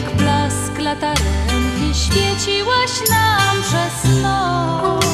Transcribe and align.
Jak 0.00 0.16
blask 0.16 0.78
latarenki 0.78 1.94
świeciłaś 1.94 2.90
nam 3.10 3.62
przez 3.62 4.22
noc. 4.22 5.04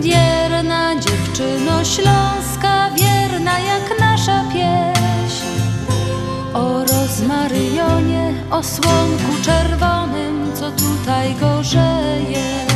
Wierna 0.00 1.00
dziewczyno 1.00 1.84
śląska, 1.84 2.90
wierna 2.90 3.58
jak 3.58 4.00
nasza 4.00 4.44
pieśń. 4.52 5.44
O 6.54 6.84
rozmaryjonie, 6.84 8.34
o 8.50 8.62
słonku 8.62 9.42
czerwonym, 9.42 10.52
co 10.54 10.70
tutaj 10.70 11.34
gorzeje. 11.34 12.66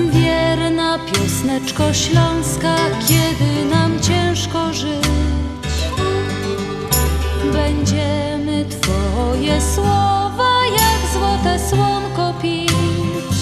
Wierna 0.00 0.98
piosneczko 0.98 1.92
śląska, 1.92 2.76
kiedy 3.08 3.64
nam 3.70 4.00
ciężko 4.00 4.72
żyć, 4.72 5.21
będziemy 7.52 8.64
Twoje 8.64 9.60
słowa 9.74 10.52
jak 10.66 11.12
złote 11.12 11.58
słonko 11.70 12.34
pić. 12.42 13.36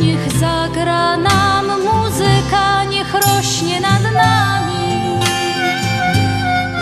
Niech 0.00 0.32
zagra 0.40 1.16
nam 1.16 1.66
muzyka, 1.66 2.84
niech 2.84 3.14
rośnie 3.14 3.80
nad 3.80 4.02
nami. 4.02 5.20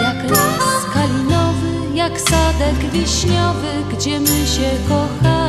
Jak 0.02 0.30
las 0.30 0.84
kalinowy, 0.94 1.94
jak 1.94 2.20
sadek 2.20 2.90
wiśniowy, 2.92 3.68
gdzie 3.92 4.20
my 4.20 4.46
się 4.46 4.70
kochamy. 4.88 5.39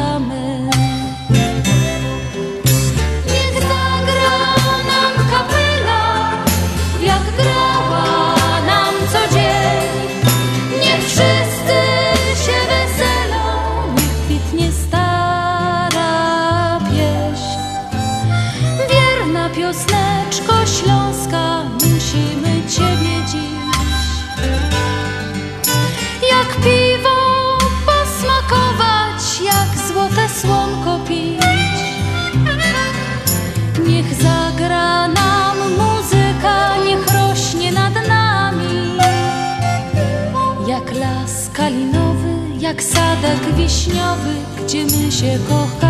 Sadek 42.81 43.55
wiśniowy, 43.55 44.33
gdzie 44.65 44.83
my 44.83 45.11
się 45.11 45.39
kochamy. 45.49 45.80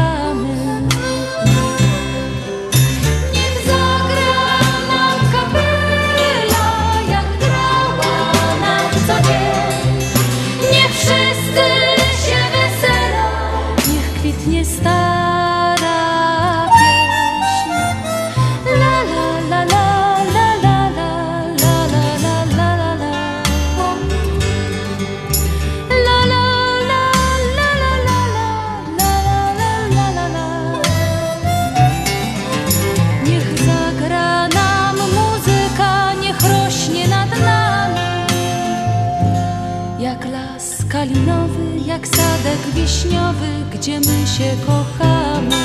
Się 44.38 44.56
kochamy. 44.66 45.62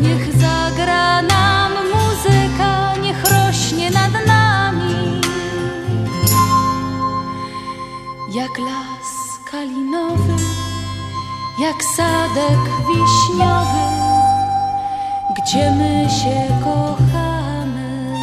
Niech 0.00 0.36
zagra 0.40 1.22
nam 1.22 1.72
muzyka, 1.72 2.94
niech 3.02 3.24
rośnie 3.24 3.90
nad 3.90 4.26
nami. 4.26 5.20
Jak 8.34 8.58
las 8.58 9.10
kalinowy, 9.50 10.36
jak 11.60 11.84
sadek 11.96 12.62
wiśniowy, 12.88 13.84
gdzie 15.36 15.70
my 15.70 16.06
się 16.10 16.64
kochamy. 16.64 18.14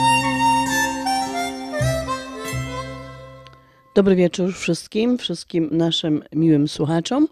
Dobry 3.95 4.15
wieczór 4.15 4.53
wszystkim, 4.53 5.17
wszystkim 5.17 5.69
naszym 5.71 6.23
miłym 6.35 6.67
słuchaczom, 6.67 7.27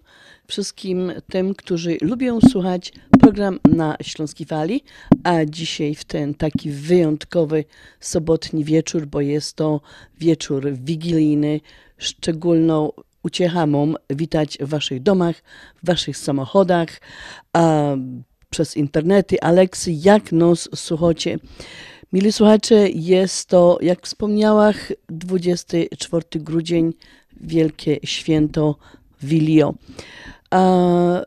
wszystkim 0.49 1.11
tym, 1.31 1.55
którzy 1.55 1.97
lubią 2.01 2.39
słuchać 2.41 2.93
program 3.21 3.59
na 3.71 3.97
Śląskiej 4.01 4.47
Fali, 4.47 4.83
a 5.23 5.45
dzisiaj 5.45 5.95
w 5.95 6.03
ten 6.03 6.33
taki 6.33 6.71
wyjątkowy 6.71 7.65
sobotni 7.99 8.63
wieczór, 8.63 9.05
bo 9.05 9.21
jest 9.21 9.55
to 9.55 9.81
wieczór 10.19 10.71
wigilijny, 10.73 11.61
szczególną 11.97 12.91
uciechą 13.23 13.67
mam 13.67 13.95
witać 14.09 14.57
w 14.61 14.69
waszych 14.69 15.03
domach, 15.03 15.35
w 15.83 15.87
waszych 15.87 16.17
samochodach, 16.17 17.01
a 17.53 17.95
przez 18.49 18.77
internety. 18.77 19.41
Aleksy, 19.41 19.91
jak 19.91 20.31
nos 20.31 20.69
słuchacie? 20.75 21.39
Mili 22.13 22.31
słuchacze, 22.31 22.89
jest 22.89 23.49
to, 23.49 23.77
jak 23.81 24.05
wspomniałam, 24.05 24.73
24 25.09 26.25
grudzień, 26.35 26.93
wielkie 27.41 27.99
święto 28.03 28.75
Wilio. 29.23 29.73
A 30.49 31.21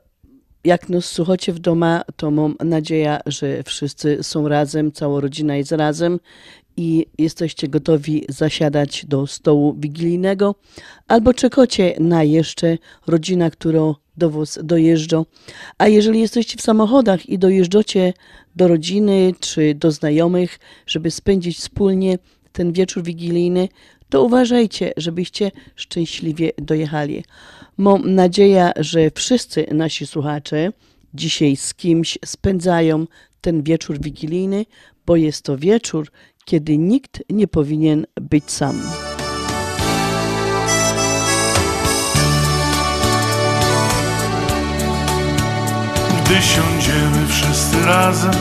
jak 0.64 0.88
nas 0.88 1.04
słuchacie 1.04 1.52
w 1.52 1.58
doma, 1.58 2.02
to 2.16 2.30
mam 2.30 2.56
nadzieję, 2.64 3.18
że 3.26 3.62
wszyscy 3.62 4.18
są 4.22 4.48
razem, 4.48 4.92
cała 4.92 5.20
rodzina 5.20 5.56
jest 5.56 5.72
razem 5.72 6.20
i 6.76 7.06
jesteście 7.18 7.68
gotowi 7.68 8.24
zasiadać 8.28 9.06
do 9.06 9.26
stołu 9.26 9.74
wigilijnego, 9.78 10.54
albo 11.08 11.34
czekacie 11.34 11.94
na 12.00 12.22
jeszcze 12.22 12.78
rodzina, 13.06 13.50
która 13.50 13.94
do 14.16 14.30
was 14.30 14.58
dojeżdża. 14.62 15.22
A 15.78 15.88
jeżeli 15.88 16.20
jesteście 16.20 16.56
w 16.56 16.62
samochodach 16.62 17.28
i 17.28 17.38
dojeżdżacie 17.38 18.12
do 18.56 18.68
rodziny 18.68 19.34
czy 19.40 19.74
do 19.74 19.90
znajomych, 19.90 20.58
żeby 20.86 21.10
spędzić 21.10 21.58
wspólnie 21.58 22.18
ten 22.52 22.72
wieczór 22.72 23.02
wigilijny, 23.02 23.68
to 24.08 24.22
uważajcie, 24.22 24.92
żebyście 24.96 25.50
szczęśliwie 25.76 26.50
dojechali. 26.58 27.24
Mam 27.82 28.14
nadzieję, 28.14 28.72
że 28.76 29.10
wszyscy 29.14 29.66
nasi 29.72 30.06
słuchacze 30.06 30.72
dzisiaj 31.14 31.56
z 31.56 31.74
kimś 31.74 32.18
spędzają 32.24 33.06
ten 33.40 33.62
wieczór 33.62 34.00
wigilijny, 34.00 34.66
bo 35.06 35.16
jest 35.16 35.44
to 35.44 35.56
wieczór, 35.58 36.10
kiedy 36.44 36.78
nikt 36.78 37.22
nie 37.30 37.48
powinien 37.48 38.06
być 38.20 38.50
sam. 38.50 38.82
Gdy 46.24 46.42
siądziemy 46.42 47.26
wszyscy 47.28 47.86
razem 47.86 48.34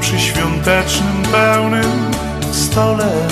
przy 0.00 0.18
świątecznym 0.18 1.22
pełnym 1.32 2.10
stole. 2.52 3.28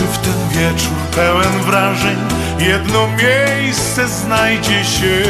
Czy 0.00 0.06
w 0.06 0.18
ten 0.18 0.48
wieczór 0.48 0.96
pełen 1.16 1.62
wrażeń 1.62 2.16
jedno 2.58 3.08
miejsce 3.08 4.08
znajdzie 4.08 4.84
się? 4.84 5.22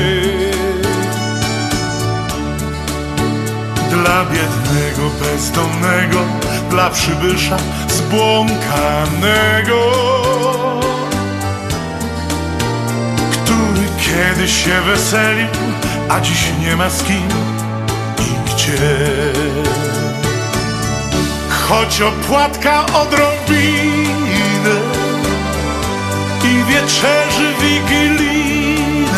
Dla 3.90 4.24
biednego, 4.24 5.10
bezdomnego, 5.20 6.18
dla 6.70 6.90
przybysza 6.90 7.56
zbłąkanego. 7.88 9.80
który 13.44 13.86
kiedyś 14.00 14.64
się 14.64 14.80
weselił, 14.80 15.48
a 16.08 16.20
dziś 16.20 16.44
nie 16.60 16.76
ma 16.76 16.90
z 16.90 17.02
kim 17.02 17.28
i 18.18 18.50
gdzie. 18.50 18.96
Choć 21.68 22.00
opłatka 22.00 22.86
odrobinę 22.86 24.09
i 26.44 26.64
wieczerzy 26.64 27.54
wigilijnej 27.60 29.10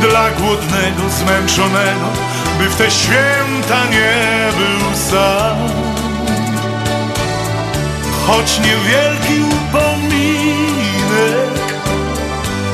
Dla 0.00 0.30
głodnego, 0.30 1.10
zmęczonego 1.18 2.06
By 2.58 2.68
w 2.68 2.76
te 2.76 2.90
święta 2.90 3.86
nie 3.90 4.48
był 4.58 4.96
sam. 5.10 5.58
Choć 8.26 8.58
niewielki 8.58 9.42
upominek 9.54 10.00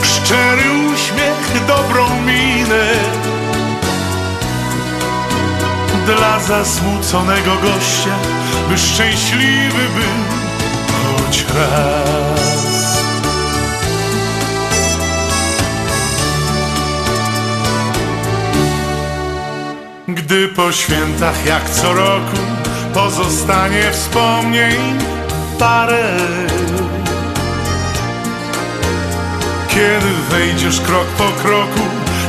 Szczery 0.03 0.63
uśmiech, 0.95 1.67
dobrą 1.67 2.21
minę. 2.21 2.87
Dla 6.07 6.41
zasmuconego 6.41 7.57
gościa 7.57 8.17
By 8.69 8.79
szczęśliwy 8.79 9.89
był 9.89 10.46
raz 11.55 12.97
Gdy 20.09 20.49
po 20.49 20.73
świętach 20.73 21.47
jak 21.47 21.71
co 21.71 21.93
roku 21.95 22.37
Pozostanie 22.95 23.93
wspomnień 23.93 24.99
parę. 25.59 26.17
Kiedy 29.69 30.13
wejdziesz 30.31 30.81
krok 30.81 31.07
po 31.07 31.43
kroku 31.43 31.81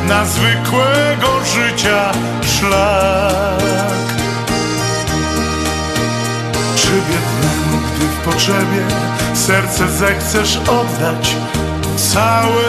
Na 0.07 0.25
zwykłego 0.25 1.27
życia 1.45 2.12
szlak. 2.59 3.63
Czy 6.75 6.88
biednemu, 6.88 7.76
gdy 7.97 8.05
w 8.05 8.17
potrzebie 8.17 8.81
Serce 9.33 9.88
zechcesz 9.88 10.57
oddać 10.57 11.35
całe 12.13 12.63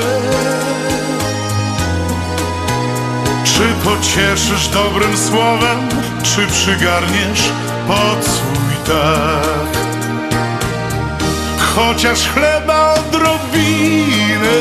Czy 3.45 3.65
pocieszysz 3.85 4.69
dobrym 4.69 5.17
słowem, 5.17 5.89
czy 6.23 6.47
przygarniesz 6.47 7.53
swój 8.21 8.95
dach? 8.95 9.69
Chociaż 11.75 12.29
chleba 12.29 12.95
odrobinę, 12.95 14.57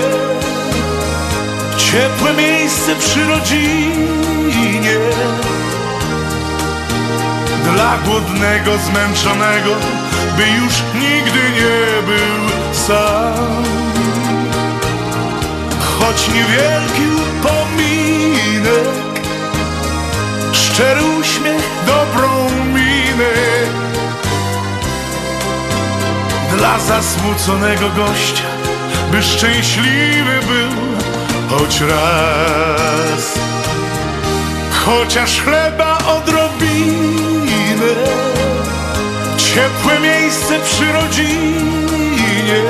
ciepłe 1.78 2.34
miejsce 2.34 2.96
przy 2.96 3.26
rodzinie. 3.28 4.98
Dla 7.74 7.98
głodnego, 7.98 8.72
zmęczonego, 8.78 9.70
by 10.38 10.44
już 10.44 10.74
nigdy 10.94 11.40
nie 11.52 12.02
był 12.08 12.74
sam. 12.88 13.68
Choć 16.00 16.28
niewielki 16.28 17.04
upominek 17.22 18.88
Szczery 20.54 21.02
uśmiech, 21.20 21.70
dobrą 21.86 22.50
minę 22.66 23.34
Dla 26.58 26.80
zasmuconego 26.80 27.90
gościa 27.90 28.44
By 29.12 29.24
szczęśliwy 29.24 30.40
był 30.48 30.72
choć 31.50 31.82
raz 31.82 33.40
Chociaż 34.86 35.42
chleba 35.42 35.98
odrobinę 35.98 36.47
Ciepłe 39.58 40.00
miejsce 40.00 40.60
przy 40.60 40.92
rodzinie 40.92 42.62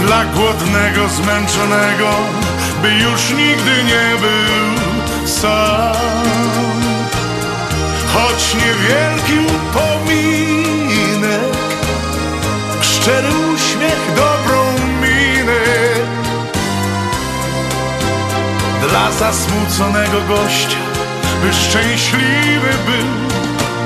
dla 0.00 0.24
głodnego, 0.24 1.08
zmęczonego, 1.08 2.10
by 2.82 2.90
już 2.90 3.30
nigdy 3.30 3.84
nie 3.84 4.16
był 4.20 5.26
sam. 5.26 5.96
Choć 8.14 8.54
niewielki 8.54 9.54
upominek, 9.54 11.40
szczery 12.80 13.28
uśmiech, 13.54 14.12
dobrą 14.16 14.72
minę. 15.00 15.60
Dla 18.88 19.12
zasmuconego 19.12 20.20
gościa, 20.28 20.78
by 21.42 21.52
szczęśliwy 21.54 22.70
był 22.86 23.31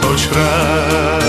choć 0.06 0.29
raz. 0.37 1.25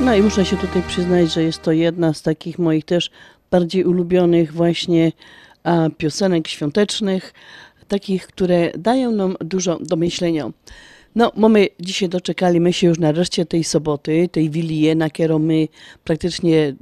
No 0.00 0.14
i 0.14 0.22
muszę 0.22 0.44
się 0.44 0.56
tutaj 0.56 0.82
przyznać, 0.88 1.32
że 1.32 1.42
jest 1.42 1.62
to 1.62 1.72
jedna 1.72 2.14
z 2.14 2.22
takich 2.22 2.58
moich 2.58 2.84
też 2.84 3.10
bardziej 3.50 3.84
ulubionych 3.84 4.52
właśnie 4.52 5.12
a, 5.64 5.88
piosenek 5.96 6.48
świątecznych, 6.48 7.34
takich, 7.88 8.26
które 8.26 8.72
dają 8.78 9.10
nam 9.10 9.36
dużo 9.40 9.78
do 9.80 9.96
myślenia. 9.96 10.50
No, 11.14 11.32
mamy 11.36 11.68
dzisiaj 11.80 12.08
doczekaliśmy 12.08 12.72
się 12.72 12.86
już 12.86 12.98
nareszcie 12.98 13.46
tej 13.46 13.64
soboty, 13.64 14.28
tej 14.32 14.50
Wilię, 14.50 14.94
na 14.94 15.10
którą 15.10 15.38
my 15.38 15.68
praktycznie 16.04 16.74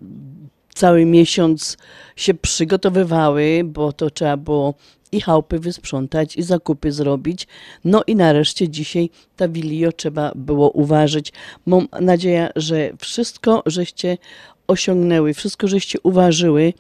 cały 0.74 1.04
miesiąc 1.04 1.76
się 2.16 2.34
przygotowywały, 2.34 3.62
bo 3.64 3.92
to 3.92 4.10
trzeba 4.10 4.36
było 4.36 4.74
i 5.12 5.20
chałupy 5.20 5.58
wysprzątać, 5.58 6.36
i 6.36 6.42
zakupy 6.42 6.92
zrobić. 6.92 7.46
No 7.84 8.02
i 8.06 8.16
nareszcie 8.16 8.68
dzisiaj 8.68 9.10
ta 9.36 9.48
Wilio 9.48 9.92
trzeba 9.92 10.32
było 10.34 10.70
uważać. 10.70 11.32
Mam 11.66 11.88
nadzieję, 12.00 12.50
że 12.56 12.90
wszystko 12.98 13.62
żeście 13.66 14.18
osiągnęły, 14.66 15.34
wszystko 15.34 15.68
żeście 15.68 15.98
uważyły, 16.02 16.72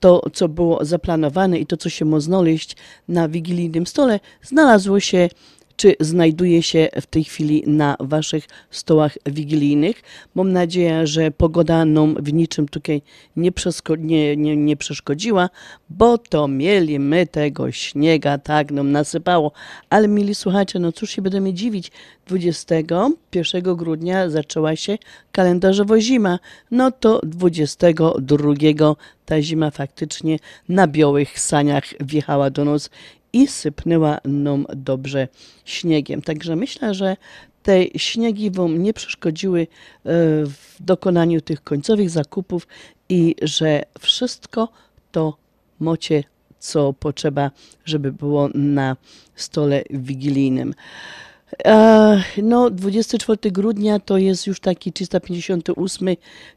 to, 0.00 0.22
co 0.32 0.48
było 0.48 0.84
zaplanowane 0.84 1.58
i 1.58 1.66
to, 1.66 1.76
co 1.76 1.88
się 1.88 2.04
ma 2.04 2.20
znaleźć 2.20 2.76
na 3.08 3.28
wigilijnym 3.28 3.86
stole, 3.86 4.20
znalazło 4.42 5.00
się 5.00 5.28
czy 5.76 5.96
znajduje 6.00 6.62
się 6.62 6.88
w 7.00 7.06
tej 7.06 7.24
chwili 7.24 7.64
na 7.66 7.96
waszych 8.00 8.48
stołach 8.70 9.18
wigilijnych. 9.26 10.02
Mam 10.34 10.52
nadzieję, 10.52 11.06
że 11.06 11.30
pogoda 11.30 11.84
nam 11.84 12.14
w 12.14 12.32
niczym 12.32 12.68
tutaj 12.68 13.02
nie, 13.36 13.50
nie, 13.98 14.36
nie, 14.36 14.56
nie 14.56 14.76
przeszkodziła, 14.76 15.50
bo 15.90 16.18
to 16.18 16.48
mieli 16.48 16.98
my 16.98 17.26
tego 17.26 17.72
śniega, 17.72 18.38
tak 18.38 18.70
nam 18.70 18.92
nasypało. 18.92 19.52
Ale 19.90 20.08
mieli 20.08 20.34
słuchajcie, 20.34 20.78
no 20.78 20.92
cóż 20.92 21.10
się 21.10 21.22
będziemy 21.22 21.52
dziwić, 21.52 21.90
21 22.26 23.76
grudnia 23.76 24.30
zaczęła 24.30 24.76
się 24.76 24.98
kalendarzowo 25.32 26.00
zima, 26.00 26.38
no 26.70 26.90
to 26.90 27.20
22 27.22 28.54
ta 29.24 29.42
zima 29.42 29.70
faktycznie 29.70 30.38
na 30.68 30.86
białych 30.86 31.40
saniach 31.40 31.84
wjechała 32.00 32.50
do 32.50 32.64
nas 32.64 32.90
i 33.34 33.46
sypnęła 33.46 34.18
nam 34.24 34.66
dobrze 34.76 35.28
śniegiem. 35.64 36.22
Także 36.22 36.56
myślę, 36.56 36.94
że 36.94 37.16
te 37.62 37.84
śniegi 37.96 38.50
Wam 38.50 38.82
nie 38.82 38.94
przeszkodziły 38.94 39.60
e, 39.60 39.66
w 40.46 40.76
dokonaniu 40.80 41.40
tych 41.40 41.64
końcowych 41.64 42.10
zakupów 42.10 42.66
i 43.08 43.36
że 43.42 43.82
wszystko 44.00 44.68
to 45.12 45.36
mocie, 45.80 46.24
co 46.58 46.92
potrzeba, 46.92 47.50
żeby 47.84 48.12
było 48.12 48.48
na 48.54 48.96
stole 49.36 49.82
wigilijnym. 49.90 50.74
No, 52.42 52.70
24 52.70 53.50
grudnia 53.50 53.98
to 53.98 54.18
jest 54.18 54.46
już 54.46 54.60
taki 54.60 54.92
358 54.92 56.08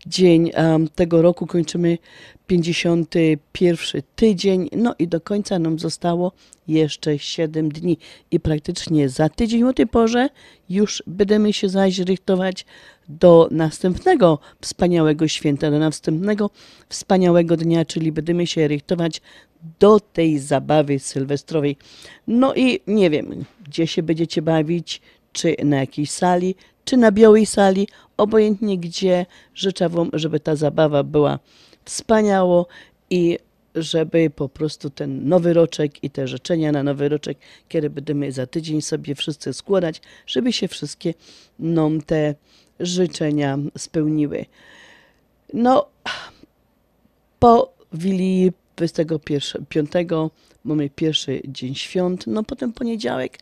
dzień 0.06 0.52
tego 0.96 1.22
roku. 1.22 1.48
Kończymy 1.48 1.98
51 2.48 4.02
tydzień. 4.16 4.70
No 4.72 4.96
i 5.00 5.08
do 5.08 5.22
końca 5.22 5.60
nam 5.60 5.80
zostało 5.80 6.32
jeszcze 6.68 7.20
7 7.20 7.70
dni. 7.70 7.98
I 8.32 8.40
praktycznie 8.40 9.10
za 9.10 9.30
tydzień 9.30 9.64
o 9.64 9.74
tej 9.74 9.88
porze 9.88 10.30
już 10.70 11.04
będziemy 11.08 11.54
się 11.54 11.70
zaś 11.70 12.00
rychtować 12.00 12.66
do 13.10 13.48
następnego 13.52 14.40
wspaniałego 14.62 15.28
święta, 15.28 15.72
do 15.72 15.80
następnego 15.80 16.50
wspaniałego 16.90 17.58
dnia, 17.58 17.86
czyli 17.86 18.12
będziemy 18.12 18.48
się 18.48 18.68
rychtować 18.68 19.22
do 19.80 20.00
tej 20.00 20.40
zabawy 20.40 21.00
sylwestrowej. 21.00 21.78
No 22.28 22.56
i 22.56 22.80
nie 22.88 23.10
wiem, 23.10 23.46
gdzie 23.68 23.88
się 23.88 24.04
będziecie 24.04 24.42
bawić, 24.42 25.02
czy 25.32 25.56
na 25.64 25.78
jakiej 25.78 26.06
sali, 26.06 26.56
czy 26.86 26.98
na 26.98 27.12
białej 27.12 27.46
sali, 27.46 27.88
obojętnie 28.18 28.78
gdzie. 28.78 29.26
Życzę 29.56 29.90
Wam, 29.90 30.10
żeby 30.14 30.40
ta 30.40 30.56
zabawa 30.56 31.04
była 31.04 31.40
wspaniało 31.88 32.68
i 33.10 33.40
żeby 33.76 34.30
po 34.30 34.50
prostu 34.50 34.90
ten 34.90 35.28
nowy 35.30 35.54
roczek 35.54 36.04
i 36.04 36.10
te 36.10 36.28
życzenia 36.28 36.72
na 36.72 36.84
nowy 36.84 37.10
roczek, 37.10 37.38
kiedy 37.70 37.90
będziemy 37.90 38.32
za 38.32 38.48
tydzień 38.48 38.82
sobie 38.82 39.16
wszyscy 39.16 39.54
składać, 39.54 40.02
żeby 40.28 40.54
się 40.54 40.68
wszystkie 40.68 41.14
nam 41.60 42.02
te 42.02 42.36
życzenia 42.80 43.58
spełniły. 43.78 44.46
No, 45.54 45.88
po 47.40 47.74
Wilii 47.94 48.52
25 48.76 49.92
mamy 50.64 50.90
pierwszy 50.90 51.42
dzień 51.48 51.76
świąt, 51.76 52.28
no 52.28 52.44
potem 52.44 52.74
poniedziałek. 52.74 53.38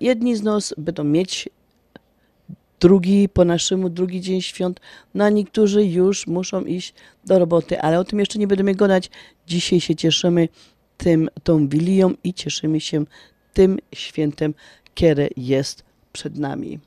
Jedni 0.00 0.36
z 0.36 0.42
nas 0.42 0.74
będą 0.78 1.04
mieć 1.04 1.48
drugi, 2.80 3.28
po 3.28 3.44
naszemu 3.44 3.88
drugi 3.88 4.20
dzień 4.20 4.42
świąt. 4.42 4.80
No 5.14 5.24
a 5.24 5.28
niektórzy 5.30 5.84
już 5.84 6.26
muszą 6.26 6.64
iść 6.64 6.94
do 7.24 7.38
roboty, 7.38 7.80
ale 7.80 7.98
o 7.98 8.04
tym 8.04 8.18
jeszcze 8.18 8.38
nie 8.38 8.46
będziemy 8.46 8.74
gadać. 8.74 9.10
Dzisiaj 9.46 9.80
się 9.80 9.96
cieszymy 9.96 10.48
tym, 10.96 11.28
tą 11.42 11.68
wilią 11.68 12.14
i 12.24 12.34
cieszymy 12.34 12.80
się 12.80 13.04
tym 13.52 13.78
świętem, 13.94 14.54
które 14.94 15.28
jest 15.36 15.84
przed 16.12 16.38
nami. 16.38 16.78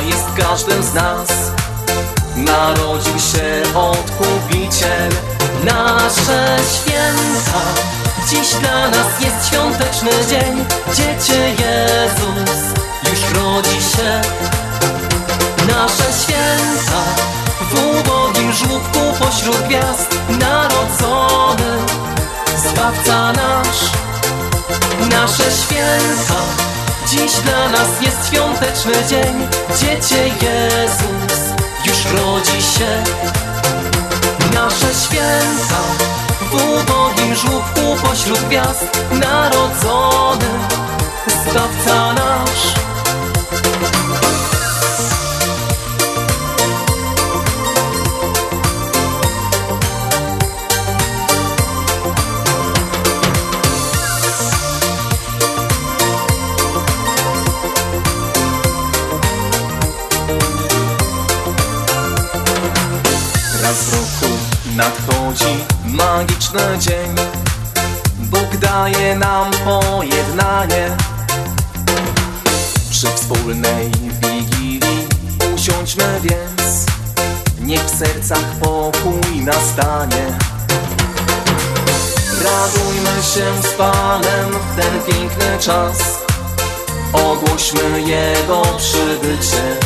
Jest 0.00 0.24
w 0.26 0.34
każdym 0.34 0.82
z 0.82 0.94
nas. 0.94 1.28
Narodził 2.36 3.18
się 3.18 3.62
Odkupiciel. 3.74 5.10
Nasze 5.64 6.56
święta. 6.74 7.60
Dziś 8.28 8.54
dla 8.54 8.88
nas 8.88 9.20
jest 9.20 9.48
świąteczny 9.48 10.10
dzień. 10.28 10.64
Dziecię 10.94 11.50
Jezus 11.50 12.60
już 13.10 13.42
rodzi 13.42 13.82
się. 13.82 14.20
Nasze 15.66 16.12
święta. 16.22 17.02
W 17.60 17.74
ubogim 17.74 18.52
żłóbku 18.52 18.98
pośród 19.18 19.62
gwiazd 19.66 20.18
Narodzony. 20.28 21.78
Zbawca 22.56 23.32
nasz. 23.32 23.90
Nasze 25.10 25.44
święta 25.52 26.69
Dziś 27.10 27.32
dla 27.32 27.68
nas 27.68 27.88
jest 28.02 28.26
świąteczny 28.28 28.92
dzień. 29.08 29.48
Dziecię 29.80 30.24
Jezus 30.24 31.38
już 31.86 32.04
rodzi 32.04 32.62
się. 32.62 33.02
Nasze 34.54 34.94
święta 35.04 35.82
W 36.40 36.54
ubogim 36.54 37.34
żłóbku 37.34 38.06
pośród 38.08 38.40
gwiazd 38.40 39.00
Narodzony 39.12 40.46
Zbawca 41.26 42.12
nasz 42.12 42.79
magiczny 66.04 66.78
dzień. 66.78 67.14
Bóg 68.18 68.56
daje 68.56 69.16
nam 69.16 69.50
pojednanie. 69.50 70.96
Przy 72.90 73.06
wspólnej 73.06 73.90
wigilii 74.22 75.06
usiądźmy 75.54 76.20
więc. 76.22 76.86
Niech 77.60 77.84
w 77.84 77.98
sercach 77.98 78.54
pokój 78.60 79.40
nastanie. 79.40 80.38
Radujmy 82.44 83.22
się 83.22 83.68
z 83.68 83.72
Panem 83.78 84.50
w 84.50 84.76
ten 84.76 85.14
piękny 85.14 85.58
czas. 85.60 85.98
Ogłośmy 87.12 88.00
Jego 88.00 88.62
przybycie. 88.78 89.76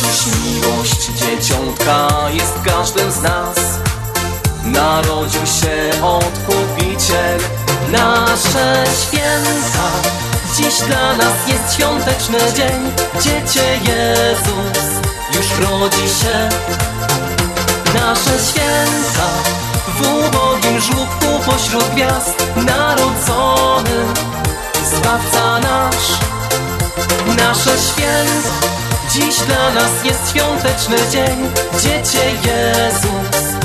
Dziś 0.00 0.26
miłość 0.44 1.06
dzieciątka 1.06 2.08
jest 2.32 2.54
każdym 2.64 3.12
z 3.12 3.22
nas 3.22 3.85
Narodził 4.66 5.46
się 5.46 6.02
Odkupiciel 6.02 7.40
Nasze 7.92 8.84
święta. 9.02 9.88
Dziś 10.56 10.80
dla 10.80 11.16
nas 11.16 11.48
jest 11.48 11.74
świąteczny 11.74 12.38
dzień. 12.56 12.92
Dziecię 13.22 13.64
Jezus 13.74 14.86
już 15.34 15.68
rodzi 15.68 16.08
się. 16.08 16.48
Nasze 17.94 18.44
święta. 18.50 19.28
W 19.98 20.00
ubogim 20.00 20.80
żłóbku 20.80 21.26
pośród 21.46 21.88
gwiazd 21.88 22.46
Narodzony. 22.56 24.04
Zbawca 24.92 25.58
nasz. 25.58 26.18
Nasze 27.36 27.78
święta. 27.78 28.66
Dziś 29.12 29.36
dla 29.36 29.70
nas 29.70 30.04
jest 30.04 30.30
świąteczny 30.30 30.96
dzień. 31.10 31.52
Dziecię 31.82 32.30
Jezus 32.30 33.55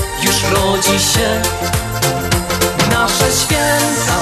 rodzi 0.43 0.99
się 0.99 1.41
Nasze 2.91 3.31
święta 3.31 4.17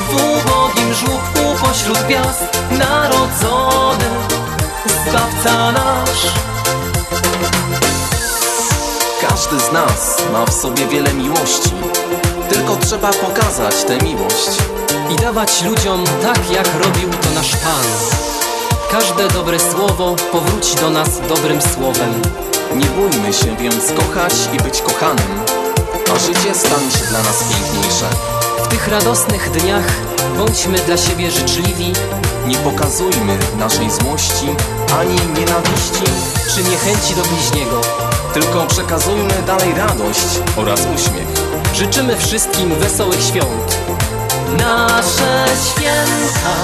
W 0.00 0.14
ubogim 0.14 0.94
żłóbku 0.94 1.66
pośród 1.66 1.98
gwiazd 1.98 2.58
Narodzony 2.70 4.04
Zbawca 5.08 5.72
nasz 5.72 6.26
Każdy 9.28 9.60
z 9.60 9.72
nas 9.72 10.22
ma 10.32 10.46
w 10.46 10.52
sobie 10.52 10.86
wiele 10.86 11.12
miłości 11.12 11.70
Tylko 12.48 12.76
trzeba 12.76 13.12
pokazać 13.12 13.74
tę 13.84 13.98
miłość 13.98 14.50
i 15.12 15.16
dawać 15.16 15.62
ludziom 15.62 16.04
tak, 16.22 16.50
jak 16.50 16.66
robił 16.66 17.10
to 17.10 17.30
nasz 17.34 17.50
Pan. 17.50 17.84
Każde 18.90 19.28
dobre 19.28 19.58
słowo 19.60 20.16
powróci 20.32 20.76
do 20.76 20.90
nas 20.90 21.20
dobrym 21.28 21.62
słowem. 21.62 22.22
Nie 22.76 22.86
bójmy 22.86 23.32
się 23.32 23.56
więc 23.56 23.92
kochać 23.92 24.32
i 24.52 24.56
być 24.62 24.82
kochanym. 24.82 25.42
A 26.14 26.18
życie 26.18 26.54
stanie 26.54 26.90
się 26.90 27.04
dla 27.10 27.22
nas 27.22 27.44
piękniejsze. 27.44 28.06
W 28.64 28.68
tych 28.68 28.88
radosnych 28.88 29.50
dniach 29.50 29.84
bądźmy 30.38 30.78
dla 30.78 30.96
siebie 30.96 31.30
życzliwi, 31.30 31.92
Nie 32.46 32.56
pokazujmy 32.56 33.38
naszej 33.58 33.90
złości 33.90 34.46
ani 34.98 35.14
nienawiści 35.14 36.04
czy 36.54 36.62
niechęci 36.62 37.14
do 37.14 37.22
bliźniego. 37.22 37.80
Tylko 38.34 38.66
przekazujmy 38.66 39.34
dalej 39.46 39.74
radość 39.74 40.40
oraz 40.56 40.80
uśmiech. 40.80 41.28
Życzymy 41.74 42.16
wszystkim 42.16 42.74
wesołych 42.74 43.22
świąt. 43.22 43.78
Nasze 44.58 45.44
święta. 45.66 46.54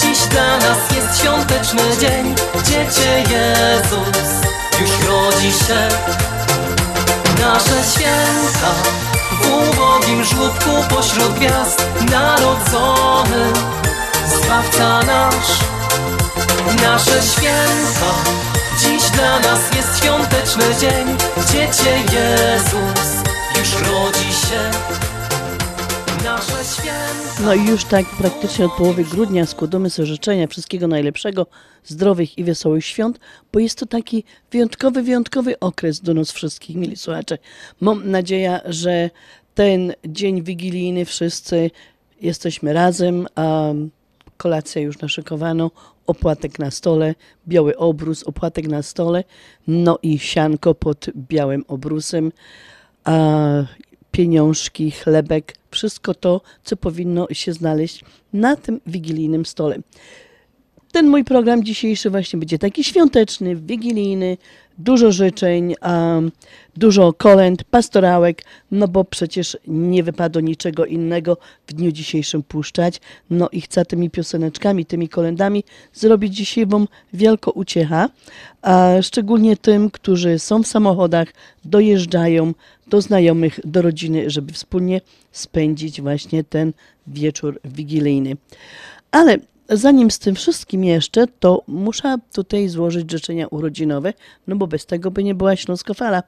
Dziś 0.00 0.18
dla 0.18 0.56
nas 0.56 0.78
jest 0.96 1.20
świąteczny 1.20 1.82
dzień. 2.00 2.34
Dziecię 2.64 3.24
Jezus 3.30 4.49
już 4.80 4.90
rodzi 5.08 5.52
się 5.52 5.88
Nasze 7.40 7.90
święta 7.92 8.72
W 9.32 9.46
ubogim 9.46 10.24
żłóbku 10.24 10.70
pośród 10.88 11.34
gwiazd 11.34 11.84
Narodzony 12.10 13.52
Zbawca 14.26 15.00
nasz 15.02 15.58
Nasze 16.82 17.22
święta 17.22 18.12
Dziś 18.78 19.10
dla 19.10 19.40
nas 19.40 19.60
jest 19.76 19.98
świąteczny 19.98 20.64
dzień 20.80 21.16
Dziecię 21.52 21.90
Jezus 22.12 23.30
już 23.58 23.72
rodzi 23.72 24.32
się. 24.32 25.09
No 27.44 27.54
i 27.54 27.66
już 27.66 27.84
tak 27.84 28.06
praktycznie 28.06 28.64
od 28.64 28.72
połowy 28.72 29.04
grudnia 29.04 29.46
składamy 29.46 29.90
sobie 29.90 30.06
życzenia 30.06 30.46
wszystkiego 30.46 30.86
najlepszego, 30.86 31.46
zdrowych 31.84 32.38
i 32.38 32.44
wesołych 32.44 32.84
świąt, 32.84 33.20
bo 33.52 33.58
jest 33.58 33.78
to 33.78 33.86
taki 33.86 34.24
wyjątkowy, 34.50 35.02
wyjątkowy 35.02 35.60
okres 35.60 36.00
do 36.00 36.14
nas 36.14 36.32
wszystkich, 36.32 36.76
mili 36.76 36.96
słuchacze. 36.96 37.38
Mam 37.80 38.10
nadzieję, 38.10 38.60
że 38.64 39.10
ten 39.54 39.92
dzień 40.06 40.42
wigilijny 40.42 41.04
wszyscy 41.04 41.70
jesteśmy 42.20 42.72
razem, 42.72 43.26
a 43.34 43.72
kolacja 44.36 44.82
już 44.82 44.98
naszykowano, 44.98 45.70
opłatek 46.06 46.58
na 46.58 46.70
stole, 46.70 47.14
biały 47.48 47.76
obrus, 47.76 48.22
opłatek 48.22 48.68
na 48.68 48.82
stole, 48.82 49.24
no 49.66 49.98
i 50.02 50.18
sianko 50.18 50.74
pod 50.74 51.06
białym 51.16 51.64
obrusem, 51.68 52.32
a 53.04 53.14
pieniążki, 54.20 54.90
chlebek, 54.90 55.54
wszystko 55.70 56.14
to, 56.14 56.40
co 56.64 56.76
powinno 56.76 57.26
się 57.32 57.52
znaleźć 57.52 58.04
na 58.32 58.56
tym 58.56 58.80
wigilijnym 58.86 59.46
stole. 59.46 59.78
Ten 60.92 61.08
mój 61.08 61.24
program 61.24 61.64
dzisiejszy 61.64 62.10
właśnie 62.10 62.38
będzie 62.38 62.58
taki 62.58 62.84
świąteczny, 62.84 63.56
wigilijny, 63.56 64.36
dużo 64.78 65.12
życzeń, 65.12 65.74
um, 65.82 66.32
dużo 66.76 67.12
kolęd, 67.12 67.64
pastorałek, 67.64 68.44
no 68.70 68.88
bo 68.88 69.04
przecież 69.04 69.58
nie 69.66 70.02
wypadło 70.02 70.42
niczego 70.42 70.86
innego 70.86 71.36
w 71.66 71.72
dniu 71.72 71.92
dzisiejszym 71.92 72.42
puszczać. 72.42 73.00
No 73.30 73.48
i 73.52 73.60
chcę 73.60 73.84
tymi 73.84 74.10
pioseneczkami, 74.10 74.86
tymi 74.86 75.08
kolendami 75.08 75.64
zrobić 75.92 76.36
dzisiaj 76.36 76.66
Wam 76.66 76.88
wielko 77.12 77.50
uciecha, 77.50 78.08
a 78.62 78.92
szczególnie 79.02 79.56
tym, 79.56 79.90
którzy 79.90 80.38
są 80.38 80.62
w 80.62 80.66
samochodach, 80.66 81.28
dojeżdżają 81.64 82.54
do 82.86 83.00
znajomych, 83.00 83.60
do 83.64 83.82
rodziny, 83.82 84.30
żeby 84.30 84.52
wspólnie 84.52 85.00
spędzić 85.32 86.00
właśnie 86.00 86.44
ten 86.44 86.72
wieczór 87.06 87.60
wigilijny. 87.64 88.36
Ale 89.10 89.38
Zanim 89.72 90.10
z 90.10 90.18
tym 90.18 90.34
wszystkim 90.34 90.84
jeszcze, 90.84 91.26
to 91.26 91.62
muszę 91.66 92.16
tutaj 92.32 92.68
złożyć 92.68 93.10
życzenia 93.10 93.46
urodzinowe, 93.46 94.12
no 94.46 94.56
bo 94.56 94.66
bez 94.66 94.86
tego 94.86 95.10
by 95.10 95.24
nie 95.24 95.34
była 95.34 95.56
Śląska 95.56 95.94
Fala. 95.94 96.22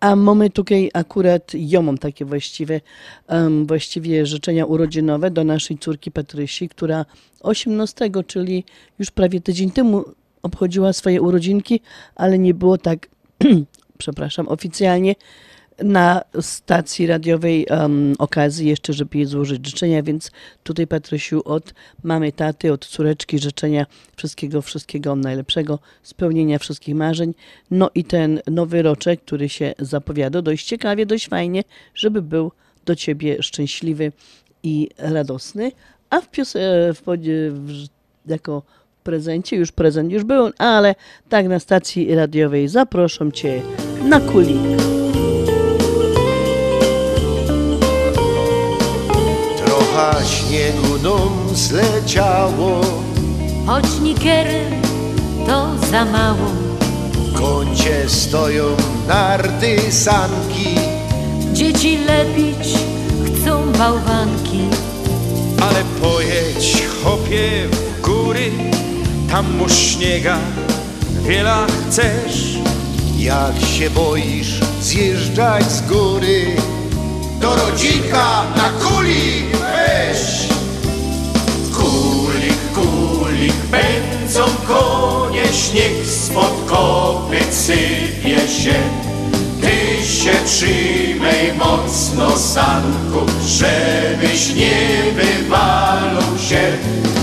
A 0.00 0.16
mamy 0.16 0.50
tutaj 0.50 0.90
akurat, 0.94 1.52
ja 1.54 1.82
mam 1.82 1.98
takie 1.98 2.24
właściwe, 2.24 2.80
um, 3.28 3.66
właściwie 3.66 4.26
życzenia 4.26 4.66
urodzinowe 4.66 5.30
do 5.30 5.44
naszej 5.44 5.78
córki 5.78 6.10
Patrysi, 6.10 6.68
która 6.68 7.06
18, 7.40 8.10
czyli 8.26 8.64
już 8.98 9.10
prawie 9.10 9.40
tydzień 9.40 9.70
temu 9.70 10.04
obchodziła 10.42 10.92
swoje 10.92 11.22
urodzinki, 11.22 11.80
ale 12.14 12.38
nie 12.38 12.54
było 12.54 12.78
tak, 12.78 13.08
przepraszam, 13.98 14.48
oficjalnie 14.48 15.14
na 15.82 16.22
stacji 16.40 17.06
radiowej 17.06 17.66
um, 17.70 18.14
okazji 18.18 18.68
jeszcze, 18.68 18.92
żeby 18.92 19.18
jej 19.18 19.26
złożyć 19.26 19.66
życzenia, 19.66 20.02
więc 20.02 20.30
tutaj 20.62 20.86
Patrysiu 20.86 21.42
od 21.44 21.74
mamy, 22.02 22.32
taty, 22.32 22.72
od 22.72 22.86
córeczki 22.86 23.38
życzenia 23.38 23.86
wszystkiego, 24.16 24.62
wszystkiego 24.62 25.16
najlepszego, 25.16 25.78
spełnienia 26.02 26.58
wszystkich 26.58 26.94
marzeń. 26.94 27.34
No 27.70 27.90
i 27.94 28.04
ten 28.04 28.40
nowy 28.46 28.82
roczek, 28.82 29.20
który 29.20 29.48
się 29.48 29.74
zapowiada 29.78 30.42
dość 30.42 30.66
ciekawie, 30.66 31.06
dość 31.06 31.28
fajnie, 31.28 31.62
żeby 31.94 32.22
był 32.22 32.52
do 32.84 32.96
ciebie 32.96 33.42
szczęśliwy 33.42 34.12
i 34.62 34.88
radosny. 34.98 35.72
A 36.10 36.20
w, 36.20 36.30
pios- 36.30 36.58
e, 36.58 36.94
w, 36.94 37.02
w 37.52 37.86
jako 38.26 38.62
prezencie, 39.02 39.56
już 39.56 39.72
prezent 39.72 40.12
już 40.12 40.24
był, 40.24 40.50
ale 40.58 40.94
tak 41.28 41.48
na 41.48 41.58
stacji 41.58 42.14
radiowej 42.14 42.68
zaproszą 42.68 43.30
cię 43.30 43.62
na 44.04 44.20
kulik. 44.20 44.99
Trochę 49.92 50.26
śniegu 50.26 50.98
nam 51.02 51.56
zleciało, 51.56 52.80
Choć 53.66 54.00
nikiery 54.02 54.60
to 55.46 55.86
za 55.90 56.04
mało. 56.04 56.46
w 57.12 57.32
kącie 57.38 58.08
stoją 58.08 58.64
narty 59.08 59.92
sanki. 59.92 60.68
Dzieci 61.52 61.98
lepić 62.06 62.68
chcą 63.26 63.72
bałwanki. 63.72 64.60
Ale 65.62 65.84
pojedź, 66.00 66.82
chopie, 67.04 67.68
w 67.72 68.00
góry, 68.00 68.50
tam 69.30 69.56
mu 69.56 69.68
śniega 69.68 70.38
wiela 71.22 71.66
chcesz. 71.66 72.58
Jak 73.18 73.60
się 73.78 73.90
boisz 73.90 74.60
zjeżdżać 74.82 75.72
z 75.72 75.80
góry, 75.88 76.46
do 77.40 77.56
rodzinka 77.56 78.44
na 78.56 78.70
kuli 78.80 79.44
weź. 79.52 80.48
Kulik, 81.76 82.60
kulik, 82.74 83.54
pędzą 83.70 84.44
konie, 84.68 85.44
śnieg 85.52 86.06
spod 86.06 86.54
kopyt 86.66 87.54
sypie 87.54 88.48
się. 88.48 88.74
Ty 89.60 90.06
się 90.06 90.32
trzymaj 90.46 91.52
mocno, 91.58 92.38
sanku, 92.38 93.26
żebyś 93.46 94.54
nie 94.54 95.02
wywalał 95.12 96.38
się. 96.48 96.72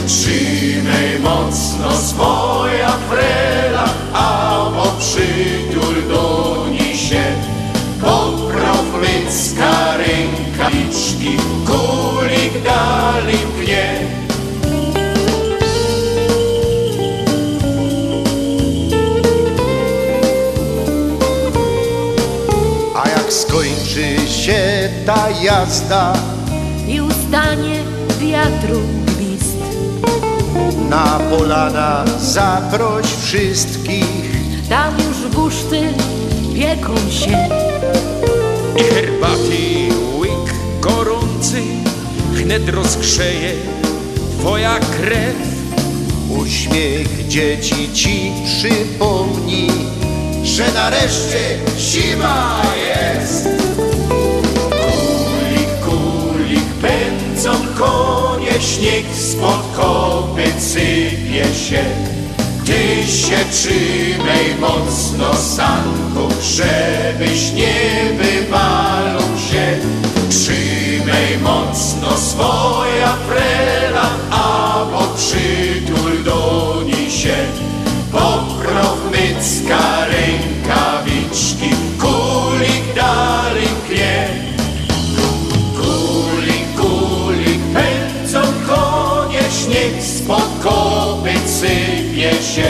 Trzymaj 0.08 1.20
mocno 1.24 1.98
swoja 1.98 2.98
frela, 3.10 3.90
a 4.14 4.38
przytul 5.00 6.08
do 6.10 6.66
niej 6.72 6.98
się. 6.98 7.24
Poprowlycka 8.02 9.97
rękawiczki, 9.97 9.97
pnie. 13.26 14.08
A 22.96 23.10
jak 23.10 23.34
skończy 23.34 24.28
się 24.28 24.90
ta 25.06 25.30
jazda, 25.44 26.14
I 26.88 27.02
ustanie 27.02 27.84
wiatru 28.20 28.80
gwizd. 29.06 29.58
na 30.90 31.20
polana 31.30 32.06
zaproś 32.20 33.06
wszystkich. 33.06 34.38
Tam 34.70 34.94
już 35.08 35.36
buszty 35.36 35.94
pieką 36.56 36.96
się. 37.10 37.48
I 38.80 38.84
herbaty 38.84 39.90
łyk 40.20 40.54
gorący 40.82 41.62
wnet 42.48 42.70
rozgrzeje 42.70 43.52
twoja 44.40 44.80
krew. 44.80 45.36
Uśmiech 46.30 47.28
dzieci 47.28 47.90
ci 47.94 48.32
przypomni, 48.46 49.68
że 50.44 50.72
nareszcie 50.74 51.60
zima 51.80 52.62
jest. 52.88 53.48
Kulik, 54.70 55.70
kulik, 55.86 56.66
pędzą 56.82 57.52
konie, 57.78 58.62
śnieg 58.62 59.06
spod 59.16 59.62
kopyt 59.76 60.64
sypie 60.64 61.46
się. 61.70 61.86
Ty 62.66 63.12
się 63.12 63.38
trzymaj 63.52 64.56
mocno, 64.60 65.36
sanku, 65.36 66.34
żebyś 66.42 67.52
nie 67.52 68.14
wywalał 68.18 69.22
się. 69.22 69.78
Trzymaj 70.30 70.77
mocno 71.42 72.18
swoja 72.18 73.14
frela, 73.28 74.10
a 74.32 74.86
bo 74.92 75.02
przytul 75.16 76.24
do 76.24 76.82
niej 76.86 77.12
się. 77.12 77.38
Poprownycka 78.12 80.06
rękawiczki, 80.06 81.70
kulik 82.00 82.96
dalej 82.96 83.68
pnie. 83.88 84.28
Kulik, 85.76 86.68
kulik, 86.76 87.62
pędzą 87.74 88.42
konie, 88.68 89.44
śnieg 89.60 90.04
spod 90.04 90.50
kopyt 90.64 91.50
sypie 91.50 92.32
się. 92.54 92.70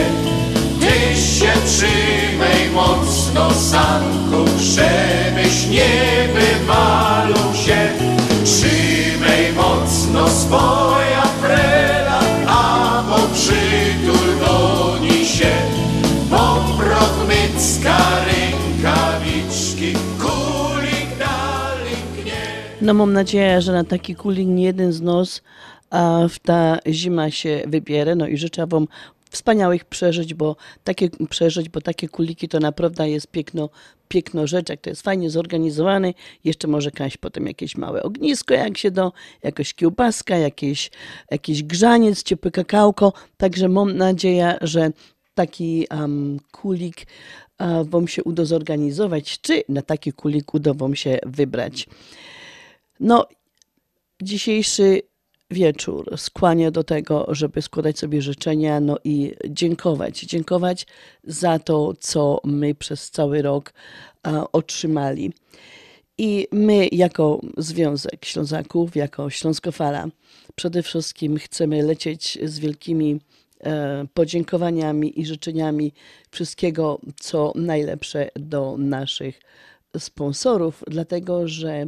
Ty 0.79 1.21
się 1.21 1.51
trzymaj 1.65 2.69
mocno, 2.73 3.51
sanku, 3.53 4.45
żebyś 4.59 5.67
nie. 5.69 6.17
Trzymaj 6.37 6.65
mocno 6.67 7.46
swoja 10.37 11.21
frela, 11.41 12.19
a 12.47 13.03
bo 13.09 13.17
przytul 13.33 14.39
do 14.39 14.97
niej 15.01 15.25
się. 15.25 15.51
Poprownycka 16.29 17.97
rękawiczki, 18.25 19.93
kulik 20.19 21.17
dalej. 21.19 21.95
No 22.81 22.93
mam 22.93 23.13
nadzieję, 23.13 23.61
że 23.61 23.73
na 23.73 23.83
taki 23.83 24.15
kulik 24.15 24.47
nie 24.47 24.63
jeden 24.63 24.93
z 24.93 25.01
nos 25.01 25.41
a 25.89 26.21
w 26.29 26.39
ta 26.39 26.77
zima 26.87 27.31
się 27.31 27.63
wybierze. 27.67 28.15
No 28.15 28.27
i 28.27 28.37
życzę 28.37 28.67
Wam 28.67 28.87
wspaniałych 29.29 29.85
przeżyć, 29.85 30.33
bo 30.33 30.55
takie 30.83 31.09
przeżyć, 31.29 31.69
bo 31.69 31.81
takie 31.81 32.09
kuliki 32.09 32.47
to 32.49 32.59
naprawdę 32.59 33.09
jest 33.09 33.27
piękno 33.27 33.69
piękną 34.07 34.47
rzecz, 34.47 34.69
jak 34.69 34.81
to 34.81 34.89
jest 34.89 35.01
fajnie 35.01 35.29
zorganizowane. 35.29 36.13
Jeszcze 36.43 36.67
może 36.67 36.87
jakaś 36.87 37.17
potem 37.17 37.47
jakieś 37.47 37.77
małe 37.77 38.03
ognisko, 38.03 38.53
jak 38.53 38.77
się 38.77 38.91
do, 38.91 39.11
jakaś 39.43 39.73
kiełbaska, 39.73 40.37
jakieś, 40.37 40.91
jakiś 41.31 41.63
grzaniec, 41.63 42.23
ciepłe 42.23 42.51
kakałko. 42.51 43.13
Także 43.37 43.69
mam 43.69 43.97
nadzieję, 43.97 44.57
że 44.61 44.91
taki 45.35 45.87
um, 45.91 46.39
kulik 46.51 47.07
uh, 47.59 47.89
Wam 47.89 48.07
się 48.07 48.23
uda 48.23 48.45
zorganizować, 48.45 49.41
czy 49.41 49.63
na 49.69 49.81
taki 49.81 50.13
kulik 50.13 50.53
uda 50.53 50.73
Wam 50.73 50.95
się 50.95 51.19
wybrać. 51.25 51.87
No, 52.99 53.27
dzisiejszy 54.21 55.01
wieczór 55.51 56.17
skłania 56.17 56.71
do 56.71 56.83
tego, 56.83 57.25
żeby 57.29 57.61
składać 57.61 57.99
sobie 57.99 58.21
życzenia, 58.21 58.79
no 58.79 58.97
i 59.03 59.33
dziękować. 59.49 60.19
Dziękować 60.19 60.87
za 61.23 61.59
to, 61.59 61.93
co 61.99 62.41
my 62.43 62.75
przez 62.75 63.11
cały 63.11 63.41
rok 63.41 63.73
a, 64.23 64.51
otrzymali. 64.51 65.33
I 66.17 66.47
my, 66.51 66.87
jako 66.91 67.41
Związek 67.57 68.25
Ślązaków, 68.25 68.95
jako 68.95 69.29
Śląskofala, 69.29 70.07
przede 70.55 70.83
wszystkim 70.83 71.37
chcemy 71.37 71.83
lecieć 71.83 72.37
z 72.43 72.59
wielkimi 72.59 73.19
e, 73.63 74.05
podziękowaniami 74.13 75.19
i 75.19 75.25
życzeniami 75.25 75.93
wszystkiego, 76.31 76.99
co 77.19 77.53
najlepsze 77.55 78.29
do 78.35 78.75
naszych 78.77 79.41
sponsorów, 79.97 80.83
dlatego 80.87 81.47
że 81.47 81.87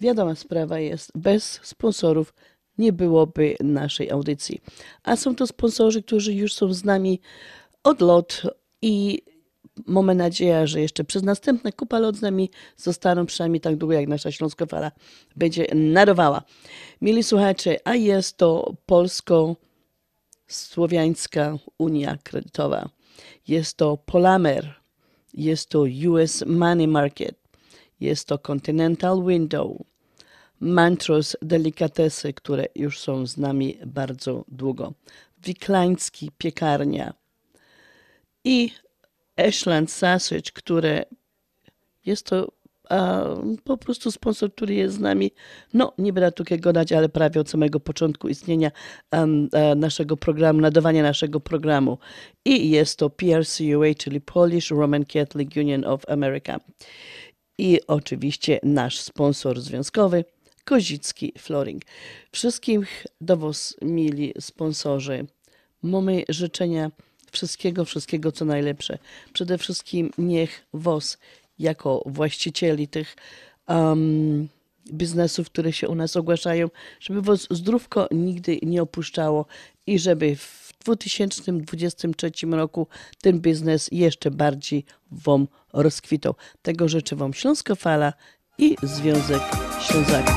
wiadoma 0.00 0.34
sprawa 0.34 0.78
jest, 0.78 1.12
bez 1.14 1.60
sponsorów 1.62 2.34
nie 2.78 2.92
byłoby 2.92 3.56
naszej 3.60 4.10
audycji. 4.10 4.60
A 5.02 5.16
są 5.16 5.34
to 5.34 5.46
sponsorzy, 5.46 6.02
którzy 6.02 6.34
już 6.34 6.54
są 6.54 6.72
z 6.72 6.84
nami 6.84 7.20
od 7.84 8.00
lot 8.00 8.42
i 8.82 9.22
mamy 9.86 10.14
nadzieję, 10.14 10.66
że 10.66 10.80
jeszcze 10.80 11.04
przez 11.04 11.22
następne 11.22 11.72
kupa 11.72 11.98
lot 11.98 12.16
z 12.16 12.22
nami 12.22 12.50
zostaną 12.76 13.26
przynajmniej 13.26 13.60
tak 13.60 13.76
długo, 13.76 13.94
jak 13.94 14.08
nasza 14.08 14.32
Śląska 14.32 14.66
Fala 14.66 14.92
będzie 15.36 15.66
nadawała. 15.74 16.42
Mili 17.00 17.22
słuchacze, 17.22 17.76
a 17.84 17.94
jest 17.94 18.36
to 18.36 18.74
Polsko-Słowiańska 18.86 21.58
Unia 21.78 22.18
Kredytowa. 22.22 22.88
Jest 23.48 23.76
to 23.76 23.96
Polamer, 23.96 24.74
jest 25.34 25.68
to 25.68 25.84
US 26.08 26.44
Money 26.46 26.88
Market, 26.88 27.36
jest 28.00 28.28
to 28.28 28.38
Continental 28.38 29.24
Window, 29.26 29.76
Mantros 30.60 31.36
Delikatesy, 31.42 32.32
które 32.32 32.66
już 32.74 32.98
są 32.98 33.26
z 33.26 33.36
nami 33.36 33.78
bardzo 33.86 34.44
długo, 34.48 34.92
Wiklański 35.44 36.30
Piekarnia 36.38 37.14
i 38.44 38.70
Ashland 39.36 39.90
Sausage, 39.90 40.50
które 40.54 41.04
jest 42.06 42.26
to 42.26 42.52
a, 42.90 43.24
po 43.64 43.76
prostu 43.76 44.10
sponsor, 44.10 44.54
który 44.54 44.74
jest 44.74 44.94
z 44.94 45.00
nami, 45.00 45.30
no 45.74 45.92
nie 45.98 46.12
będę 46.12 46.32
tu 46.32 46.44
gadać, 46.48 46.92
ale 46.92 47.08
prawie 47.08 47.40
od 47.40 47.50
samego 47.50 47.80
początku 47.80 48.28
istnienia 48.28 48.70
um, 49.12 49.48
a, 49.52 49.74
naszego 49.74 50.16
programu, 50.16 50.60
nadawania 50.60 51.02
naszego 51.02 51.40
programu. 51.40 51.98
I 52.44 52.70
jest 52.70 52.98
to 52.98 53.10
PRCUA, 53.10 53.94
czyli 53.98 54.20
Polish 54.20 54.70
Roman 54.70 55.04
Catholic 55.04 55.56
Union 55.56 55.84
of 55.84 56.08
America. 56.08 56.60
I 57.58 57.80
oczywiście 57.86 58.60
nasz 58.62 59.00
sponsor 59.00 59.60
związkowy, 59.60 60.24
Kozicki 60.70 61.32
Flooring. 61.38 61.82
Wszystkich 62.32 63.06
do 63.20 63.36
Was, 63.36 63.76
mili 63.82 64.34
sponsorzy, 64.40 65.26
mamy 65.82 66.24
życzenia 66.28 66.90
wszystkiego, 67.32 67.84
wszystkiego 67.84 68.32
co 68.32 68.44
najlepsze. 68.44 68.98
Przede 69.32 69.58
wszystkim 69.58 70.10
niech 70.18 70.66
WOS 70.74 71.18
jako 71.58 72.02
właścicieli 72.06 72.88
tych 72.88 73.16
um, 73.68 74.48
biznesów, 74.92 75.46
które 75.46 75.72
się 75.72 75.88
u 75.88 75.94
nas 75.94 76.16
ogłaszają, 76.16 76.68
żeby 77.00 77.22
WOS 77.22 77.46
zdrówko 77.50 78.08
nigdy 78.10 78.58
nie 78.62 78.82
opuszczało 78.82 79.46
i 79.86 79.98
żeby 79.98 80.36
w 80.36 80.72
2023 80.84 82.30
roku 82.50 82.86
ten 83.22 83.40
biznes 83.40 83.88
jeszcze 83.92 84.30
bardziej 84.30 84.84
Wam 85.10 85.48
rozkwitał. 85.72 86.34
Tego 86.62 86.88
życzę 86.88 87.16
Wam 87.16 87.34
Śląska 87.34 87.74
Fala 87.74 88.12
i 88.60 88.76
Związek 88.82 89.42
Ślązaków. 89.80 90.34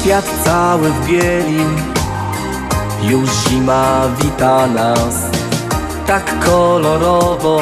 Świat 0.00 0.24
cały 0.44 0.90
w 0.90 1.06
bieli, 1.06 1.64
już 3.02 3.30
zima 3.48 4.08
wita 4.22 4.66
nas 4.66 5.29
tak 6.10 6.44
kolorowo 6.44 7.60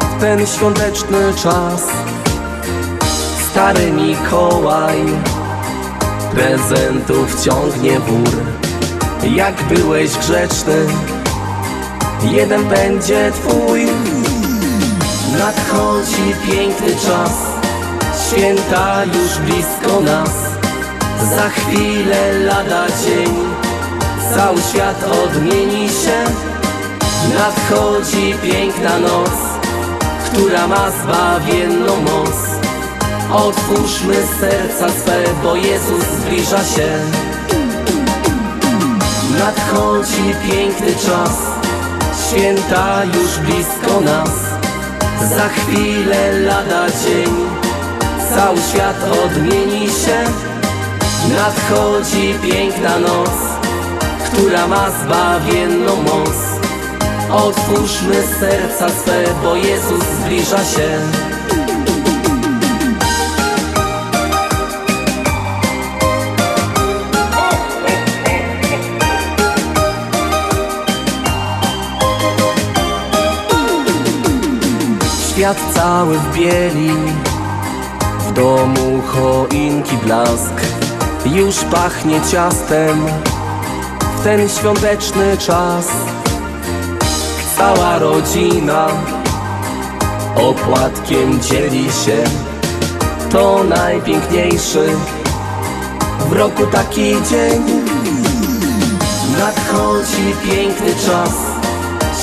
w 0.00 0.20
ten 0.20 0.46
świąteczny 0.46 1.34
czas. 1.42 1.88
Stary 3.50 3.92
Mikołaj 3.92 4.96
prezentów 6.34 7.44
ciągnie 7.44 8.00
wór. 8.00 8.36
Jak 9.30 9.54
byłeś 9.62 10.18
grzeczny, 10.18 10.86
jeden 12.22 12.64
będzie 12.64 13.32
twój. 13.32 13.86
Nadchodzi 15.38 16.34
piękny 16.46 16.96
czas, 17.06 17.32
święta 18.26 19.04
już 19.04 19.38
blisko 19.38 20.00
nas. 20.00 20.34
Za 21.36 21.48
chwilę 21.48 22.32
lada 22.32 22.86
dzień, 22.86 23.34
cały 24.34 24.60
świat 24.62 25.04
odmieni 25.04 25.88
się. 25.88 26.50
Nadchodzi 27.28 28.34
piękna 28.42 28.98
noc, 28.98 29.30
która 30.24 30.66
ma 30.66 30.90
zbawienną 30.90 31.96
moc. 31.96 32.36
Otwórzmy 33.32 34.14
serca 34.40 34.88
swe, 34.88 35.24
bo 35.42 35.56
Jezus 35.56 36.04
zbliża 36.04 36.64
się. 36.64 36.88
Nadchodzi 39.38 40.34
piękny 40.50 40.94
czas, 41.06 41.36
święta 42.26 43.04
już 43.04 43.38
blisko 43.38 44.00
nas. 44.00 44.30
Za 45.36 45.48
chwilę 45.48 46.32
lada 46.40 46.86
dzień, 46.86 47.34
cały 48.34 48.58
świat 48.70 48.96
odmieni 49.24 49.86
się. 49.86 50.24
Nadchodzi 51.36 52.34
piękna 52.42 52.98
noc, 52.98 53.30
która 54.24 54.66
ma 54.66 54.90
zbawienną 54.90 55.96
moc. 56.02 56.49
Otwórzmy 57.32 58.22
serca 58.40 58.88
swe, 58.88 59.24
bo 59.42 59.56
Jezus 59.56 60.04
zbliża 60.04 60.64
się. 60.64 60.98
Świat 75.28 75.56
cały 75.74 76.18
w 76.18 76.34
bieli, 76.36 76.92
w 78.18 78.32
domu 78.32 79.02
choinki 79.06 79.96
blask, 79.96 80.54
już 81.26 81.56
pachnie 81.56 82.20
ciastem 82.32 83.06
w 84.16 84.24
ten 84.24 84.48
świąteczny 84.48 85.38
czas. 85.38 86.09
Cała 87.60 87.98
rodzina 87.98 88.86
opłatkiem 90.36 91.40
dzieli 91.40 91.84
się, 91.84 92.24
to 93.30 93.64
najpiękniejszy 93.64 94.86
w 96.28 96.32
roku 96.32 96.66
taki 96.66 97.02
dzień. 97.02 97.62
Nadchodzi 99.38 100.34
piękny 100.44 100.94
czas, 101.06 101.34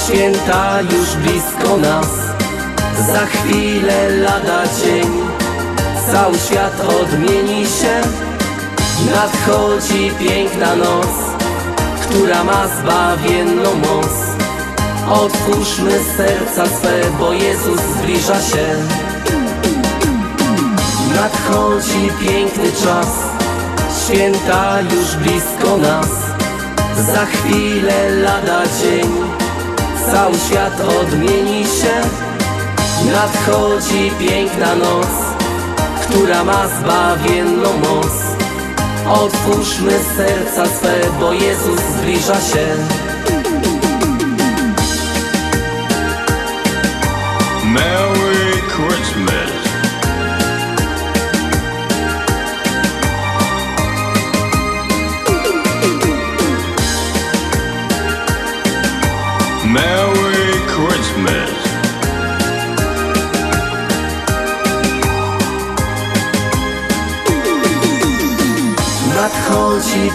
święta 0.03 0.81
już 0.81 1.15
blisko 1.15 1.77
nas. 1.77 2.09
Za 3.07 3.25
chwilę 3.25 4.09
lada 4.09 4.63
dzień, 4.83 5.11
cały 6.11 6.37
świat 6.37 6.81
odmieni 7.01 7.65
się. 7.65 8.01
Nadchodzi 9.15 10.11
piękna 10.19 10.75
noc, 10.75 11.07
która 12.01 12.43
ma 12.43 12.67
zbawienną 12.67 13.75
moc. 13.75 14.26
Otwórzmy 15.11 15.99
serca 16.17 16.65
swe, 16.65 17.01
bo 17.19 17.33
Jezus 17.33 17.81
zbliża 17.81 18.41
się. 18.41 18.65
Nadchodzi 21.15 22.11
piękny 22.21 22.71
czas, 22.83 23.07
święta 24.03 24.81
już 24.81 25.15
blisko 25.15 25.77
nas. 25.77 26.09
Za 27.13 27.25
chwilę 27.25 28.09
lada 28.09 28.61
dzień. 28.81 29.11
Cały 30.11 30.35
świat 30.37 30.81
odmieni 30.81 31.63
się. 31.63 32.01
Nadchodzi 33.11 34.11
piękna 34.19 34.75
noc 34.75 35.07
Która 36.01 36.43
ma 36.43 36.67
zbawienną 36.67 37.69
moc. 37.77 38.13
Otwórzmy 39.09 39.99
serca 40.17 40.65
swe, 40.65 40.95
bo 41.19 41.33
Jezus 41.33 41.79
zbliża 41.99 42.35
się 42.41 42.67
Merry 47.73 48.47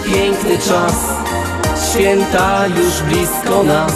piękny 0.05 0.57
czas 0.57 0.95
Święta 1.89 2.67
już 2.67 3.01
blisko 3.01 3.63
nas. 3.63 3.93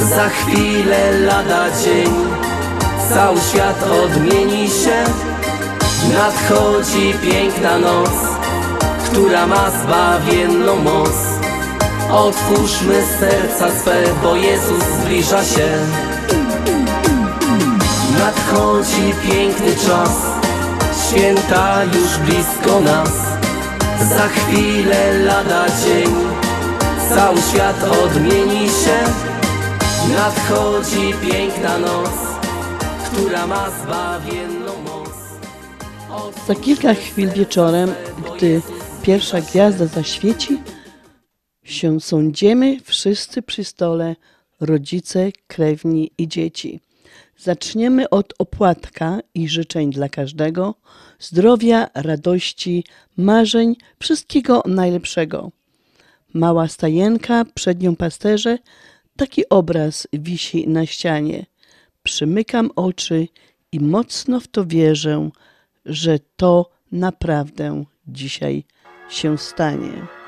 Za 0.00 0.28
chwilę 0.28 1.12
lada 1.12 1.66
dzień 1.84 2.29
Cały 3.14 3.40
świat 3.40 3.82
odmieni 3.82 4.68
się. 4.68 5.04
Nadchodzi 6.14 7.14
piękna 7.22 7.78
noc 7.78 8.10
Która 9.04 9.46
ma 9.46 9.70
zbawienną 9.70 10.76
moc. 10.76 11.16
Otwórzmy 12.10 13.02
serca 13.20 13.80
swe, 13.80 14.02
bo 14.22 14.36
Jezus 14.36 14.84
zbliża 15.02 15.44
się. 15.44 15.68
Nadchodzi 18.18 19.14
piękny 19.22 19.76
czas 19.86 20.16
Święta 21.06 21.84
już 21.84 22.18
blisko 22.18 22.80
nas. 22.80 23.12
Za 24.00 24.28
chwilę 24.28 25.12
lada 25.12 25.64
dzień 25.84 26.14
Cały 27.14 27.38
świat 27.52 27.84
odmieni 28.04 28.68
się. 28.68 28.98
Nadchodzi 30.14 31.14
piękna 31.22 31.78
noc 31.78 32.29
Która 33.20 33.46
ma 33.46 33.70
zbawienną 33.70 34.82
moc 34.82 35.10
Za 36.46 36.54
kilka 36.54 36.94
chwil 36.94 37.30
wieczorem, 37.30 37.94
gdy 38.36 38.62
pierwsza 39.02 39.40
gwiazda 39.40 39.86
zaświeci, 39.86 40.58
się 41.64 42.00
sądzimy 42.00 42.80
wszyscy 42.84 43.42
przy 43.42 43.64
stole, 43.64 44.16
rodzice, 44.60 45.30
krewni 45.46 46.10
i 46.18 46.28
dzieci. 46.28 46.80
Zaczniemy 47.38 48.10
od 48.10 48.34
opłatka 48.38 49.18
i 49.34 49.48
życzeń 49.48 49.90
dla 49.90 50.08
każdego, 50.08 50.74
zdrowia, 51.18 51.88
radości, 51.94 52.84
marzeń, 53.16 53.76
wszystkiego 53.98 54.62
najlepszego. 54.66 55.50
Mała 56.34 56.68
stajenka, 56.68 57.44
przed 57.54 57.82
nią 57.82 57.96
pasterze, 57.96 58.58
taki 59.16 59.48
obraz 59.48 60.08
wisi 60.12 60.68
na 60.68 60.86
ścianie. 60.86 61.49
Przymykam 62.02 62.70
oczy 62.76 63.28
i 63.72 63.80
mocno 63.80 64.40
w 64.40 64.48
to 64.48 64.66
wierzę, 64.66 65.30
że 65.84 66.18
to 66.36 66.70
naprawdę 66.92 67.84
dzisiaj 68.06 68.64
się 69.08 69.38
stanie. 69.38 70.19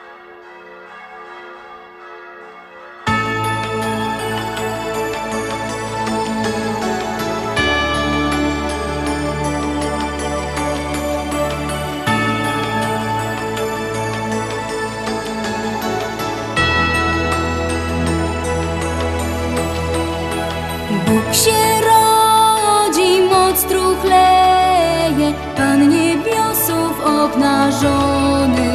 Obnażony. 27.33 28.71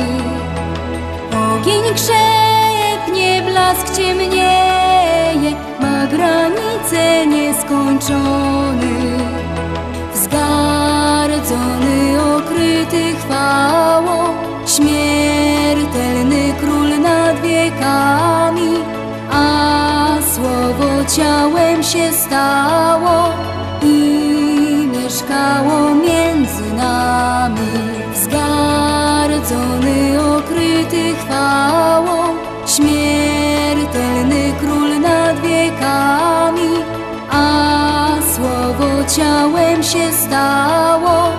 Ogień 1.31 1.83
krzepnie, 1.95 3.41
blask 3.41 3.97
ciemnieje, 3.97 5.51
ma 5.79 6.07
granice 6.07 7.27
nieskończony. 7.27 9.17
Wzgardzony, 10.13 11.97
okryty 12.37 13.15
chwałą, 13.15 14.33
śmiertelny 14.65 16.53
król 16.59 17.01
nad 17.01 17.41
wiekami, 17.41 18.83
a 19.31 20.17
słowo 20.33 21.05
ciałem 21.15 21.83
się 21.83 22.13
stało 22.13 23.29
i 23.83 24.87
mieszkało 24.93 25.96
ciałem 39.15 39.83
się 39.83 40.13
stało 40.13 41.29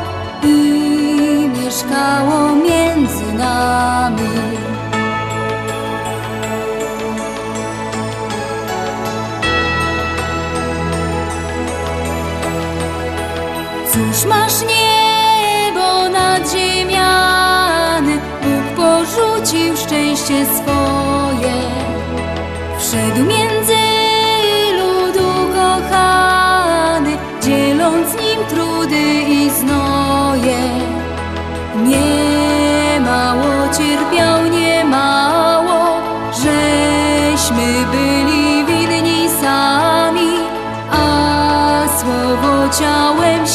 i 0.42 1.50
mieszkało 1.64 2.57
słowo 42.78 43.18
ciałem 43.18 43.46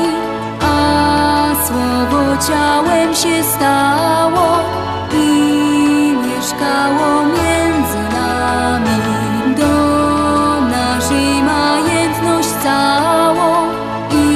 A 0.63 1.55
słowo 1.67 2.23
ciałem 2.49 3.15
się 3.15 3.43
stało 3.45 4.59
I 5.13 6.17
mieszkało 6.27 7.23
między 7.25 8.03
nami. 8.17 8.99
Do 9.57 10.61
naszej 10.61 11.43
majętność 11.43 12.49
całą 12.63 13.67
I 14.11 14.27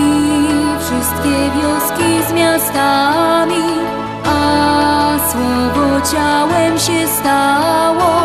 wszystkie 0.80 1.36
wioski 1.56 2.28
z 2.28 2.32
miastami 2.32 3.64
A 4.24 5.18
słowo 5.30 6.00
ciałem 6.12 6.78
się 6.78 7.08
stało 7.08 8.19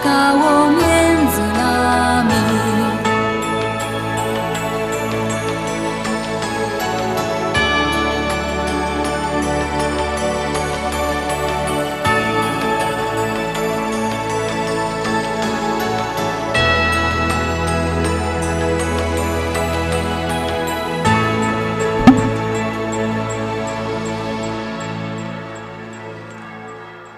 mieszkało 0.00 0.70
między 0.70 1.40
nami. 1.40 2.34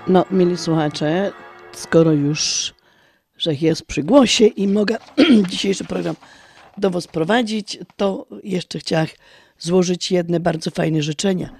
No, 0.06 0.24
mili 0.30 0.56
słuchacze, 0.56 1.32
skoro 1.72 2.12
już 2.12 2.61
że 3.42 3.54
jest 3.54 3.86
przy 3.86 4.02
głosie 4.02 4.46
i 4.46 4.68
mogę 4.68 4.96
dzisiejszy 5.50 5.84
program 5.84 6.16
do 6.78 6.90
Was 6.90 7.06
prowadzić, 7.06 7.78
to 7.96 8.26
jeszcze 8.44 8.78
chciałam 8.78 9.06
złożyć 9.58 10.10
jedne 10.10 10.40
bardzo 10.40 10.70
fajne 10.70 11.02
życzenia. 11.02 11.50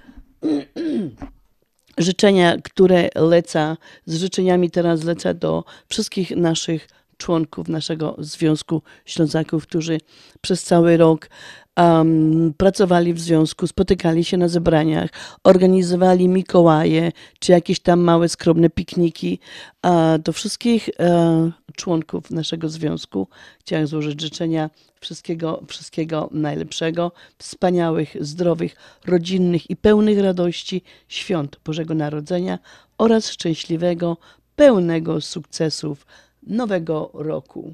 życzenia, 1.97 2.57
które 2.63 3.09
lecę, 3.15 3.77
z 4.05 4.15
życzeniami 4.15 4.71
teraz 4.71 5.03
lecę 5.03 5.33
do 5.33 5.63
wszystkich 5.89 6.31
naszych 6.31 6.87
członków 7.17 7.67
naszego 7.67 8.15
Związku 8.19 8.81
Ślązaków, 9.05 9.67
którzy 9.67 9.97
przez 10.41 10.63
cały 10.63 10.97
rok 10.97 11.29
um, 11.77 12.53
pracowali 12.57 13.13
w 13.13 13.19
związku, 13.19 13.67
spotykali 13.67 14.23
się 14.23 14.37
na 14.37 14.47
zebraniach, 14.47 15.09
organizowali 15.43 16.27
Mikołaje, 16.27 17.11
czy 17.39 17.51
jakieś 17.51 17.79
tam 17.79 17.99
małe, 17.99 18.29
skromne 18.29 18.69
pikniki. 18.69 19.39
A 19.81 20.17
do 20.17 20.33
wszystkich 20.33 20.89
e, 20.99 21.51
członków 21.75 22.31
naszego 22.31 22.69
związku 22.69 23.27
chciałam 23.59 23.87
złożyć 23.87 24.21
życzenia 24.21 24.69
wszystkiego, 24.99 25.63
wszystkiego 25.67 26.29
najlepszego, 26.31 27.11
wspaniałych, 27.37 28.15
zdrowych, 28.19 28.75
rodzinnych 29.05 29.69
i 29.69 29.75
pełnych 29.75 30.19
radości 30.19 30.81
świąt 31.07 31.59
Bożego 31.65 31.93
Narodzenia 31.93 32.59
oraz 32.97 33.29
szczęśliwego, 33.29 34.17
pełnego 34.55 35.21
sukcesów 35.21 36.05
nowego 36.47 37.09
roku. 37.13 37.73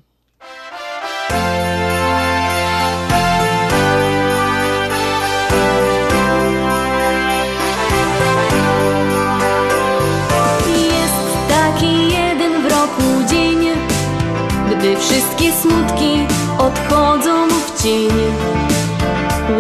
Gdy 14.80 14.98
wszystkie 14.98 15.52
smutki 15.52 16.28
odchodzą 16.58 17.48
w 17.48 17.84
cień. 17.84 18.10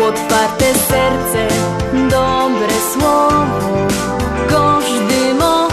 Otwarte 0.07 0.65
serce, 0.65 1.47
dobre 2.09 2.73
słowo, 2.93 3.87
każdy 4.49 5.33
mo. 5.39 5.67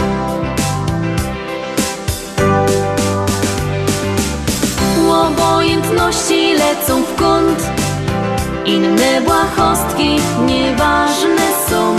Obojętności 5.27 6.53
lecą 6.53 7.03
w 7.03 7.15
kąt, 7.15 7.63
inne 8.65 9.21
błahostki 9.21 10.19
nieważne 10.45 11.47
są 11.69 11.95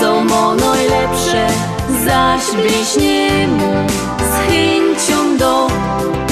co 0.00 0.20
mo 0.24 0.54
najlepsze, 0.54 1.46
zaś 2.04 2.42
bliźnie 2.62 3.48
mu 3.48 3.72
z 4.18 4.50
chęcią 4.50 5.27
do. 5.98 6.12
Bo 6.12 6.27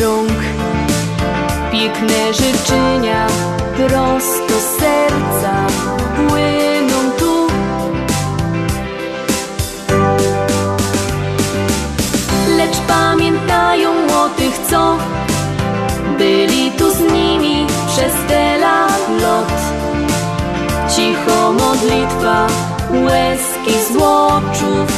rąk 0.00 0.38
Piękne 1.72 2.34
życzenia 2.34 3.26
prosto 3.76 4.54
z 4.60 4.80
serca 4.80 5.66
płyną 6.16 7.10
tu. 7.18 7.46
Lecz 12.56 12.76
pamiętają 12.88 13.90
o 13.90 14.28
tych, 14.28 14.58
co 14.70 14.98
byli 16.18 16.70
tu 16.70 16.90
z 16.90 17.00
nimi 17.00 17.66
przez 17.86 18.12
te 18.28 18.58
lot. 18.58 19.52
Cicho 20.96 21.52
modlitwa, 21.52 22.46
łezki 22.92 23.74
z 23.92 23.96
oczów 23.96 24.97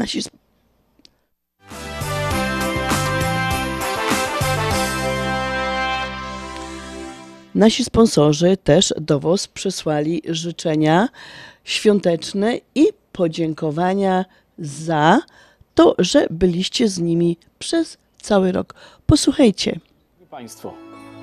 nasi 0.00 0.20
Nasi 7.54 7.84
sponsorzy 7.84 8.56
też 8.56 8.94
do 9.00 9.20
Was 9.20 9.48
przysłali 9.48 10.22
życzenia 10.28 11.08
świąteczne 11.64 12.58
i 12.74 12.86
podziękowania 13.12 14.24
za 14.58 15.20
to, 15.74 15.94
że 15.98 16.26
byliście 16.30 16.88
z 16.88 16.98
nimi 16.98 17.36
przez 17.58 17.98
cały 18.22 18.52
rok. 18.52 18.74
Posłuchajcie. 19.06 19.80
Państwo, 20.30 20.74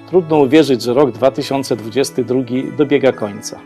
trudno 0.10 0.38
uwierzyć, 0.40 0.82
że 0.82 0.94
rok 0.94 1.12
2022 1.12 2.40
dobiega 2.78 3.12
końca. 3.12 3.60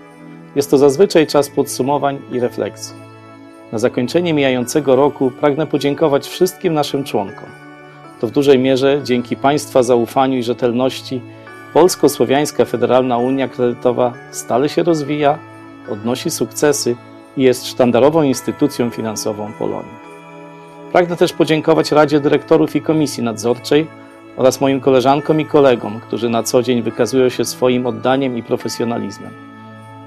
Jest 0.55 0.72
to 0.72 0.78
zazwyczaj 0.78 1.28
czas 1.28 1.49
podsumowań 1.49 2.22
i 2.32 2.39
refleksji. 2.39 3.11
Na 3.72 3.80
zakończenie 3.80 4.34
mijającego 4.34 4.95
roku 4.95 5.32
pragnę 5.32 5.67
podziękować 5.67 6.28
wszystkim 6.28 6.74
naszym 6.74 7.03
członkom. 7.03 7.49
To 8.22 8.28
w 8.28 8.32
dużej 8.32 8.59
mierze 8.59 9.01
dzięki 9.03 9.36
Państwa 9.36 9.84
zaufaniu 9.84 10.38
i 10.38 10.43
rzetelności 10.43 11.22
Polsko-Słowiańska 11.74 12.65
Federalna 12.65 13.17
Unia 13.17 13.47
Kredytowa 13.47 14.13
stale 14.32 14.69
się 14.69 14.84
rozwija, 14.84 15.38
odnosi 15.89 16.32
sukcesy 16.32 16.95
i 17.38 17.43
jest 17.43 17.67
sztandarową 17.67 18.24
instytucją 18.24 18.89
finansową 18.89 19.51
Polonii. 19.59 20.01
Pragnę 20.91 21.17
też 21.17 21.34
podziękować 21.34 21.91
Radzie 21.91 22.19
Dyrektorów 22.19 22.76
i 22.76 22.82
Komisji 22.82 23.24
Nadzorczej 23.24 23.88
oraz 24.38 24.61
moim 24.61 24.82
koleżankom 24.82 25.41
i 25.41 25.45
kolegom, 25.45 25.99
którzy 25.99 26.30
na 26.30 26.43
co 26.43 26.63
dzień 26.63 26.82
wykazują 26.82 27.30
się 27.30 27.45
swoim 27.45 27.86
oddaniem 27.86 28.38
i 28.38 28.43
profesjonalizmem. 28.43 29.32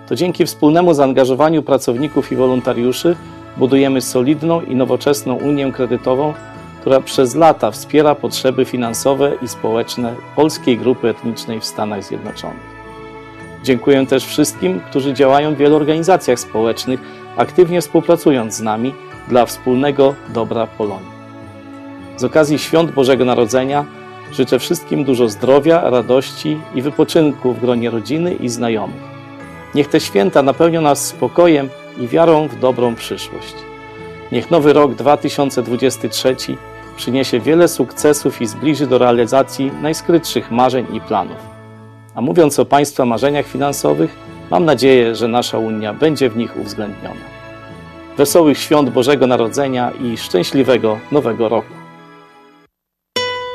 To 0.09 0.15
dzięki 0.15 0.47
wspólnemu 0.47 0.95
zaangażowaniu 0.95 1.63
pracowników 1.63 2.33
i 2.33 2.37
wolontariuszy 2.37 3.17
budujemy 3.57 4.01
solidną 4.01 4.61
i 4.61 4.77
nowoczesną 4.77 5.35
Unię 5.35 5.73
Kredytową, 5.73 6.35
która 6.81 7.01
przez 7.01 7.35
lata 7.35 7.71
wspiera 7.71 8.15
potrzeby 8.15 8.65
finansowe 8.65 9.33
i 9.43 9.49
społeczne 9.49 10.15
polskiej 10.37 10.79
grupy 10.79 11.09
etnicznej 11.09 11.61
w 11.61 11.65
Stanach 11.65 12.05
Zjednoczonych. 12.05 12.75
Dziękuję 13.63 14.07
też 14.07 14.25
wszystkim, 14.25 14.81
którzy 14.81 15.15
działają 15.15 15.55
w 15.55 15.59
wielu 15.59 15.77
organizacjach 15.77 16.41
społecznych, 16.41 17.01
aktywnie 17.37 17.81
współpracując 17.81 18.55
z 18.55 18.61
nami 18.61 18.95
dla 19.29 19.47
wspólnego 19.47 20.15
dobra 20.29 20.67
Polonii. 20.67 21.15
Z 22.17 22.25
okazji 22.25 22.59
świąt 22.59 22.91
Bożego 22.91 23.25
Narodzenia 23.25 23.85
życzę 24.33 24.59
wszystkim 24.59 25.05
dużo 25.05 25.29
zdrowia, 25.29 25.91
radości 25.91 26.61
i 26.75 26.83
wypoczynku 26.83 27.53
w 27.53 27.61
gronie 27.61 27.91
rodziny 27.91 28.35
i 28.35 28.49
znajomych. 28.49 29.03
Niech 29.75 29.89
te 29.89 30.01
święta 30.01 30.43
napełnią 30.43 30.81
nas 30.81 31.07
spokojem 31.07 31.69
i 31.99 32.09
wiarą 32.09 32.49
w 32.49 32.59
dobrą 32.59 32.95
przyszłość. 32.95 33.55
Niech 34.33 34.51
nowy 34.51 34.73
rok 34.73 34.95
2023 34.95 36.37
przyniesie 36.97 37.41
wiele 37.41 37.69
sukcesów 37.69 38.43
i 38.43 38.47
zbliży 38.47 38.87
do 38.87 38.99
realizacji 38.99 39.73
najskrytszych 39.83 40.51
marzeń 40.51 40.87
i 40.93 41.01
planów. 41.01 41.37
A 42.15 42.21
mówiąc 42.21 42.59
o 42.59 42.65
Państwa 42.65 43.05
marzeniach 43.05 43.47
finansowych, 43.47 44.17
mam 44.51 44.65
nadzieję, 44.65 45.15
że 45.15 45.29
nasza 45.29 45.59
Unia 45.59 45.95
będzie 45.95 46.31
w 46.31 46.37
nich 46.37 46.57
uwzględniona. 46.57 47.35
Wesołych 48.17 48.59
świąt 48.59 48.91
Bożego 48.91 49.27
Narodzenia 49.27 49.91
i 49.91 50.17
szczęśliwego 50.17 50.99
Nowego 51.13 51.49
Roku. 51.49 51.84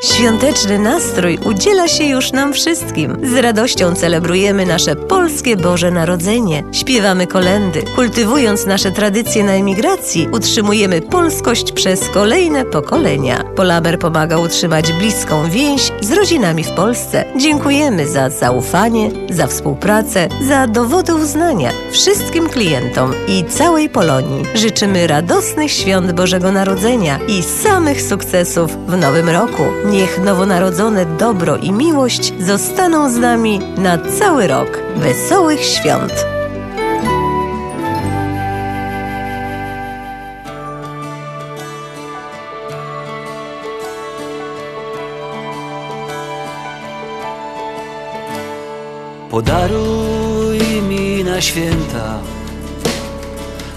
Świąteczny 0.02 0.80
nastrój 0.80 1.40
udziela 1.46 1.88
się 1.88 2.04
już 2.04 2.32
nam 2.32 2.54
wszystkim. 2.54 3.18
Z 3.24 3.34
radością 3.34 3.96
celebrujemy 3.96 4.66
nasze 4.66 4.96
polskie 4.96 5.58
Boże 5.58 5.92
Narodzenie. 5.92 6.64
Śpiewamy 6.72 7.28
kolendy. 7.28 7.84
Kultywując 7.96 8.66
nasze 8.66 8.92
tradycje 8.92 9.44
na 9.44 9.52
emigracji, 9.52 10.28
utrzymujemy 10.32 11.02
polskość 11.02 11.72
przez 11.72 12.10
kolejne 12.10 12.66
pokolenia. 12.66 13.44
Polaber 13.56 14.00
pomaga 14.00 14.38
utrzymać 14.38 14.94
bliską 14.94 15.50
więź 15.50 15.92
z 16.02 16.12
rodzinami 16.12 16.64
w 16.64 16.72
Polsce. 16.72 17.26
Dziękujemy 17.38 18.08
za 18.08 18.30
zaufanie, 18.30 19.12
za 19.30 19.48
współpracę, 19.48 20.28
za 20.48 20.68
dowody 20.68 21.16
uznania 21.16 21.72
wszystkim 21.92 22.50
klientom 22.50 23.14
i 23.28 23.46
całej 23.46 23.90
Polonii. 23.90 24.46
Życzymy 24.56 25.08
radosnych 25.08 25.72
świąt 25.72 26.12
Bożego 26.12 26.52
Narodzenia 26.52 27.20
i 27.28 27.44
samych 27.44 28.02
sukcesów 28.02 28.78
w 28.88 28.98
nowym 28.98 29.30
roku. 29.30 29.64
Niech 29.92 30.20
nowonarodzone 30.24 31.06
dobro 31.06 31.58
i 31.58 31.72
miłość 31.72 32.34
zostaną 32.40 33.10
z 33.10 33.18
nami 33.18 33.60
na 33.78 33.98
cały 33.98 34.48
rok. 34.48 34.80
Wesołych 34.96 35.64
świąt! 35.64 36.26
Podaruj 49.32 50.60
mi 50.90 51.24
na 51.24 51.42
święta 51.42 52.20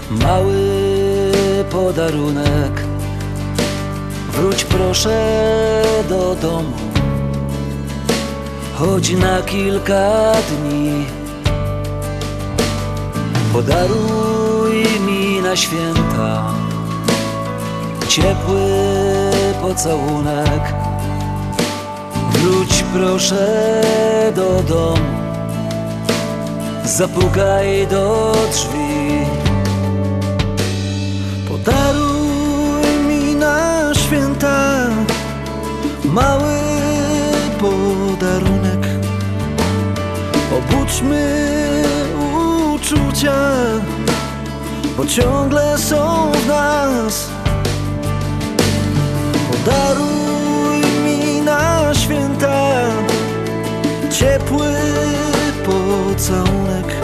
mały 0.09 0.53
podarunek. 1.71 2.92
Wróć 4.33 4.63
proszę 4.63 5.17
do 6.09 6.35
domu, 6.35 6.73
choć 8.73 9.11
na 9.11 9.41
kilka 9.41 10.31
dni. 10.49 11.05
Podaruj 13.53 14.85
mi 15.07 15.41
na 15.41 15.55
święta 15.55 16.53
ciepły 18.07 18.71
pocałunek. 19.61 20.73
Wróć 22.31 22.83
proszę 22.93 23.81
do 24.35 24.63
domu, 24.63 25.09
zapukaj 26.85 27.87
do 27.87 28.33
drzwi. 28.51 28.82
Mały 36.13 36.53
podarunek. 37.59 38.87
Obudźmy 40.57 41.53
uczucia, 42.73 43.33
bo 44.97 45.05
ciągle 45.05 45.77
są 45.77 46.31
w 46.31 46.47
nas. 46.47 47.29
Podaruj 49.51 50.81
mi 51.05 51.41
na 51.41 51.93
święta 51.93 52.73
ciepły 54.11 54.73
pocałunek. 55.65 56.95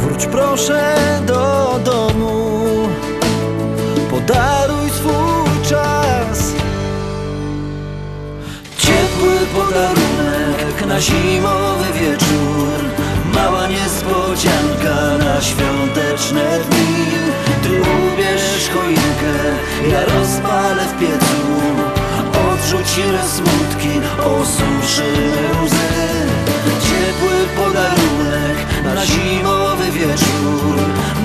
Wróć 0.00 0.26
proszę 0.26 0.94
do 1.26 1.45
na 10.96 11.02
zimowy 11.02 11.84
wieczór, 12.00 12.78
mała 13.34 13.66
niespodzianka 13.66 15.18
na 15.18 15.40
świąteczne 15.40 16.44
dni. 16.70 17.06
Ty 17.62 17.68
ubierz 17.68 18.70
choinkę, 18.74 19.34
ja 19.90 20.00
rozpalę 20.04 20.82
w 20.88 20.98
piecu, 21.00 21.40
odrzucimy 22.48 23.18
smutki, 23.34 24.00
osuszymy 24.18 25.46
łzy. 25.64 25.92
Ciepły 26.86 27.36
podarunek 27.56 28.58
na 28.84 29.06
zimowy 29.06 29.90
wieczór. 29.90 30.76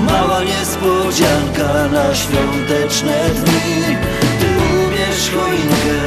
Mała 0.05 0.43
niespodzianka 0.43 1.87
na 1.91 2.15
świąteczne 2.15 3.29
dni. 3.29 3.97
Ty 4.39 4.47
ubierz 4.85 5.31
choinkę, 5.35 5.97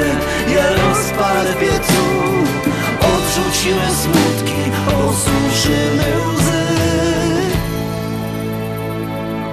ja 0.55 0.69
rozpalę 0.71 1.53
w 1.53 1.59
piecu 1.59 2.05
Odrzucimy 3.35 3.91
smutki, 4.03 4.63
osuszymy 4.87 6.09
łzy. 6.35 6.65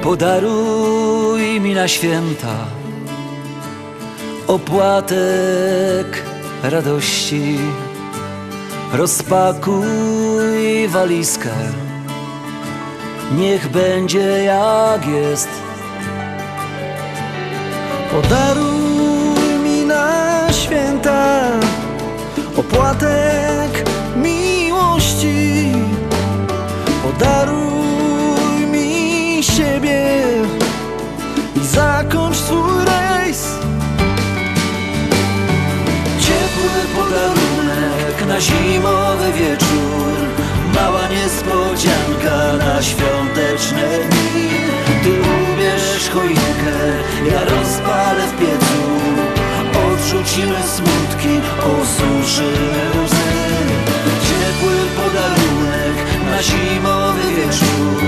Podaruj 0.03 1.59
mi 1.61 1.73
na 1.73 1.88
święta 1.88 2.55
Opłatek 4.47 6.23
radości. 6.63 7.57
Rozpakuj 8.93 10.88
walizkę. 10.88 11.49
Niech 13.38 13.67
będzie 13.67 14.43
jak 14.43 15.07
jest. 15.07 15.49
Podaruj 18.11 19.59
mi 19.63 19.86
na 19.86 20.47
święta 20.51 21.41
Opłatek 22.72 23.89
miłości. 24.15 25.72
Podaruj 27.03 28.67
mi 28.72 29.43
siebie 29.43 30.22
I 31.55 31.65
zakończ 31.65 32.38
swój 32.38 32.86
rejs. 32.86 33.45
Ciepły 36.19 36.72
podarunek 36.95 38.28
na 38.28 38.41
zimowy 38.41 39.32
wieczór. 39.32 40.13
Mała 40.76 41.07
niespodzianka 41.07 42.65
na 42.65 42.82
świąteczne 42.82 43.84
dni. 44.09 44.49
Ty 45.03 45.09
ubierz 45.09 46.09
choinkę, 46.13 46.78
ja 47.32 47.39
rozpalę 47.39 48.28
w 48.28 48.39
piecu. 48.39 48.82
Odrzucimy 49.88 50.63
osuszymy 51.59 52.84
łzy. 53.03 53.32
Ciepły 54.28 54.78
podarunek 54.97 55.95
na 56.26 56.43
zimowy 56.43 57.36
wieczór. 57.36 58.03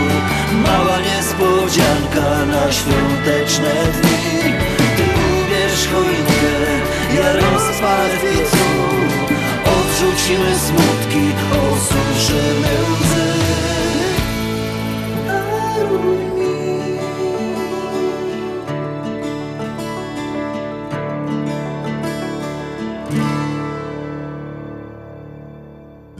Mała 0.63 0.99
niespodzianka 0.99 2.45
na 2.45 2.71
świąteczne 2.71 3.73
dni. 3.93 4.53
Ty 4.97 5.03
ubierz 5.03 5.87
choinkę, 5.93 6.55
ja 7.15 7.33
rozpalę 7.33 8.17
w 8.17 8.21
piecu. 8.21 8.65
Odrzucimy 9.65 10.55
smutki, 10.59 11.25
osuszymy 11.51 12.73
łzy 12.83 12.92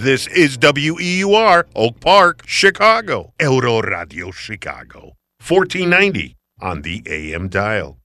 This 0.03 0.27
is 0.27 0.57
WEUR, 0.57 1.65
Oak 1.77 2.01
Park, 2.01 2.43
Chicago. 2.45 3.31
Euro 3.39 3.81
Radio 3.81 4.31
Chicago. 4.31 5.15
1490 5.39 6.35
on 6.59 6.81
the 6.81 7.01
AM 7.05 7.47
dial. 7.47 8.02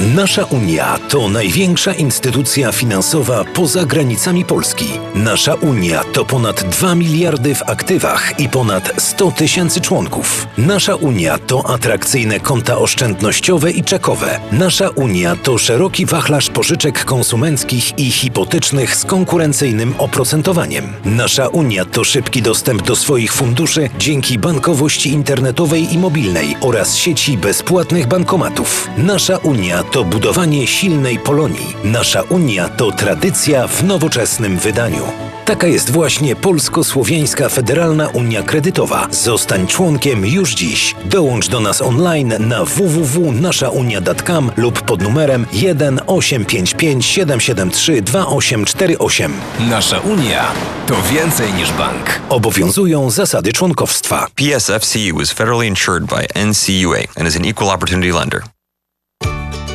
Nasza 0.00 0.44
Unia 0.44 0.98
to 1.08 1.28
największa 1.28 1.92
instytucja 1.92 2.72
finansowa 2.72 3.44
poza 3.44 3.84
granicami 3.84 4.44
Polski. 4.44 4.84
Nasza 5.14 5.54
Unia 5.54 6.04
to 6.12 6.24
ponad 6.24 6.62
2 6.62 6.94
miliardy 6.94 7.54
w 7.54 7.62
aktywach 7.62 8.40
i 8.40 8.48
ponad 8.48 8.92
100 8.98 9.30
tysięcy 9.30 9.80
członków. 9.80 10.46
Nasza 10.58 10.94
Unia 10.94 11.38
to 11.38 11.70
atrakcyjne 11.70 12.40
konta 12.40 12.78
oszczędnościowe 12.78 13.70
i 13.70 13.84
czekowe. 13.84 14.40
Nasza 14.52 14.88
Unia 14.88 15.36
to 15.36 15.58
szeroki 15.58 16.06
wachlarz 16.06 16.50
pożyczek 16.50 17.04
konsumenckich 17.04 17.98
i 17.98 18.10
hipotecznych 18.10 18.96
z 18.96 19.04
konkurencyjnym 19.04 19.94
oprocentowaniem. 19.98 20.92
Nasza 21.04 21.48
Unia 21.48 21.84
to 21.84 22.04
szybki 22.04 22.42
dostęp 22.42 22.82
do 22.82 22.96
swoich 22.96 23.32
funduszy 23.32 23.90
dzięki 23.98 24.38
bankowości 24.38 25.10
internetowej 25.10 25.94
i 25.94 25.98
mobilnej 25.98 26.56
oraz 26.60 26.96
sieci 26.96 27.38
bezpłatnych 27.38 28.06
bankomatów. 28.06 28.88
Nasza 28.98 29.36
Unia 29.36 29.89
to 29.90 30.04
budowanie 30.04 30.66
silnej 30.66 31.18
Polonii. 31.18 31.76
Nasza 31.84 32.22
Unia 32.22 32.68
to 32.68 32.92
tradycja 32.92 33.66
w 33.66 33.84
nowoczesnym 33.84 34.58
wydaniu. 34.58 35.02
Taka 35.44 35.66
jest 35.66 35.90
właśnie 35.90 36.36
Polsko-Słowiańska 36.36 37.48
Federalna 37.48 38.08
Unia 38.08 38.42
Kredytowa. 38.42 39.08
Zostań 39.10 39.66
członkiem 39.66 40.26
już 40.26 40.54
dziś. 40.54 40.94
Dołącz 41.04 41.48
do 41.48 41.60
nas 41.60 41.82
online 41.82 42.34
na 42.38 42.64
www.naszaunia.com 42.64 44.50
lub 44.56 44.82
pod 44.82 45.02
numerem 45.02 45.46
1 45.52 46.00
855 46.06 47.06
773 47.06 48.02
2848. 48.02 49.32
Nasza 49.60 49.98
Unia 49.98 50.52
to 50.86 50.94
więcej 51.12 51.52
niż 51.52 51.72
bank. 51.72 52.20
Obowiązują 52.28 53.10
zasady 53.10 53.52
członkowstwa. 53.52 54.26
PSFCU 54.34 55.20
is 55.20 55.32
federally 55.32 55.66
insured 55.66 56.04
by 56.04 56.44
NCUA 56.44 56.98
and 57.16 57.28
is 57.28 57.36
an 57.36 57.44
equal 57.44 57.70
opportunity 57.70 58.12
lender. 58.12 58.42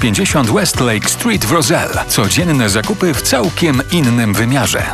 50 0.00 0.50
Westlake 0.50 1.08
Street 1.08 1.44
w 1.44 1.52
Roselle. 1.52 2.04
Codzienne 2.08 2.68
zakupy 2.68 3.14
w 3.14 3.22
całkiem 3.22 3.82
innym 3.92 4.34
wymiarze. 4.34 4.92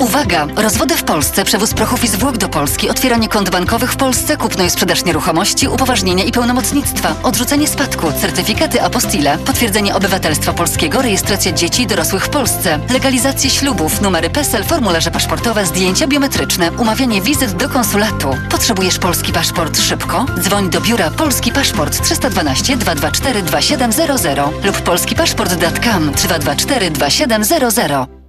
Uwaga! 0.00 0.46
Rozwody 0.56 0.96
w 0.96 1.04
Polsce, 1.04 1.44
przewóz 1.44 1.74
prochów 1.74 2.04
i 2.04 2.08
zwłok 2.08 2.36
do 2.36 2.48
Polski, 2.48 2.90
otwieranie 2.90 3.28
kont 3.28 3.50
bankowych 3.50 3.92
w 3.92 3.96
Polsce, 3.96 4.36
kupno 4.36 4.64
i 4.64 4.70
sprzedaż 4.70 5.04
nieruchomości, 5.04 5.68
upoważnienia 5.68 6.24
i 6.24 6.32
pełnomocnictwa, 6.32 7.14
odrzucenie 7.22 7.68
spadku, 7.68 8.12
certyfikaty 8.12 8.82
apostille, 8.82 9.38
potwierdzenie 9.38 9.94
obywatelstwa 9.94 10.52
polskiego, 10.52 11.02
rejestracja 11.02 11.52
dzieci 11.52 11.82
i 11.82 11.86
dorosłych 11.86 12.24
w 12.24 12.28
Polsce, 12.28 12.78
legalizację 12.92 13.50
ślubów, 13.50 14.00
numery 14.00 14.30
PESEL, 14.30 14.64
formularze 14.64 15.10
paszportowe, 15.10 15.66
zdjęcia 15.66 16.06
biometryczne, 16.06 16.72
umawianie 16.72 17.22
wizyt 17.22 17.52
do 17.52 17.68
konsulatu. 17.68 18.36
Potrzebujesz 18.50 18.98
polski 18.98 19.32
paszport 19.32 19.80
szybko? 19.80 20.26
Dzwoń 20.38 20.70
do 20.70 20.80
biura 20.80 21.10
Polski 21.10 21.52
Paszport 21.52 22.02
312 22.02 22.76
224 22.76 23.42
2700 23.42 24.38
lub 24.64 24.80
polskipaszport.com 24.82 26.14
324 26.14 26.90
2700. 26.90 28.19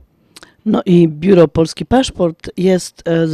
No 0.66 0.82
i 0.86 1.08
Biuro 1.08 1.48
Polski 1.48 1.86
Paszport 1.86 2.50
jest 2.58 3.08
e, 3.08 3.28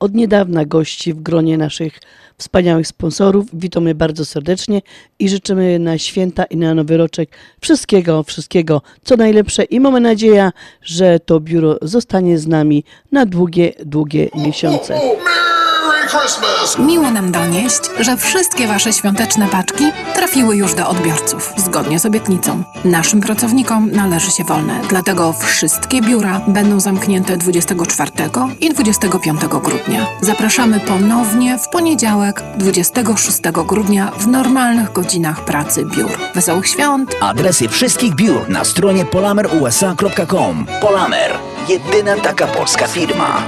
od 0.00 0.14
niedawna 0.14 0.64
gości 0.64 1.12
w 1.12 1.22
gronie 1.22 1.58
naszych 1.58 2.00
wspaniałych 2.38 2.86
sponsorów. 2.86 3.46
Witamy 3.52 3.94
bardzo 3.94 4.24
serdecznie 4.24 4.82
i 5.18 5.28
życzymy 5.28 5.78
na 5.78 5.98
święta 5.98 6.44
i 6.44 6.56
na 6.56 6.74
nowy 6.74 6.96
roczek 6.96 7.30
wszystkiego, 7.60 8.22
wszystkiego 8.22 8.82
co 9.04 9.16
najlepsze 9.16 9.64
i 9.64 9.80
mamy 9.80 10.00
nadzieję, 10.00 10.50
że 10.82 11.20
to 11.20 11.40
biuro 11.40 11.78
zostanie 11.82 12.38
z 12.38 12.46
nami 12.46 12.84
na 13.12 13.26
długie, 13.26 13.72
długie 13.84 14.28
miesiące. 14.34 15.00
Miło 16.78 17.10
nam 17.10 17.32
donieść, 17.32 17.80
że 18.00 18.16
wszystkie 18.16 18.66
Wasze 18.66 18.92
świąteczne 18.92 19.48
paczki 19.48 19.84
trafiły 20.14 20.56
już 20.56 20.74
do 20.74 20.88
odbiorców, 20.88 21.52
zgodnie 21.56 21.98
z 21.98 22.06
obietnicą. 22.06 22.62
Naszym 22.84 23.20
pracownikom 23.20 23.90
należy 23.90 24.30
się 24.30 24.44
wolne, 24.44 24.80
dlatego 24.88 25.32
wszystkie 25.32 26.00
biura 26.02 26.40
będą 26.46 26.80
zamknięte 26.80 27.36
24 27.36 28.10
i 28.60 28.70
25 28.74 29.40
grudnia. 29.40 30.06
Zapraszamy 30.20 30.80
ponownie 30.80 31.58
w 31.58 31.68
poniedziałek 31.68 32.42
26 32.56 33.40
grudnia 33.66 34.12
w 34.18 34.26
normalnych 34.26 34.92
godzinach 34.92 35.44
pracy 35.44 35.84
biur. 35.84 36.18
Wesołych 36.34 36.68
świąt! 36.68 37.16
Adresy 37.20 37.68
wszystkich 37.68 38.14
biur 38.14 38.48
na 38.48 38.64
stronie 38.64 39.04
polamerusa.com. 39.04 40.66
Polamer. 40.80 41.38
Jedyna 41.68 42.16
taka 42.16 42.46
polska 42.46 42.86
firma. 42.86 43.42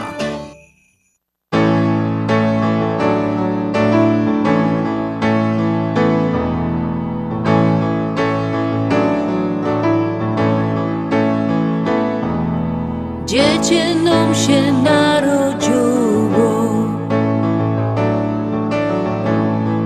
Dziecię 13.28 13.94
nam 13.94 14.34
się 14.34 14.72
narodziło. 14.72 16.08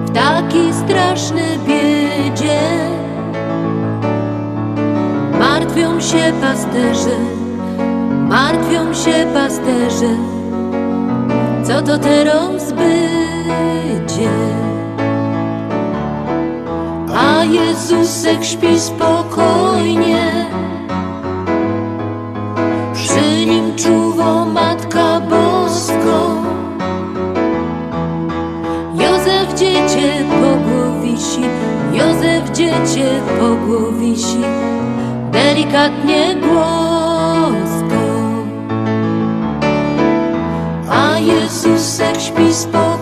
W 0.07 0.11
taki 0.15 0.75
straszny 0.75 1.43
biedzie 1.67 2.61
Martwią 5.39 6.01
się 6.01 6.33
pasterze 6.41 7.19
Martwią 8.29 8.95
się 8.95 9.27
pasterze. 9.35 10.17
Co 11.65 11.83
to 11.83 11.99
teraz 11.99 12.73
będzie 12.73 14.31
A 17.17 17.45
Jezusek 17.45 18.45
śpi 18.45 18.81
spokojnie 18.81 20.42
czuwa 23.83 24.45
Matka 24.45 25.21
Bosko. 25.21 26.43
Józef 28.95 29.55
dziecię 29.59 30.25
pogłowisi 30.41 31.43
Józef 31.93 32.51
dziecię 32.53 33.21
pogłowisi 33.41 34.41
Delikatnie 35.33 36.37
głosko. 36.37 38.03
A 40.91 41.19
Jezusek 41.19 42.21
śpi 42.21 42.55
spokojnie 42.55 43.02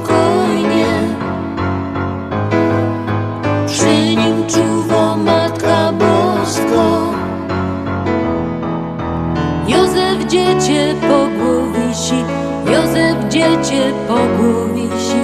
dziecię 10.31 10.95
po 11.01 11.27
głowisi, 11.39 12.25
Józef 12.67 13.29
dziecię 13.29 13.93
po 14.09 14.15
głowisi, 14.15 15.23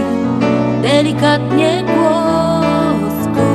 delikatnie 0.83 1.85
głoską. 1.85 3.47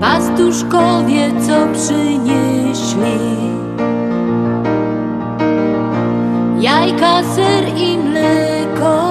Pastuszkowie, 0.00 1.30
co 1.46 1.80
przynieśli 1.80 3.18
Jajka, 6.60 7.22
ser 7.22 7.64
i 7.76 7.98
mleko. 7.98 9.08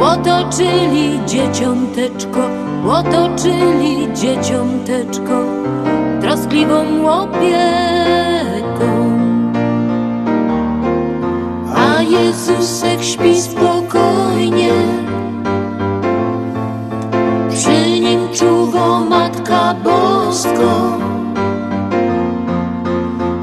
Łotoczyli 0.00 1.20
dzieciąteczko, 1.26 2.40
łotoczyli 2.84 4.08
dzieciąteczko 4.14 5.44
Troskliwą 6.30 7.10
opieką 7.10 8.88
A 11.76 12.02
Jezusek 12.02 13.02
śpi 13.02 13.40
spokojnie. 13.40 14.72
Przy 17.50 18.00
nim 18.00 18.28
czuwa 18.34 19.00
Matka 19.00 19.74
Bosko. 19.74 20.98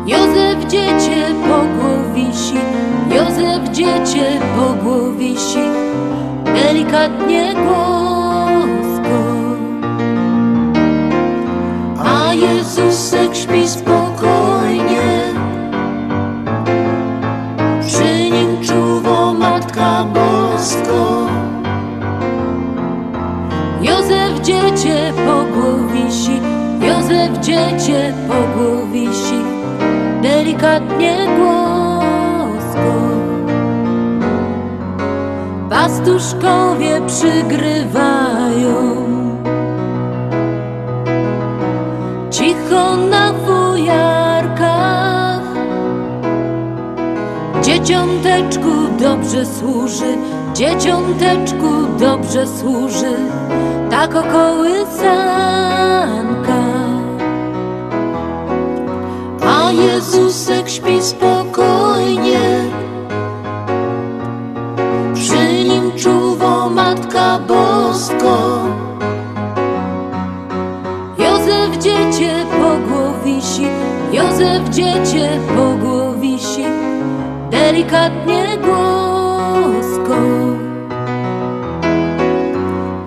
Józef 0.06 0.66
dziecię 0.68 1.26
po 1.48 1.82
głowisi, 1.82 2.58
Józef 3.10 3.70
dziecię 3.70 4.40
po 4.56 4.84
głowisi, 4.84 5.60
delikatnie 6.46 7.54
głosko. 7.54 8.17
Jezusek 12.78 13.36
śpi 13.36 13.68
spokojnie, 13.68 15.34
przy 17.82 18.30
nim 18.32 18.64
czuwa 18.64 19.34
Matka 19.34 20.04
Bosko. 20.04 21.28
Józef 23.82 24.40
dziecię 24.42 25.14
po 25.16 25.44
głowisi, 25.54 26.42
Józef 26.82 27.40
dziecię 27.40 28.14
po 28.28 28.34
głowisi, 28.58 29.40
delikatnie 30.22 31.28
głosko. 31.38 32.94
Pastuszkowie 35.70 37.02
przygrywają 37.08 39.07
na 43.10 43.34
fujarkach. 43.46 45.42
Dzieciąteczku 47.62 48.70
dobrze 49.00 49.46
służy, 49.46 50.18
dzieciąteczku 50.54 51.68
dobrze 52.00 52.48
służy, 52.48 53.16
tak 53.90 54.16
okołysanka. 54.16 55.08
A 59.48 59.72
Jezusek 59.72 60.70
śpi 60.70 61.02
spokojnie, 61.02 62.40
przy 65.14 65.64
nim 65.64 65.92
czuwa 65.98 66.70
Matka 66.70 67.40
Bosko. 67.48 68.60
Józef 71.18 71.78
dziecię 71.78 72.47
Józef 74.38 74.70
dziecię 74.70 75.30
po 75.56 75.74
delikatnie 77.52 78.44
głosko. 78.58 80.18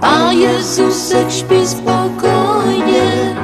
A 0.01 0.33
Jezusek 0.33 1.31
śpi 1.31 1.67
spokojnie, 1.67 3.37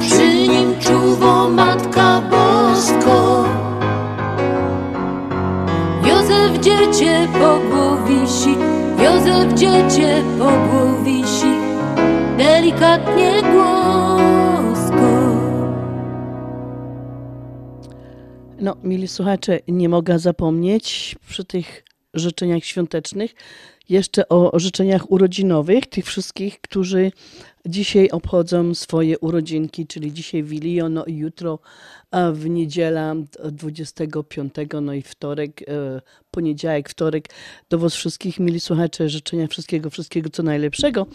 przy 0.00 0.48
nim 0.48 0.74
czuwa 0.80 1.48
Matka 1.48 2.22
Bosko. 2.30 3.44
Józef 6.02 6.60
dziecię 6.60 7.28
po 7.32 7.58
Józef 9.04 9.54
dziecię 9.54 10.22
po 10.38 10.50
delikatnie 12.38 13.42
głosko. 13.42 13.85
No, 18.66 18.76
mili 18.82 19.08
słuchacze, 19.08 19.60
nie 19.68 19.88
mogę 19.88 20.18
zapomnieć 20.18 21.16
przy 21.28 21.44
tych 21.44 21.84
życzeniach 22.14 22.64
świątecznych 22.64 23.34
jeszcze 23.88 24.28
o 24.28 24.58
życzeniach 24.58 25.10
urodzinowych 25.10 25.86
tych 25.86 26.06
wszystkich, 26.06 26.60
którzy 26.60 27.12
dzisiaj 27.66 28.10
obchodzą 28.10 28.74
swoje 28.74 29.18
urodzinki, 29.18 29.86
czyli 29.86 30.12
dzisiaj 30.12 30.42
Wilio, 30.42 30.88
no 30.88 31.04
i 31.04 31.16
jutro 31.16 31.58
a 32.10 32.30
w 32.32 32.48
niedziela 32.48 33.14
25, 33.52 34.54
no 34.82 34.94
i 34.94 35.02
wtorek, 35.02 35.62
e, 35.62 36.00
poniedziałek, 36.30 36.88
wtorek. 36.88 37.28
Do 37.68 37.78
Was 37.78 37.94
wszystkich, 37.94 38.40
mili 38.40 38.60
słuchacze, 38.60 39.08
życzenia 39.08 39.46
wszystkiego, 39.46 39.90
wszystkiego 39.90 40.30
co 40.30 40.42
najlepszego. 40.42 41.06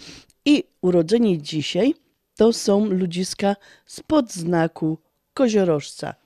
I 0.46 0.64
urodzeni 0.82 1.42
dzisiaj 1.42 1.94
to 2.36 2.54
są 2.54 2.86
ludziska 2.86 3.56
spod 3.86 4.32
znaku 4.32 4.98
koziorożca. 5.34 6.21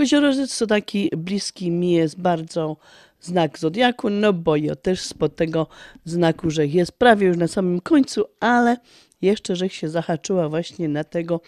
Koziorożec 0.00 0.58
to 0.58 0.66
taki 0.66 1.10
bliski 1.16 1.70
mi 1.70 1.92
jest 1.92 2.20
bardzo 2.20 2.76
znak 3.20 3.58
zodiaku, 3.58 4.10
no 4.10 4.32
bo 4.32 4.56
ja 4.56 4.76
też 4.76 5.00
spod 5.00 5.36
tego 5.36 5.66
znaku, 6.04 6.50
że 6.50 6.66
jest 6.66 6.92
prawie 6.92 7.26
już 7.26 7.36
na 7.36 7.48
samym 7.48 7.80
końcu, 7.80 8.24
ale 8.40 8.76
jeszcze, 9.22 9.56
że 9.56 9.68
się 9.68 9.88
zahaczyła 9.88 10.48
właśnie 10.48 10.88
na 10.88 11.04
tego 11.04 11.40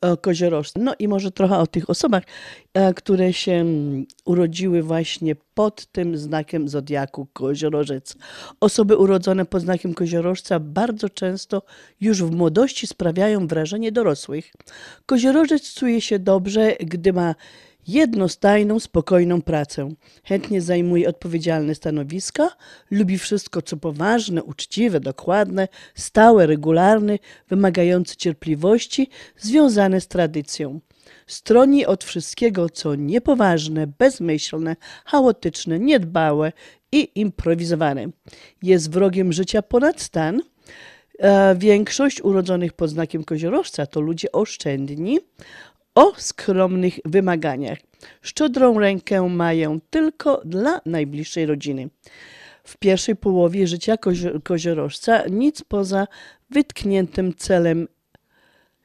e, 0.00 0.16
koziorożca. 0.16 0.80
No 0.80 0.94
i 0.98 1.08
może 1.08 1.30
trochę 1.30 1.58
o 1.58 1.66
tych 1.66 1.90
osobach, 1.90 2.22
e, 2.74 2.94
które 2.94 3.32
się 3.32 3.52
mm, 3.52 4.06
urodziły 4.24 4.82
właśnie 4.82 5.36
pod 5.54 5.86
tym 5.86 6.18
znakiem 6.18 6.68
zodiaku 6.68 7.26
koziorożec. 7.32 8.16
Osoby 8.60 8.96
urodzone 8.96 9.44
pod 9.44 9.62
znakiem 9.62 9.94
koziorożca 9.94 10.60
bardzo 10.60 11.08
często 11.08 11.62
już 12.00 12.22
w 12.22 12.30
młodości 12.30 12.86
sprawiają 12.86 13.46
wrażenie 13.46 13.92
dorosłych. 13.92 14.52
Koziorożec 15.06 15.74
czuje 15.74 16.00
się 16.00 16.18
dobrze, 16.18 16.76
gdy 16.80 17.12
ma 17.12 17.34
jednostajną, 17.88 18.80
spokojną 18.80 19.42
pracę. 19.42 19.88
Chętnie 20.24 20.60
zajmuje 20.60 21.08
odpowiedzialne 21.08 21.74
stanowiska, 21.74 22.48
lubi 22.90 23.18
wszystko, 23.18 23.62
co 23.62 23.76
poważne, 23.76 24.42
uczciwe, 24.42 25.00
dokładne, 25.00 25.68
stałe, 25.94 26.46
regularne, 26.46 27.18
wymagające 27.48 28.16
cierpliwości, 28.16 29.08
związane 29.36 30.00
z 30.00 30.08
tradycją. 30.08 30.80
Stroni 31.26 31.86
od 31.86 32.04
wszystkiego, 32.04 32.70
co 32.70 32.94
niepoważne, 32.94 33.86
bezmyślne, 33.86 34.76
chaotyczne, 35.04 35.78
niedbałe 35.78 36.52
i 36.92 37.08
improwizowane. 37.14 38.06
Jest 38.62 38.90
wrogiem 38.90 39.32
życia 39.32 39.62
ponad 39.62 40.00
stan. 40.00 40.42
E, 41.18 41.54
Większość 41.58 42.22
urodzonych 42.22 42.72
pod 42.72 42.90
znakiem 42.90 43.24
koziorożca 43.24 43.86
to 43.86 44.00
ludzie 44.00 44.32
oszczędni, 44.32 45.18
o 45.98 46.12
skromnych 46.16 46.98
wymaganiach. 47.04 47.78
Szczodrą 48.22 48.78
rękę 48.78 49.28
mają 49.28 49.80
tylko 49.90 50.42
dla 50.44 50.80
najbliższej 50.86 51.46
rodziny. 51.46 51.88
W 52.64 52.76
pierwszej 52.76 53.16
połowie 53.16 53.66
życia 53.66 53.96
kozi- 53.96 54.42
koziorożca 54.42 55.22
nic 55.30 55.62
poza 55.62 56.06
wytkniętym 56.50 57.34
celem 57.34 57.88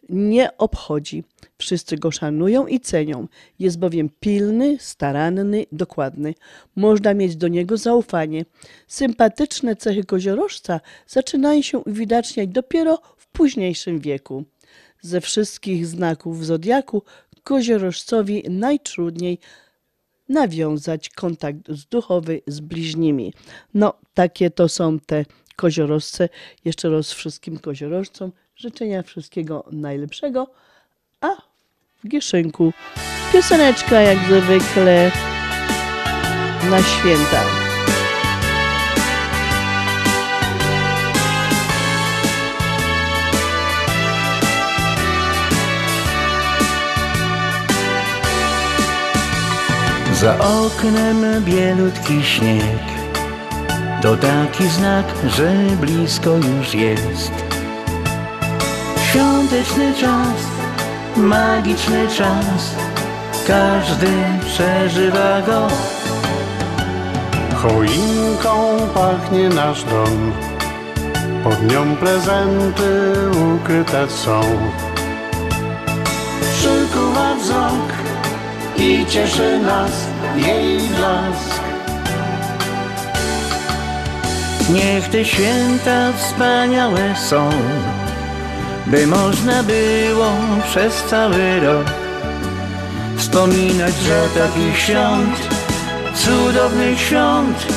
nie 0.10 0.58
obchodzi. 0.58 1.24
Wszyscy 1.58 1.98
go 1.98 2.12
szanują 2.12 2.68
i 2.68 2.80
cenią. 2.80 3.28
Jest 3.60 3.80
bowiem 3.80 4.10
pilny, 4.20 4.78
staranny, 4.80 5.66
dokładny. 5.72 6.34
Można 6.76 7.14
mieć 7.14 7.36
do 7.36 7.48
niego 7.48 7.78
zaufanie. 7.78 8.46
Sympatyczne 8.88 9.76
cechy 9.76 10.04
koziorożca 10.04 10.80
zaczynają 11.08 11.62
się 11.62 11.78
uwidaczniać 11.80 12.50
dopiero 12.50 12.98
w 13.18 13.28
późniejszym 13.28 14.00
wieku. 14.00 14.46
Ze 15.04 15.22
wszystkich 15.22 15.88
znaków 15.88 16.46
zodiaku 16.46 17.04
koziorożcowi 17.44 18.44
najtrudniej 18.50 19.40
nawiązać 20.30 21.10
kontakt 21.10 21.58
duchowy 21.92 22.42
z 22.48 22.60
bliźnimi. 22.60 23.34
No, 23.74 23.94
takie 24.14 24.50
to 24.50 24.70
są 24.70 25.00
te 25.00 25.26
koziorożce. 25.56 26.30
Jeszcze 26.66 26.90
raz 26.90 27.12
wszystkim 27.12 27.60
koziorożcom 27.60 28.32
życzenia 28.56 29.04
wszystkiego 29.04 29.66
najlepszego, 29.72 30.48
a 31.22 31.36
w 32.04 32.08
Gieszynku 32.08 32.74
pioseneczka 33.34 34.02
jak 34.02 34.18
zwykle 34.18 35.12
na 36.70 36.84
święta. 36.84 37.63
Za 50.24 50.38
oknem 50.40 51.44
bielutki 51.44 52.24
śnieg. 52.24 52.84
To 54.02 54.18
taki 54.18 54.68
znak, 54.68 55.06
że 55.38 55.54
blisko 55.82 56.30
już 56.30 56.74
jest. 56.76 57.32
Świąteczny 59.10 59.94
czas, 59.94 60.40
magiczny 61.18 62.08
czas. 62.08 62.76
Każdy 63.48 64.08
przeżywa 64.46 65.42
go. 65.42 65.68
Choinką 67.56 68.80
pachnie 68.94 69.50
nasz 69.50 69.84
dom. 69.84 70.34
Pod 71.44 71.72
nią 71.72 71.96
prezenty 71.96 73.14
ukryte 73.56 74.10
są. 74.10 74.42
Przykuwa 76.54 77.36
wzrok 77.36 77.94
i 78.78 79.06
cieszy 79.06 79.60
nas 79.60 80.13
jej 80.38 80.80
blask. 80.80 81.64
Niech 84.70 85.10
te 85.10 85.26
święta 85.26 86.14
wspaniałe 86.18 87.16
są 87.30 87.50
By 88.88 89.08
można 89.08 89.64
było 89.64 90.32
przez 90.70 91.04
cały 91.04 91.60
rok 91.60 91.86
Wspominać, 93.18 93.94
że 93.96 94.42
takich 94.42 94.78
świąt 94.78 95.50
Cudownych 96.16 97.00
świąt 97.00 97.68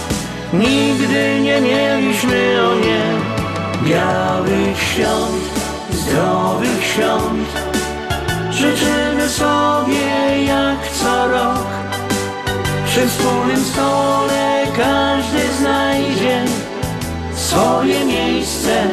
Nigdy 0.52 1.40
nie 1.40 1.60
mieliśmy, 1.60 2.66
o 2.70 2.74
nie 2.74 3.36
Białych 3.84 4.82
świąt, 4.82 5.44
zdrowych 5.90 6.84
świąt. 6.84 7.48
Życzymy 8.50 9.28
sobie 9.28 10.44
jak 10.44 10.90
co 10.92 11.28
rok 11.28 11.85
Przy 12.96 13.08
wspólnym 13.08 13.64
stole 13.64 14.66
każdy 14.76 15.52
znajdzie 15.58 16.44
swoje 17.34 18.04
miejsce. 18.04 18.88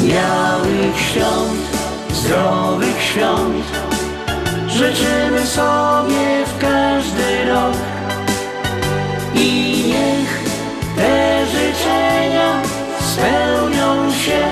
Białych 0.00 1.00
świąt, 1.00 1.60
zdrowych 2.12 3.02
świąt 3.02 3.64
Życzymy 4.68 5.46
sobie 5.46 6.46
w 6.46 6.60
każdy 6.60 7.44
rok. 7.48 7.76
I 9.34 9.84
niech 9.86 10.44
te 10.96 11.46
życzenia 11.46 12.62
spełnią 13.00 14.12
się. 14.12 14.44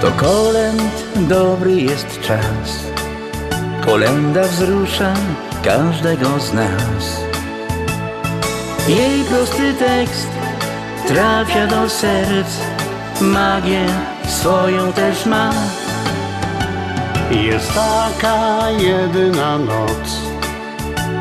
To 0.00 0.10
kolęd 0.10 1.04
dobry 1.28 1.76
jest 1.76 2.20
czas 2.20 2.87
Kolenda 3.88 4.42
wzrusza 4.42 5.14
każdego 5.64 6.40
z 6.40 6.52
nas. 6.52 7.20
Jej 8.88 9.24
prosty 9.24 9.74
tekst 9.74 10.28
trafia 11.06 11.66
do 11.66 11.88
serc 11.88 12.48
Magię 13.20 13.86
swoją 14.26 14.92
też 14.92 15.26
ma. 15.26 15.50
Jest 17.30 17.72
taka 17.74 18.70
jedyna 18.70 19.58
noc 19.58 20.20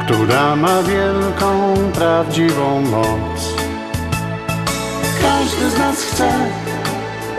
Która 0.05 0.55
ma 0.55 0.83
wielką, 0.83 1.75
prawdziwą 1.93 2.81
moc. 2.81 3.53
Każdy 5.21 5.69
z 5.69 5.77
nas 5.79 6.03
chce 6.03 6.29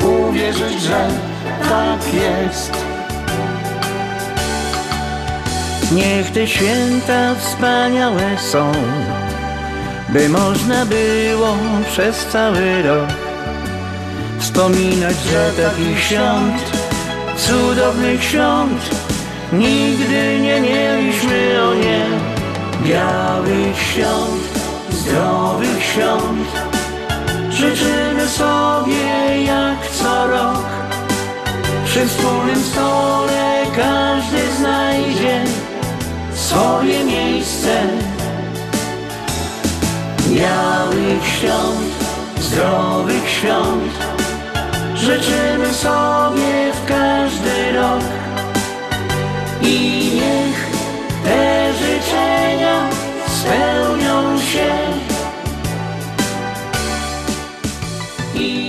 uwierzyć, 0.05 0.81
że 0.83 1.09
tak 1.69 2.15
jest 2.15 2.88
Niech 5.93 6.31
te 6.31 6.47
święta 6.47 7.35
wspaniałe 7.35 8.39
są 8.39 8.73
By 10.09 10.29
można 10.29 10.87
było 10.87 11.57
przez 11.91 12.27
cały 12.27 12.83
rok 12.83 13.09
Wspominać, 14.39 15.17
że 15.17 15.53
takich 15.63 16.01
świąt 16.01 16.63
Cudownych 17.37 18.25
świąt 18.25 18.91
Nigdy 19.53 20.39
nie 20.41 20.61
mieliśmy, 20.61 21.63
o 21.63 21.75
nie. 21.75 22.07
Białych 22.85 23.79
świąt 23.79 24.43
Zdrowych 24.91 25.85
świąt 25.85 26.49
Życzymy 27.51 28.29
sobie 28.29 29.43
jak 29.45 29.91
co 29.91 30.27
rok. 30.27 30.67
Przy 31.85 32.07
wspólnym 32.07 32.65
stole 32.65 33.65
każdy 33.77 34.57
znajdzie 34.59 35.45
swoje 36.49 37.05
miejsce. 37.05 37.87
Białych 40.29 41.27
świąt, 41.27 41.93
zdrowych 42.41 43.29
świąt 43.29 43.93
Życzymy 44.95 45.75
sobie 45.75 46.73
w 46.73 46.89
każdy 46.89 47.73
rok. 47.73 48.05
I 49.63 50.11
niech 50.15 50.67
te 51.25 51.73
życzenia 51.73 52.89
spełnią 53.27 54.39
się. 54.41 54.71
I 58.35 58.68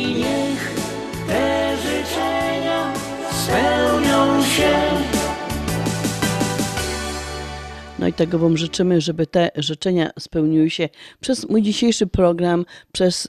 No 8.00 8.08
i 8.08 8.14
tego 8.14 8.40
Wam 8.40 8.58
życzymy, 8.58 9.02
żeby 9.02 9.28
te 9.28 9.52
życzenia 9.56 10.10
spełniły 10.20 10.70
się 10.70 10.90
przez 11.20 11.50
mój 11.50 11.62
dzisiejszy 11.62 12.08
program, 12.08 12.66
przez 12.92 13.28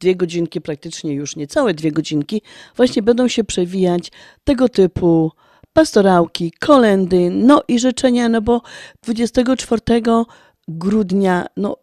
dwie 0.00 0.16
godzinki, 0.16 0.60
praktycznie 0.60 1.14
już 1.14 1.36
niecałe 1.36 1.74
dwie 1.74 1.92
godzinki, 1.92 2.42
właśnie 2.76 3.02
będą 3.02 3.28
się 3.28 3.44
przewijać 3.44 4.12
tego 4.44 4.68
typu 4.68 5.32
pastorałki, 5.72 6.52
kolendy, 6.60 7.30
no 7.30 7.62
i 7.68 7.78
życzenia, 7.78 8.28
no 8.28 8.42
bo 8.42 8.62
24 9.02 9.82
grudnia, 10.68 11.46
no 11.56 11.76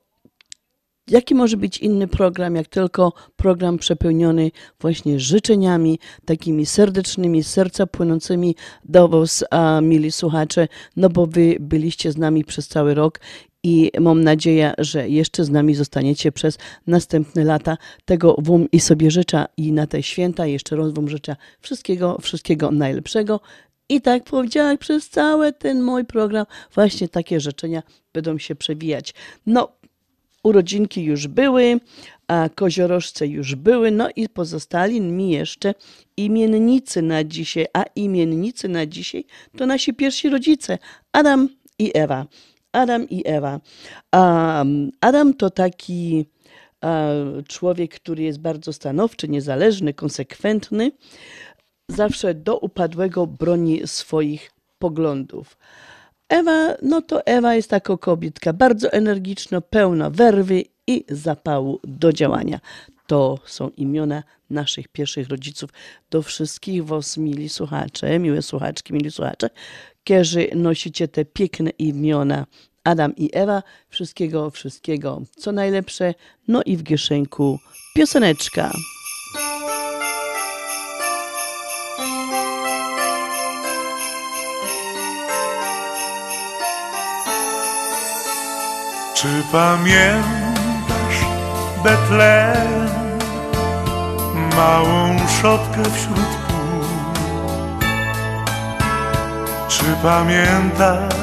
Jaki 1.10 1.36
może 1.36 1.58
być 1.58 1.78
inny 1.78 2.08
program, 2.08 2.56
jak 2.56 2.68
tylko 2.68 3.14
program 3.36 3.78
przepełniony 3.78 4.52
właśnie 4.80 5.20
życzeniami, 5.20 6.00
takimi 6.26 6.66
serdecznymi, 6.66 7.44
serca 7.44 7.88
płynącymi 7.88 8.56
do 8.86 9.08
Was, 9.08 9.46
a, 9.52 9.82
mili 9.82 10.12
słuchacze, 10.12 10.68
no 10.96 11.10
bo 11.10 11.26
Wy 11.26 11.58
byliście 11.60 12.12
z 12.12 12.18
nami 12.18 12.46
przez 12.46 12.68
cały 12.68 12.94
rok 12.94 13.20
i 13.64 13.92
mam 14.00 14.24
nadzieję, 14.24 14.74
że 14.78 15.10
jeszcze 15.10 15.46
z 15.46 15.50
nami 15.50 15.76
zostaniecie 15.76 16.32
przez 16.32 16.58
następne 16.88 17.44
lata. 17.44 17.78
Tego 18.06 18.36
Wam 18.38 18.72
i 18.72 18.80
sobie 18.80 19.12
życzę 19.12 19.46
i 19.58 19.72
na 19.72 19.88
te 19.88 20.04
święta 20.04 20.46
jeszcze 20.46 20.76
raz 20.76 20.94
Wam 20.94 21.10
życzę 21.10 21.36
wszystkiego, 21.60 22.18
wszystkiego 22.22 22.72
najlepszego. 22.72 23.40
I 23.90 24.02
tak 24.02 24.24
powiedziałam, 24.24 24.78
przez 24.78 25.10
cały 25.10 25.54
ten 25.54 25.82
mój 25.82 26.06
program 26.06 26.46
właśnie 26.74 27.10
takie 27.10 27.40
życzenia 27.40 27.84
będą 28.14 28.38
się 28.38 28.56
przewijać. 28.56 29.14
No, 29.46 29.70
urodzinki 30.46 31.04
już 31.04 31.28
były, 31.28 31.80
a 32.28 32.50
koziorożce 32.56 33.28
już 33.28 33.56
były, 33.56 33.92
no 33.92 34.10
i 34.16 34.30
pozostali 34.30 35.02
mi 35.02 35.32
jeszcze 35.32 35.74
imiennicy 36.18 37.02
na 37.02 37.24
dzisiaj, 37.24 37.66
a 37.74 37.84
imiennicy 37.96 38.70
na 38.70 38.86
dzisiaj 38.86 39.26
to 39.58 39.66
nasi 39.66 39.94
pierwsi 39.94 40.30
rodzice, 40.30 40.78
Adam 41.12 41.50
i 41.80 41.92
Ewa. 41.94 42.26
Adam 42.72 43.10
i 43.10 43.24
Ewa. 43.26 43.60
Um, 44.14 44.92
Adam 45.02 45.34
to 45.34 45.50
taki 45.50 46.26
um, 46.82 47.44
człowiek, 47.48 47.96
który 47.96 48.24
jest 48.24 48.40
bardzo 48.40 48.74
stanowczy, 48.74 49.28
niezależny, 49.28 49.94
konsekwentny, 49.94 50.92
zawsze 51.90 52.34
do 52.34 52.58
upadłego 52.58 53.28
broni 53.28 53.82
swoich 53.86 54.52
poglądów. 54.80 55.58
Ewa, 56.30 56.76
no 56.82 57.02
to 57.02 57.26
Ewa 57.26 57.56
jest 57.56 57.70
taka 57.70 57.98
kobietka, 57.98 58.54
bardzo 58.54 58.92
energiczna, 58.92 59.62
pełna 59.62 60.10
werwy 60.10 60.64
i 60.88 61.06
zapału 61.10 61.80
do 61.84 62.14
działania. 62.14 62.60
To 63.08 63.40
są 63.46 63.70
imiona 63.70 64.24
naszych 64.50 64.88
pierwszych 64.88 65.30
rodziców. 65.30 65.70
Do 66.10 66.22
wszystkich 66.22 66.86
was, 66.86 67.18
mili 67.18 67.50
słuchacze, 67.50 68.20
miłe 68.20 68.42
słuchaczki, 68.42 68.94
mili 68.94 69.12
słuchacze, 69.12 69.50
którzy 70.04 70.48
nosicie 70.56 71.08
te 71.08 71.26
piękne 71.26 71.70
imiona 71.70 72.46
Adam 72.84 73.16
i 73.16 73.30
Ewa. 73.34 73.64
Wszystkiego, 73.90 74.50
wszystkiego, 74.50 75.22
co 75.38 75.52
najlepsze. 75.52 76.14
No 76.48 76.62
i 76.66 76.78
w 76.78 76.84
kieszenku 76.84 77.60
pioseneczka. 77.96 78.72
Czy 89.16 89.44
pamiętasz 89.52 91.20
Betlejem, 91.84 93.20
małą 94.56 95.18
szopkę 95.42 95.84
wśród 95.94 96.36
pól? 96.48 96.86
Czy 99.68 99.84
pamiętasz 100.04 101.16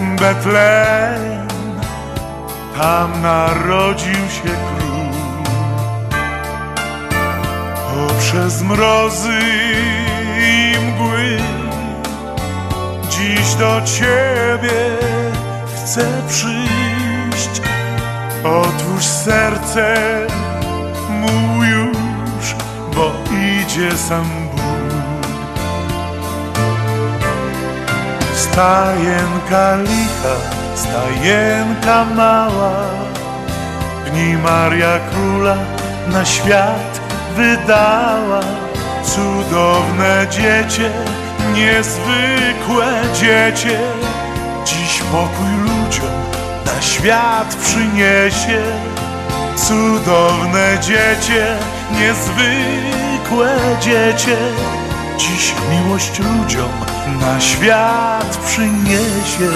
Betlejem? 0.00 1.48
Tam 2.78 3.22
narodził 3.22 4.14
się 4.14 4.42
król. 4.42 4.90
Poprzez 7.94 8.62
mrozy 8.62 9.40
i 10.38 10.74
mgły 10.78 11.38
Dziś 13.10 13.54
do 13.54 13.80
Ciebie 13.84 15.09
chcę 15.90 16.06
przyjść. 16.28 17.62
Otwórz 18.44 19.04
serce 19.04 19.96
mu 21.10 21.64
już, 21.64 22.54
bo 22.94 23.12
idzie 23.36 23.96
sam 23.96 24.24
Bóg. 24.54 25.26
Stajenka 28.34 29.76
licha, 29.76 30.34
stajenka 30.74 32.04
mała. 32.04 32.72
Niej 34.14 34.36
Maria 34.36 34.98
Króla 35.10 35.56
na 36.08 36.24
świat 36.24 37.00
wydała. 37.36 38.40
Cudowne 39.04 40.26
dziecię, 40.30 40.90
niezwykłe 41.54 42.86
dziecię. 43.20 43.78
Dziś 44.64 45.02
pokój 45.12 45.79
ludziom 45.90 46.10
na 46.66 46.82
świat 46.82 47.56
przyniesie 47.56 48.62
Cudowne 49.56 50.78
dziecię, 50.80 51.56
niezwykłe 51.92 53.58
dziecię 53.80 54.36
Dziś 55.16 55.54
miłość 55.70 56.18
ludziom 56.18 56.70
na 57.20 57.40
świat 57.40 58.36
przyniesie 58.46 59.50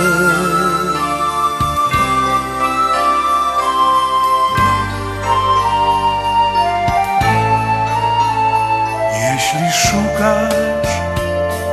Jeśli 9.13 9.73
szukasz 9.73 10.95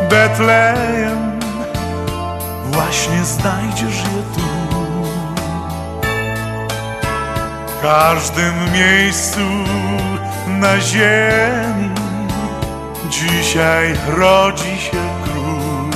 Betlejem, 0.09 1.39
właśnie 2.71 3.25
znajdziesz 3.25 3.97
je 3.97 4.23
tu. 4.35 4.50
W 7.81 7.83
każdym 7.83 8.73
miejscu 8.73 9.39
na 10.47 10.81
ziemi 10.81 11.89
dzisiaj 13.09 13.95
rodzi 14.07 14.77
się 14.81 15.21
król. 15.23 15.89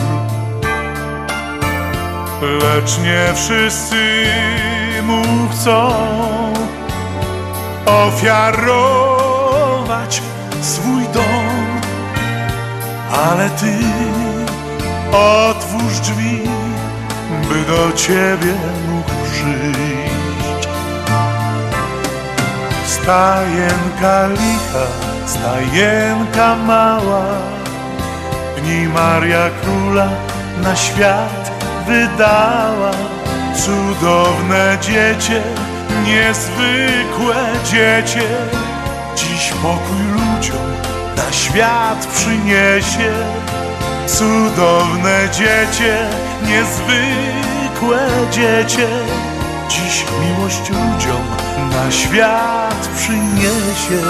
Lecz 2.42 2.98
nie 2.98 3.34
wszyscy 3.36 4.26
mu 5.04 5.24
chcą 5.52 5.94
ofiarować 7.86 9.02
swój 10.62 11.04
dom, 11.14 11.82
ale 13.30 13.50
ty 13.50 13.78
otwórz 15.12 16.00
drzwi, 16.00 16.42
by 17.50 17.66
do 17.72 17.92
ciebie 17.98 18.54
mógł 18.88 19.12
przyjść. 19.32 19.85
Stajenka 23.06 24.28
licha, 24.28 24.86
stajenka 25.26 26.56
mała, 26.56 27.26
niej 28.64 28.88
Maria 28.88 29.50
Króla 29.62 30.10
na 30.64 30.76
świat 30.76 31.52
wydała. 31.88 32.92
Cudowne 33.56 34.78
dziecię, 34.82 35.42
niezwykłe 36.06 37.36
dziecię, 37.72 38.28
dziś 39.16 39.54
pokój 39.62 40.06
ludziom 40.14 40.68
na 41.18 41.32
świat 41.32 42.08
przyniesie. 42.08 43.12
Cudowne 44.08 45.30
dziecię, 45.32 45.98
niezwykłe 46.48 48.08
dziecię, 48.32 48.88
dziś 49.70 50.06
miłość 50.22 50.70
ludziom 50.70 51.35
na 51.58 51.92
świat 51.92 52.90
przyniesie. 52.96 54.02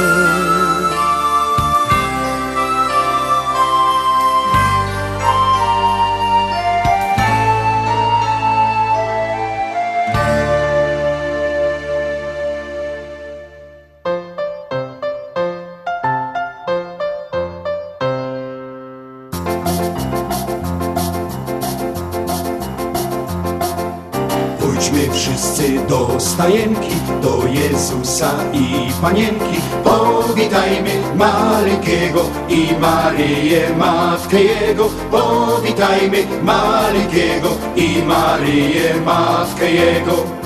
Pójdźmy 24.60 25.14
wszyscy 25.14 25.80
do 25.90 26.20
stajenki, 26.20 26.96
do 27.22 27.35
Jezusa 27.66 28.32
i 28.54 28.92
Panienki. 29.02 29.58
Powitajmy 29.84 30.92
maleńkiego 31.16 32.22
i 32.50 32.68
Maryję, 32.80 33.62
Matkę 33.78 34.44
Jego. 34.44 34.90
Powitajmy 35.12 36.18
maleńkiego 36.44 37.50
i 37.76 38.04
Maryję, 38.08 38.94
Matkę 39.06 39.72
Jego. 39.72 40.45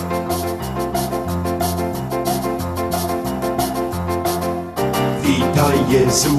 Witaj 5.60 5.80
Jezu 5.90 6.30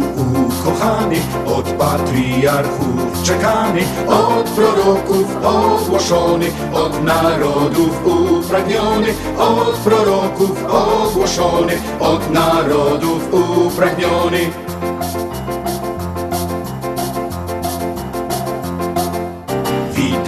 ukochany, 0.49 1.17
od 1.47 1.69
patriarchów 1.69 3.23
czekany, 3.23 3.81
od 4.07 4.51
proroków 4.51 5.37
ogłoszony, 5.45 6.47
od 6.73 7.05
narodów 7.05 8.07
upragniony, 8.07 9.15
od 9.39 9.77
proroków 9.77 10.65
ogłoszony, 10.65 11.73
od 12.01 12.31
narodów 12.31 13.35
upragniony. 13.35 14.70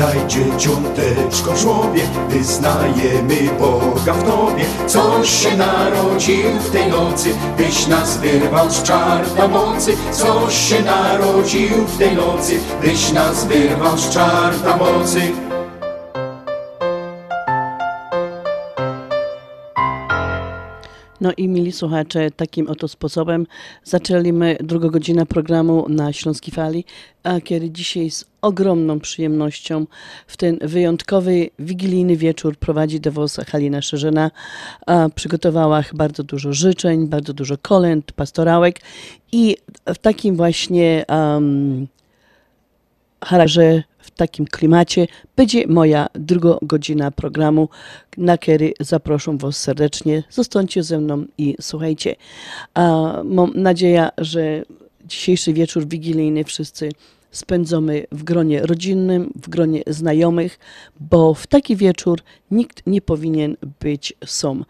Witaj 0.03 0.27
dzieciąteczko 0.29 1.53
w 1.53 1.59
żłobie, 1.59 2.03
wyznajemy 2.29 3.59
Boga 3.59 4.13
w 4.13 4.23
Tobie. 4.23 4.65
Coś 4.87 5.31
się 5.31 5.57
narodził 5.57 6.51
w 6.61 6.71
tej 6.71 6.91
nocy, 6.91 7.35
byś 7.57 7.87
nas 7.87 8.17
wyrwał 8.19 8.71
z 8.71 8.83
czarta 8.83 9.49
mocy. 9.49 9.97
Coś 10.13 10.55
się 10.55 10.83
narodził 10.83 11.87
w 11.87 11.99
tej 11.99 12.17
nocy, 12.17 12.61
byś 12.83 13.13
nas 13.13 13.45
wyrwał 13.45 13.99
z 13.99 14.11
czarta 14.11 14.77
mocy. 14.77 15.52
No 21.23 21.33
i 21.37 21.49
mili 21.49 21.73
słuchacze, 21.73 22.31
takim 22.31 22.69
oto 22.69 22.89
sposobem 22.89 23.47
zaczęliśmy 23.85 24.57
drugą 24.61 24.89
godzinę 24.89 25.27
programu 25.27 25.87
na 25.89 26.13
Śląskiej 26.13 26.55
Fali, 26.55 26.85
a 27.23 27.41
kiedy 27.41 27.71
dzisiaj 27.71 28.11
z 28.11 28.25
ogromną 28.41 29.01
przyjemnością 29.01 29.87
w 30.27 30.37
ten 30.37 30.59
wyjątkowy, 30.63 31.51
wigilijny 31.59 32.17
wieczór 32.17 32.57
prowadzi 32.57 33.01
do 33.01 33.13
Was 33.13 33.37
Halina 33.37 33.83
Szerzyna. 33.83 34.31
Przygotowała 35.15 35.85
bardzo 35.95 36.23
dużo 36.23 36.53
życzeń, 36.53 37.09
bardzo 37.09 37.33
dużo 37.33 37.59
kolęd, 37.59 38.13
pastorałek 38.13 38.81
i 39.33 39.57
w 39.87 39.99
takim 39.99 40.37
właśnie 40.37 41.05
um, 41.09 41.87
charakterze, 43.25 43.83
w 44.03 44.11
takim 44.11 44.47
klimacie 44.47 45.07
będzie 45.37 45.67
moja 45.67 46.07
druga 46.15 46.57
godzina 46.63 47.11
programu, 47.11 47.69
na 48.17 48.39
który 48.39 48.73
zaproszę 48.81 49.37
Was 49.39 49.57
serdecznie. 49.57 50.23
Zostańcie 50.31 50.83
ze 50.83 50.99
mną 50.99 51.25
i 51.39 51.57
słuchajcie. 51.61 52.17
A 52.75 53.13
mam 53.25 53.53
nadzieję, 53.55 54.09
że 54.19 54.63
dzisiejszy 55.05 55.53
wieczór 55.53 55.89
wigilijny 55.89 56.45
wszyscy 56.45 56.91
spędzamy 57.31 58.07
w 58.13 58.25
gronie 58.25 58.67
rodzinnym, 58.67 59.33
w 59.43 59.49
gronie 59.49 59.83
znajomych, 59.87 60.59
bo 61.01 61.35
w 61.35 61.47
taki 61.47 61.77
wieczór 61.77 62.21
nikt 62.51 62.87
nie 62.87 63.01
powinien 63.01 63.57
być 63.81 64.13
sam. 64.27 64.65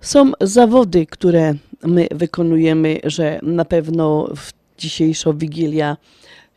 Są 0.00 0.32
zawody, 0.40 1.06
które 1.06 1.54
my 1.82 2.06
wykonujemy, 2.10 3.00
że 3.04 3.38
na 3.42 3.64
pewno 3.64 4.28
w 4.36 4.52
dzisiejsza 4.78 5.32
Wigilia 5.32 5.96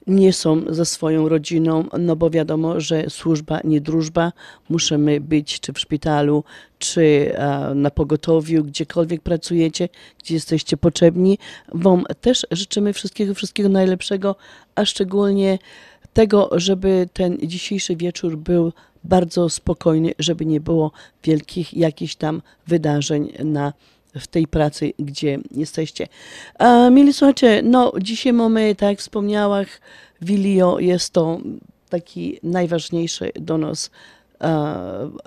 nie 0.07 0.33
są 0.33 0.61
ze 0.69 0.85
swoją 0.85 1.29
rodziną, 1.29 1.85
no 1.99 2.15
bo 2.15 2.29
wiadomo, 2.29 2.79
że 2.79 3.09
służba 3.09 3.59
nie 3.63 3.81
drużba, 3.81 4.31
musimy 4.69 5.21
być 5.21 5.59
czy 5.59 5.73
w 5.73 5.79
szpitalu, 5.79 6.43
czy 6.79 7.31
e, 7.35 7.71
na 7.75 7.91
pogotowiu, 7.91 8.63
gdziekolwiek 8.63 9.21
pracujecie, 9.21 9.89
gdzie 10.19 10.33
jesteście 10.33 10.77
potrzebni. 10.77 11.37
Wam 11.73 12.03
też 12.21 12.47
życzymy 12.51 12.93
wszystkiego, 12.93 13.33
wszystkiego 13.33 13.69
najlepszego, 13.69 14.35
a 14.75 14.85
szczególnie 14.85 15.59
tego, 16.13 16.49
żeby 16.51 17.09
ten 17.13 17.37
dzisiejszy 17.43 17.95
wieczór 17.95 18.37
był 18.37 18.73
bardzo 19.03 19.49
spokojny, 19.49 20.11
żeby 20.19 20.45
nie 20.45 20.59
było 20.59 20.91
wielkich 21.23 21.73
jakichś 21.73 22.15
tam 22.15 22.41
wydarzeń 22.67 23.33
na 23.43 23.73
w 24.19 24.27
tej 24.27 24.47
pracy, 24.47 24.93
gdzie 24.99 25.39
jesteście. 25.51 26.07
A, 26.59 26.89
mili 26.89 27.13
słuchacze, 27.13 27.61
no 27.63 27.93
dzisiaj 28.01 28.33
mamy, 28.33 28.75
tak 28.75 28.89
jak 28.89 28.99
wspomniałach, 28.99 29.67
Wilio 30.21 30.79
jest 30.79 31.13
to 31.13 31.39
taki 31.89 32.39
najważniejszy 32.43 33.31
do 33.35 33.57
nas 33.57 33.91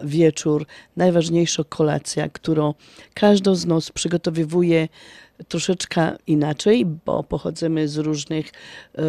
wieczór, 0.02 0.66
najważniejsza 0.96 1.64
kolacja, 1.64 2.28
którą 2.28 2.74
każdy 3.14 3.56
z 3.56 3.66
nas 3.66 3.90
przygotowywuje 3.90 4.88
troszeczkę 5.48 6.16
inaczej, 6.26 6.86
bo 7.06 7.22
pochodzimy 7.22 7.88
z 7.88 7.96
różnych 7.96 8.46
e, 8.46 9.02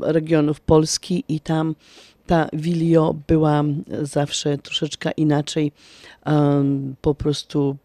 regionów 0.00 0.60
Polski 0.60 1.24
i 1.28 1.40
tam 1.40 1.74
ta 2.26 2.48
Wilio 2.52 3.14
była 3.28 3.64
zawsze 4.02 4.58
troszeczkę 4.58 5.10
inaczej. 5.10 5.72
Po 7.00 7.14
prostu 7.14 7.76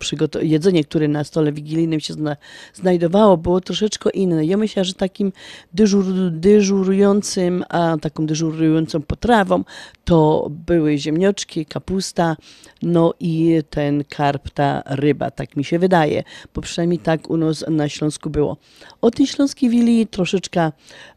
jedzenie, 0.42 0.84
które 0.84 1.08
na 1.08 1.24
stole 1.24 1.52
wigilijnym 1.52 2.00
się 2.00 2.14
zna- 2.14 2.38
znajdowało, 2.74 3.38
było 3.38 3.62
troszeczkę 3.62 4.10
inne. 4.10 4.46
Ja 4.46 4.58
myślę, 4.58 4.86
że 4.86 4.94
takim 4.94 5.32
dyżur, 5.74 6.06
dyżurującym, 6.32 7.64
a 7.70 7.98
taką 8.02 8.26
dyżurującą 8.26 9.02
potrawą 9.02 9.64
to 10.06 10.48
były 10.50 10.98
ziemnioczki, 10.98 11.66
kapusta, 11.66 12.36
no 12.82 13.14
i 13.20 13.62
ten 13.70 14.04
karp, 14.04 14.50
ta 14.50 14.84
ryba, 14.86 15.32
tak 15.32 15.56
mi 15.56 15.64
się 15.64 15.80
wydaje, 15.80 16.24
bo 16.56 16.62
przynajmniej 16.62 17.00
tak 17.00 17.30
u 17.30 17.38
nas 17.38 17.66
na 17.70 17.90
Śląsku 17.90 18.30
było. 18.30 18.58
O 19.02 19.12
tej 19.12 19.28
śląskiej 19.28 19.70
wili 19.70 20.08
troszeczkę 20.08 20.72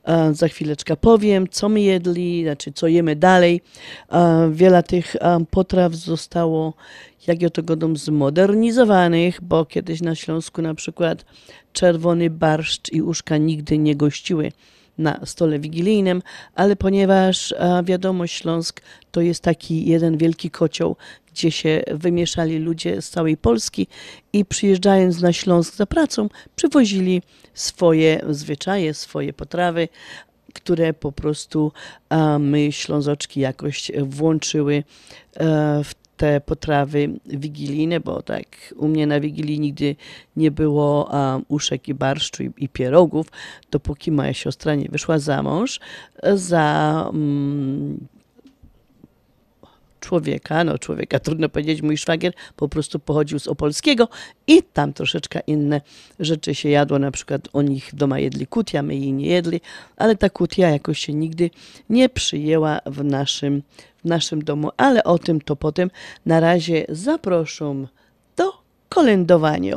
e, 0.05 0.35
za 0.35 0.49
chwileczkę 0.49 0.97
powiem, 0.97 1.49
co 1.49 1.69
my 1.69 1.81
jedli, 1.81 2.43
znaczy 2.43 2.73
co 2.73 2.87
jemy 2.87 3.17
dalej. 3.17 3.61
E, 4.13 4.51
wiele 4.53 4.83
tych 4.83 5.17
e, 5.17 5.45
potraw 5.51 5.95
zostało, 5.95 6.75
jak 7.27 7.43
ja 7.43 7.51
to 7.51 7.63
godą, 7.63 7.97
zmodernizowanych, 7.97 9.41
bo 9.43 9.65
kiedyś 9.65 10.01
na 10.01 10.15
Śląsku 10.15 10.63
na 10.63 10.75
przykład 10.75 11.25
czerwony 11.73 12.31
barszcz 12.31 12.93
i 12.93 13.03
uszka 13.03 13.37
nigdy 13.37 13.79
nie 13.79 13.97
gościły 13.97 14.53
na 14.99 15.27
stole 15.27 15.59
wigilijnym, 15.59 16.23
ale 16.55 16.77
ponieważ 16.77 17.55
wiadomo, 17.85 18.27
Śląsk 18.27 18.81
to 19.11 19.21
jest 19.21 19.43
taki 19.43 19.87
jeden 19.87 20.19
wielki 20.19 20.51
kocioł, 20.51 20.97
gdzie 21.33 21.51
się 21.51 21.83
wymieszali 21.91 22.59
ludzie 22.59 23.03
z 23.03 23.11
całej 23.11 23.37
Polski 23.37 23.87
i 24.33 24.45
przyjeżdżając 24.45 25.21
na 25.21 25.33
Śląsk 25.33 25.75
za 25.75 25.87
pracą, 25.87 26.29
przywozili 26.57 27.23
swoje 27.55 28.21
zwyczaje, 28.29 28.95
swoje 28.95 29.33
potrawy, 29.33 29.89
które 30.55 30.95
po 30.95 31.13
prostu 31.13 31.73
my, 32.39 32.73
Ślązoczki, 32.73 33.41
jakoś 33.41 33.93
włączyły 34.03 34.75
e, 35.35 35.85
w 35.85 36.06
te 36.17 36.41
potrawy 36.41 37.09
wigilijne, 37.27 38.01
bo 38.01 38.23
tak 38.23 38.75
u 38.77 38.89
mnie 38.89 39.07
na 39.07 39.21
Wigilii 39.21 39.61
nigdy 39.61 39.97
nie 40.37 40.51
było 40.51 41.11
um, 41.13 41.45
uszek 41.49 41.89
i 41.89 41.95
barszczu 41.95 42.43
i, 42.43 42.51
i 42.59 42.69
pierogów, 42.69 43.27
dopóki 43.71 44.13
moja 44.13 44.35
siostra 44.35 44.75
nie 44.75 44.89
wyszła 44.89 45.19
za 45.19 45.43
mąż 45.43 45.81
za 46.35 47.05
um, 47.13 48.07
człowieka, 50.07 50.65
no 50.65 50.79
człowieka 50.79 51.19
trudno 51.19 51.49
powiedzieć, 51.49 51.83
mój 51.83 51.97
szwagier 51.97 52.33
po 52.57 52.69
prostu 52.69 52.99
pochodził 52.99 53.39
z 53.39 53.49
Opolskiego 53.49 54.09
i 54.47 54.63
tam 54.63 54.93
troszeczkę 54.93 55.41
inne 55.47 55.81
rzeczy 56.21 56.55
się 56.55 56.69
jadło, 56.69 56.99
na 56.99 57.11
przykład 57.11 57.49
o 57.53 57.63
nich 57.63 57.91
doma 57.95 58.19
jedli 58.19 58.47
kutia, 58.47 58.83
my 58.83 58.95
jej 58.95 59.13
nie 59.13 59.27
jedli, 59.27 59.61
ale 59.97 60.17
ta 60.17 60.31
kutia 60.31 60.69
jakoś 60.71 60.99
się 60.99 61.13
nigdy 61.13 61.51
nie 61.91 62.09
przyjęła 62.09 62.81
w 62.87 63.05
naszym, 63.05 63.63
w 64.05 64.05
naszym 64.05 64.45
domu, 64.45 64.71
ale 64.77 65.05
o 65.05 65.19
tym 65.19 65.41
to 65.41 65.57
potem. 65.57 65.91
Na 66.27 66.41
razie 66.41 66.87
zaproszę 66.89 67.87
do 68.37 68.53
kolędowania. 68.89 69.77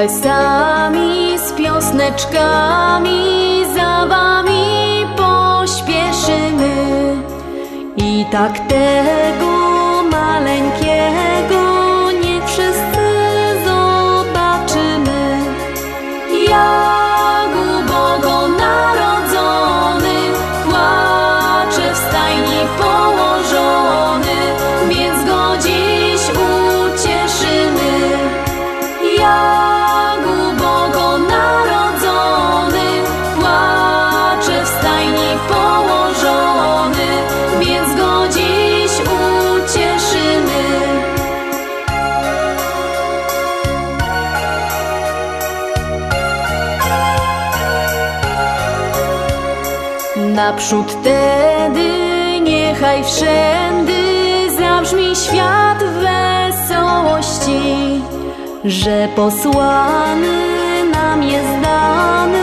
My 0.00 0.08
zaś 0.08 0.22
sami 0.22 1.38
z 1.38 1.52
piosneczkami 1.52 3.20
za 3.74 4.06
wami 4.06 5.06
pośpieszymy. 5.16 6.74
I 7.96 8.24
tak 8.32 8.58
tego 8.68 9.39
Naprzód 50.50 51.02
tedy 51.02 52.40
niechaj 52.40 53.04
wszędy 53.04 54.02
zabrzmi 54.58 55.16
świat 55.16 55.78
wesołości, 56.02 58.00
że 58.64 59.08
posłany 59.16 60.38
nam 60.92 61.22
jest 61.22 61.60
dany 61.62 62.39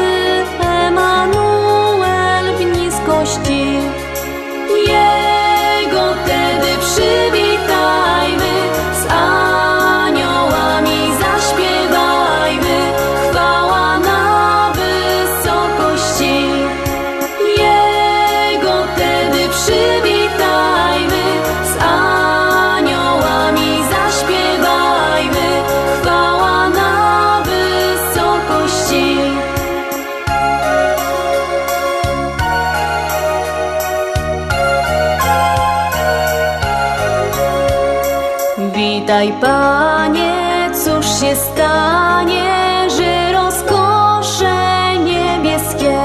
Witaj 39.28 39.42
Panie, 39.42 40.70
cóż 40.74 41.06
się 41.06 41.36
stanie, 41.36 42.88
że 42.98 43.34
rozkosze 43.34 44.56
niebieskie 45.00 46.00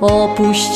opuściłeś, 0.00 0.73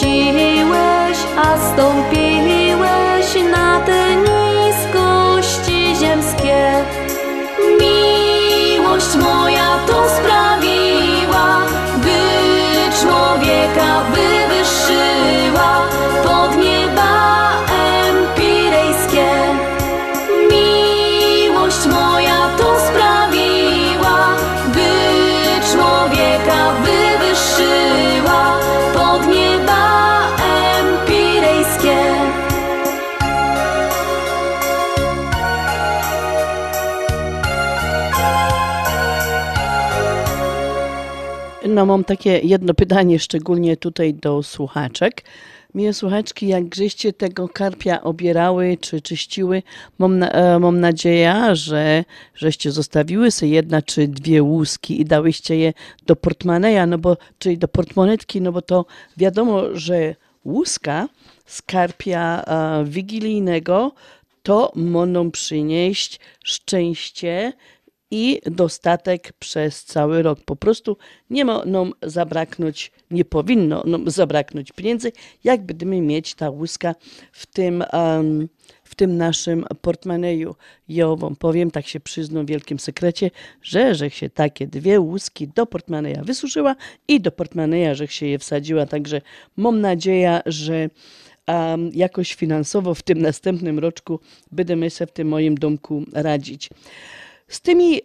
No 41.78 41.86
mam 41.86 42.04
takie 42.04 42.38
jedno 42.38 42.74
pytanie, 42.74 43.18
szczególnie 43.18 43.76
tutaj 43.76 44.14
do 44.14 44.42
słuchaczek. 44.42 45.24
Miłe 45.74 45.92
słuchaczki, 45.92 46.48
jak 46.48 46.74
żeście 46.74 47.12
tego 47.12 47.48
karpia 47.48 48.02
obierały 48.02 48.78
czy 48.80 49.00
czyściły, 49.00 49.62
mam, 49.98 50.22
e, 50.22 50.58
mam 50.58 50.80
nadzieję, 50.80 51.34
że 51.52 52.04
żeście 52.34 52.70
zostawiły 52.70 53.30
sobie 53.30 53.52
jedna 53.52 53.82
czy 53.82 54.08
dwie 54.08 54.42
łuski 54.42 55.00
i 55.00 55.04
dałyście 55.04 55.56
je 55.56 55.72
do 56.06 56.16
portmaneja, 56.16 56.86
no 56.86 56.98
bo, 56.98 57.16
czyli 57.38 57.58
do 57.58 57.68
portmonetki, 57.68 58.40
no 58.40 58.52
bo 58.52 58.62
to 58.62 58.84
wiadomo, 59.16 59.62
że 59.72 60.14
łuska 60.44 61.08
z 61.46 61.62
karpia 61.62 62.42
e, 62.42 62.84
wigilijnego 62.84 63.92
to 64.42 64.72
mogą 64.74 65.30
przynieść 65.30 66.20
szczęście 66.44 67.52
i 68.10 68.40
dostatek 68.46 69.32
przez 69.38 69.84
cały 69.84 70.22
rok. 70.22 70.38
Po 70.44 70.56
prostu 70.56 70.96
nie 71.30 71.44
ma 71.44 71.64
nam 71.64 71.92
zabraknąć, 72.02 72.92
nie 73.10 73.24
powinno 73.24 73.82
nam 73.86 74.10
zabraknąć 74.10 74.72
pieniędzy, 74.72 75.12
jak 75.44 75.66
będziemy 75.66 76.00
mieć 76.00 76.34
ta 76.34 76.50
łuska 76.50 76.94
w 77.32 77.46
tym, 77.46 77.84
em, 77.92 78.48
w 78.84 78.94
tym 78.94 79.16
naszym 79.16 79.64
portmaneju. 79.80 80.54
Ja 80.88 81.16
wam 81.16 81.36
powiem, 81.36 81.70
tak 81.70 81.86
się 81.86 82.00
przyznam 82.00 82.46
w 82.46 82.48
wielkim 82.48 82.78
sekrecie, 82.78 83.30
że 83.62 83.94
że 83.94 84.10
się 84.10 84.30
takie 84.30 84.66
dwie 84.66 85.00
łuski 85.00 85.48
do 85.48 85.66
portmaneja 85.66 86.22
wysuszyła 86.24 86.76
i 87.08 87.20
do 87.20 87.32
portmaneja, 87.32 87.94
że 87.94 88.08
się 88.08 88.26
je 88.26 88.38
wsadziła. 88.38 88.86
Także 88.86 89.20
mam 89.56 89.80
nadzieję, 89.80 90.40
że 90.46 90.90
um, 91.48 91.90
jakoś 91.94 92.34
finansowo 92.34 92.94
w 92.94 93.02
tym 93.02 93.22
następnym 93.22 93.78
roczku 93.78 94.20
będziemy 94.52 94.90
sobie 94.90 95.10
w 95.10 95.12
tym 95.12 95.28
moim 95.28 95.54
domku 95.54 96.04
radzić. 96.12 96.70
Z 97.48 97.60
tymi, 97.60 98.00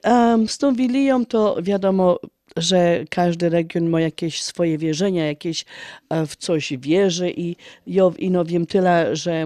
z 0.48 0.58
tą 0.58 0.76
Wilią 0.76 1.26
to 1.26 1.58
wiadomo, 1.62 2.20
że 2.58 3.06
każdy 3.10 3.50
region 3.50 3.90
ma 3.90 4.02
jakieś 4.02 4.44
swoje 4.44 4.78
wierzenia, 4.78 5.28
jakieś 5.28 5.66
e, 6.10 6.26
w 6.26 6.36
coś 6.36 6.74
wierzy 6.78 7.34
i 7.38 7.56
i 8.18 8.32
no 8.32 8.46
wiem 8.46 8.66
tyle, 8.66 9.16
że 9.16 9.46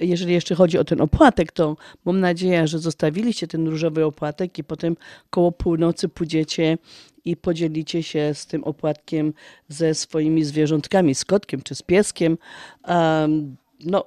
jeżeli 0.00 0.32
jeszcze 0.32 0.54
chodzi 0.54 0.78
o 0.78 0.84
ten 0.84 1.00
opłatek, 1.00 1.52
to 1.52 1.76
mam 2.04 2.20
nadzieję, 2.20 2.68
że 2.68 2.78
zostawiliście 2.78 3.46
ten 3.46 3.68
różowy 3.68 4.04
opłatek 4.04 4.58
i 4.58 4.64
potem 4.64 4.96
koło 5.30 5.52
północy 5.52 6.08
pójdziecie 6.08 6.78
i 7.24 7.36
podzielicie 7.36 8.02
się 8.02 8.34
z 8.34 8.46
tym 8.46 8.64
opłatkiem 8.64 9.32
ze 9.68 9.94
swoimi 9.94 10.44
zwierzątkami, 10.44 11.14
z 11.14 11.24
kotkiem 11.24 11.62
czy 11.62 11.74
z 11.74 11.82
pieskiem. 11.82 12.38
Em, 12.84 13.56
no, 13.84 14.04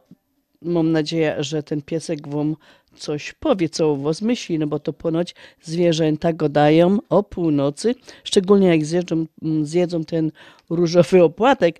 mam 0.62 0.92
nadzieję, 0.92 1.36
że 1.40 1.64
ten 1.64 1.82
piesek 1.82 2.28
wam 2.28 2.56
coś 3.00 3.34
powie, 3.34 3.70
co 3.70 3.92
o 3.92 3.96
was 3.96 4.22
myśli, 4.22 4.60
no 4.60 4.68
bo 4.68 4.80
to 4.80 4.94
ponoć 4.94 5.36
zwierzęta 5.62 6.34
go 6.34 6.50
dają 6.50 6.98
o 7.10 7.24
północy, 7.24 7.96
szczególnie 8.24 8.68
jak 8.68 8.86
zjedzą, 8.86 9.26
mm, 9.42 9.66
zjedzą 9.66 10.04
ten 10.04 10.32
różowy 10.70 11.24
opłatek. 11.24 11.80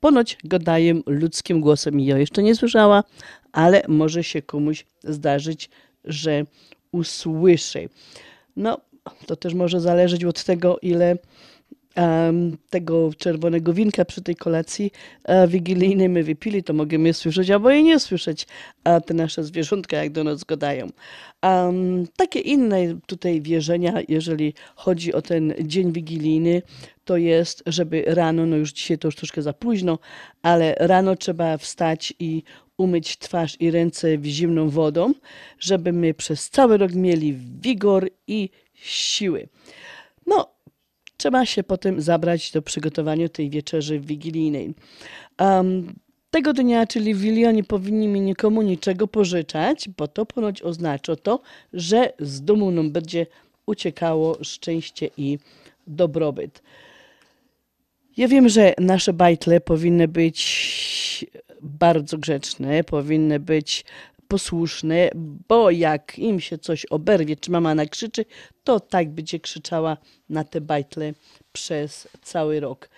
ponoć 0.00 0.38
gadają 0.44 1.00
ludzkim 1.06 1.60
głosem. 1.60 2.00
Ja 2.00 2.18
jeszcze 2.18 2.42
nie 2.42 2.54
słyszała, 2.54 3.04
ale 3.52 3.82
może 3.88 4.24
się 4.24 4.42
komuś 4.42 4.84
zdarzyć, 5.04 5.70
że 6.04 6.44
usłyszy. 6.92 7.88
No, 8.56 8.80
to 9.26 9.36
też 9.36 9.54
może 9.54 9.80
zależeć 9.80 10.24
od 10.24 10.44
tego, 10.44 10.78
ile 10.82 11.16
tego 12.70 13.10
czerwonego 13.18 13.72
winka 13.72 14.04
przy 14.04 14.22
tej 14.22 14.36
kolacji 14.36 14.90
uh, 15.28 15.50
wigilijnej 15.50 16.08
my 16.08 16.22
wypili, 16.22 16.62
to 16.62 16.72
możemy 16.72 17.14
słyszeć 17.14 17.50
albo 17.50 17.70
i 17.70 17.82
nie 17.84 18.00
słyszeć 18.00 18.46
a 18.84 19.00
te 19.00 19.14
nasze 19.14 19.44
zwierzątka, 19.44 19.96
jak 19.96 20.12
do 20.12 20.24
nas 20.24 20.44
gadają. 20.44 20.88
Um, 21.42 22.06
takie 22.16 22.40
inne 22.40 22.76
tutaj 23.06 23.40
wierzenia, 23.40 23.92
jeżeli 24.08 24.54
chodzi 24.74 25.12
o 25.12 25.22
ten 25.22 25.54
dzień 25.60 25.92
wigilijny, 25.92 26.62
to 27.04 27.16
jest, 27.16 27.62
żeby 27.66 28.04
rano, 28.06 28.46
no 28.46 28.56
już 28.56 28.72
dzisiaj 28.72 28.98
to 28.98 29.08
już 29.08 29.16
troszkę 29.16 29.42
za 29.42 29.52
późno, 29.52 29.98
ale 30.42 30.74
rano 30.78 31.16
trzeba 31.16 31.58
wstać 31.58 32.14
i 32.18 32.42
umyć 32.76 33.18
twarz 33.18 33.56
i 33.60 33.70
ręce 33.70 34.08
zimną 34.24 34.68
wodą, 34.68 35.12
żeby 35.58 35.92
my 35.92 36.14
przez 36.14 36.50
cały 36.50 36.76
rok 36.76 36.92
mieli 36.92 37.38
wigor 37.60 38.08
i 38.26 38.50
siły. 38.74 39.48
No, 40.26 40.57
trzeba 41.18 41.46
się 41.46 41.62
potem 41.62 42.00
zabrać 42.00 42.52
do 42.52 42.62
przygotowania 42.62 43.28
tej 43.28 43.50
wieczerzy 43.50 44.00
wigilijnej. 44.00 44.74
Um, 45.40 45.94
tego 46.30 46.52
dnia, 46.52 46.86
czyli 46.86 47.14
w 47.14 47.20
Wigilię, 47.20 47.52
nie 47.52 47.64
powinniśmy 47.64 48.20
nikomu 48.20 48.62
niczego 48.62 49.08
pożyczać, 49.08 49.88
bo 49.96 50.08
to 50.08 50.26
ponoć 50.26 50.62
oznacza 50.62 51.16
to, 51.16 51.40
że 51.72 52.12
z 52.18 52.42
domu 52.42 52.70
nam 52.70 52.90
będzie 52.90 53.26
uciekało 53.66 54.38
szczęście 54.44 55.10
i 55.16 55.38
dobrobyt. 55.86 56.62
Ja 58.16 58.28
wiem, 58.28 58.48
że 58.48 58.74
nasze 58.78 59.12
bajtle 59.12 59.60
powinny 59.60 60.08
być 60.08 61.26
bardzo 61.62 62.18
grzeczne, 62.18 62.84
powinny 62.84 63.40
być 63.40 63.84
posłuszne, 64.28 65.10
bo 65.48 65.70
jak 65.70 66.18
im 66.18 66.40
się 66.40 66.58
coś 66.58 66.86
oberwie, 66.86 67.36
czy 67.36 67.50
mama 67.50 67.74
nakrzyczy, 67.74 68.24
to 68.64 68.80
tak 68.80 69.10
będzie 69.10 69.40
krzyczała 69.40 69.96
na 70.28 70.44
te 70.44 70.60
bajtle 70.60 71.12
przez 71.52 72.08
cały 72.22 72.60
rok. 72.60 72.88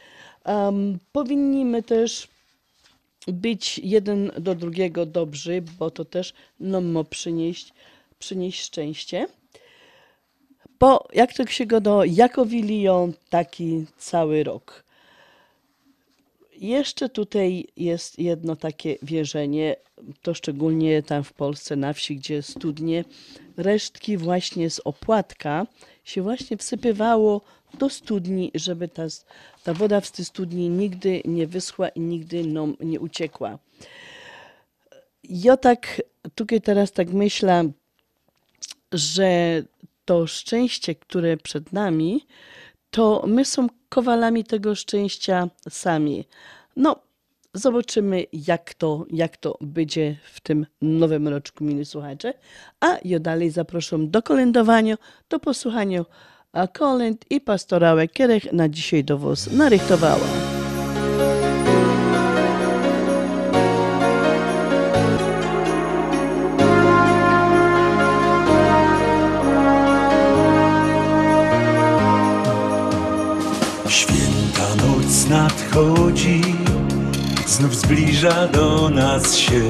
Um, 0.46 0.98
powinniśmy 1.12 1.82
też 1.82 2.28
być 3.26 3.78
jeden 3.78 4.32
do 4.38 4.54
drugiego 4.54 5.06
dobrzy, 5.06 5.62
bo 5.78 5.90
to 5.90 6.04
też 6.04 6.34
nam 6.60 6.84
ma 6.84 7.04
przynieść, 7.04 7.72
przynieść 8.18 8.62
szczęście. 8.62 9.26
Bo 10.80 11.08
jak 11.12 11.32
to 11.32 11.46
się 11.46 11.66
go 11.66 11.80
do 11.80 12.04
jako 12.04 12.46
wilią, 12.46 13.12
taki 13.30 13.86
cały 13.98 14.44
rok. 14.44 14.84
Jeszcze 16.60 17.08
tutaj 17.08 17.66
jest 17.76 18.18
jedno 18.18 18.56
takie 18.56 18.96
wierzenie, 19.02 19.76
to 20.22 20.34
szczególnie 20.34 21.02
tam 21.02 21.24
w 21.24 21.32
Polsce 21.32 21.76
na 21.76 21.92
wsi, 21.92 22.16
gdzie 22.16 22.42
studnie, 22.42 23.04
resztki 23.56 24.16
właśnie 24.16 24.70
z 24.70 24.80
opłatka 24.80 25.66
się 26.04 26.22
właśnie 26.22 26.56
wsypywało 26.56 27.40
do 27.78 27.88
studni, 27.88 28.50
żeby 28.54 28.88
ta, 28.88 29.02
ta 29.64 29.74
woda 29.74 30.00
w 30.00 30.10
tej 30.10 30.24
studni 30.24 30.68
nigdy 30.68 31.22
nie 31.24 31.46
wyschła 31.46 31.88
i 31.88 32.00
nigdy 32.00 32.44
nam 32.44 32.76
nie 32.80 33.00
uciekła. 33.00 33.58
Ja 35.24 35.56
tak 35.56 36.02
tutaj 36.34 36.60
teraz 36.60 36.92
tak 36.92 37.12
myślę, 37.12 37.70
że 38.92 39.62
to 40.04 40.26
szczęście, 40.26 40.94
które 40.94 41.36
przed 41.36 41.72
nami, 41.72 42.26
to 42.90 43.24
my 43.26 43.44
są 43.44 43.66
kowalami 43.88 44.44
tego 44.44 44.74
szczęścia 44.74 45.48
sami. 45.68 46.24
No, 46.76 46.96
zobaczymy, 47.54 48.24
jak 48.32 48.74
to, 48.74 49.06
jak 49.10 49.36
to 49.36 49.58
będzie 49.60 50.16
w 50.32 50.40
tym 50.40 50.66
nowym 50.82 51.28
roczku, 51.28 51.64
mili 51.64 51.84
słuchacze. 51.84 52.34
A 52.80 52.96
ja 53.04 53.18
dalej 53.18 53.50
zapraszam 53.50 54.10
do 54.10 54.22
kolędowania, 54.22 54.96
do 55.28 55.40
posłuchania 55.40 56.04
kolęd 56.72 57.24
i 57.30 57.40
pastorałek, 57.40 58.12
których 58.12 58.52
na 58.52 58.68
dzisiaj 58.68 59.04
do 59.04 59.18
Was 59.18 59.52
narychtowała. 59.52 60.59
Nadchodzi, 75.30 76.42
znów 77.46 77.76
zbliża 77.76 78.48
do 78.48 78.90
nas 78.90 79.36
się. 79.36 79.60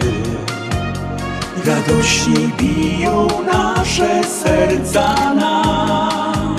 Radośnie 1.66 2.49
biją 2.59 3.28
nasze 3.53 4.24
serca 4.24 5.35
nam. 5.35 6.57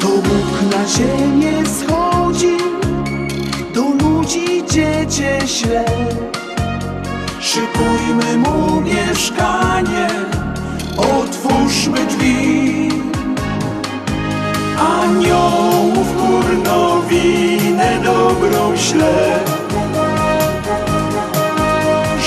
To 0.00 0.06
Bóg 0.06 0.72
na 0.72 0.88
ziemię 0.88 1.62
schodzi, 1.78 2.56
do 3.74 3.82
ludzi 4.04 4.64
dziecię 4.70 5.38
śle. 5.46 5.84
Szykujmy 7.40 8.36
mu 8.36 8.80
mieszkanie, 8.80 10.08
otwórzmy 10.96 12.06
drzwi. 12.06 12.88
Aniołów 14.78 15.75
górnowinę 17.06 18.00
dobrą 18.04 18.76
śle 18.76 19.38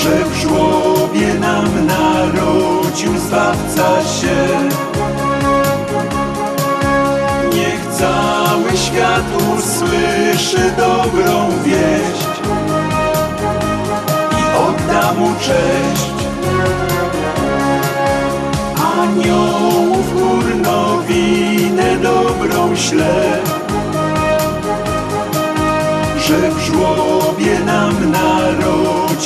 Że 0.02 0.24
w 0.24 0.34
żłobie 0.34 1.34
nam 1.34 1.86
narodził 1.86 3.18
Zbawca 3.18 4.04
się. 4.04 4.36
Niech 7.54 7.86
cały 7.98 8.76
świat 8.76 9.24
usłyszy 9.58 10.72
dobrą 10.76 11.48
wieść 11.64 12.30
I 14.32 14.58
odda 14.58 15.12
mu 15.12 15.34
cześć. 15.34 16.10
Aniołów 19.00 20.14
górnowinę 20.14 21.96
dobrą 21.96 22.76
śle 22.76 23.59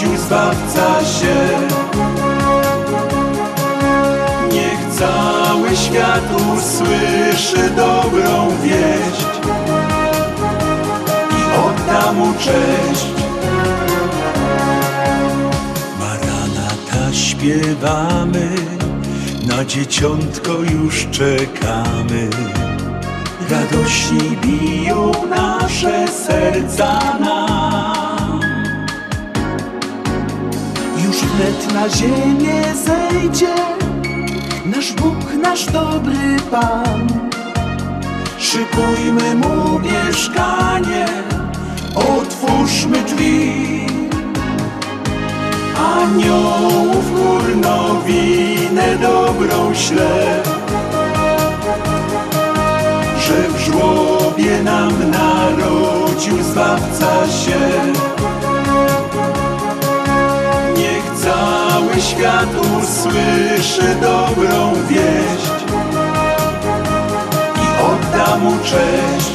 narodził 0.05 0.17
Zbawca 0.19 1.05
się 1.05 1.35
Niech 4.53 4.95
cały 4.99 5.77
świat 5.77 6.25
usłyszy 6.57 7.71
dobrą 7.71 8.51
wieść 8.63 9.27
I 11.31 11.43
odda 11.67 12.13
mu 12.13 12.35
cześć 12.35 13.07
Maranata 16.01 17.13
śpiewamy 17.13 18.49
na 19.47 19.65
dzieciątko 19.65 20.53
już 20.53 21.07
czekamy. 21.11 22.31
Radośnie 23.51 24.37
biją 24.43 25.13
nasze 25.31 26.09
serca 26.09 27.19
nam. 27.21 27.64
Wnet 31.35 31.73
na 31.75 31.89
ziemię 31.89 32.63
zejdzie 32.75 33.55
nasz 34.67 34.93
Bóg, 34.93 35.35
nasz 35.43 35.67
dobry 35.67 36.37
Pan. 36.51 37.09
Szykujmy 38.39 39.35
mu 39.35 39.79
mieszkanie, 39.79 41.07
otwórzmy 41.95 43.03
drzwi. 43.03 43.65
Aniołów 46.03 47.05
górnowinę 47.15 48.97
dobrą 49.03 49.75
śle 49.75 50.43
Że 53.19 53.49
w 53.49 53.61
żłobie 53.61 54.63
nam 54.63 55.11
narodził 55.11 56.43
Zbawca 56.43 57.29
się 57.29 58.14
świat 62.05 62.49
usłyszy 62.79 63.95
dobrą 64.01 64.73
wieść 64.89 65.65
I 67.57 67.67
odda 67.83 68.37
mu 68.37 68.53
cześć. 68.59 69.31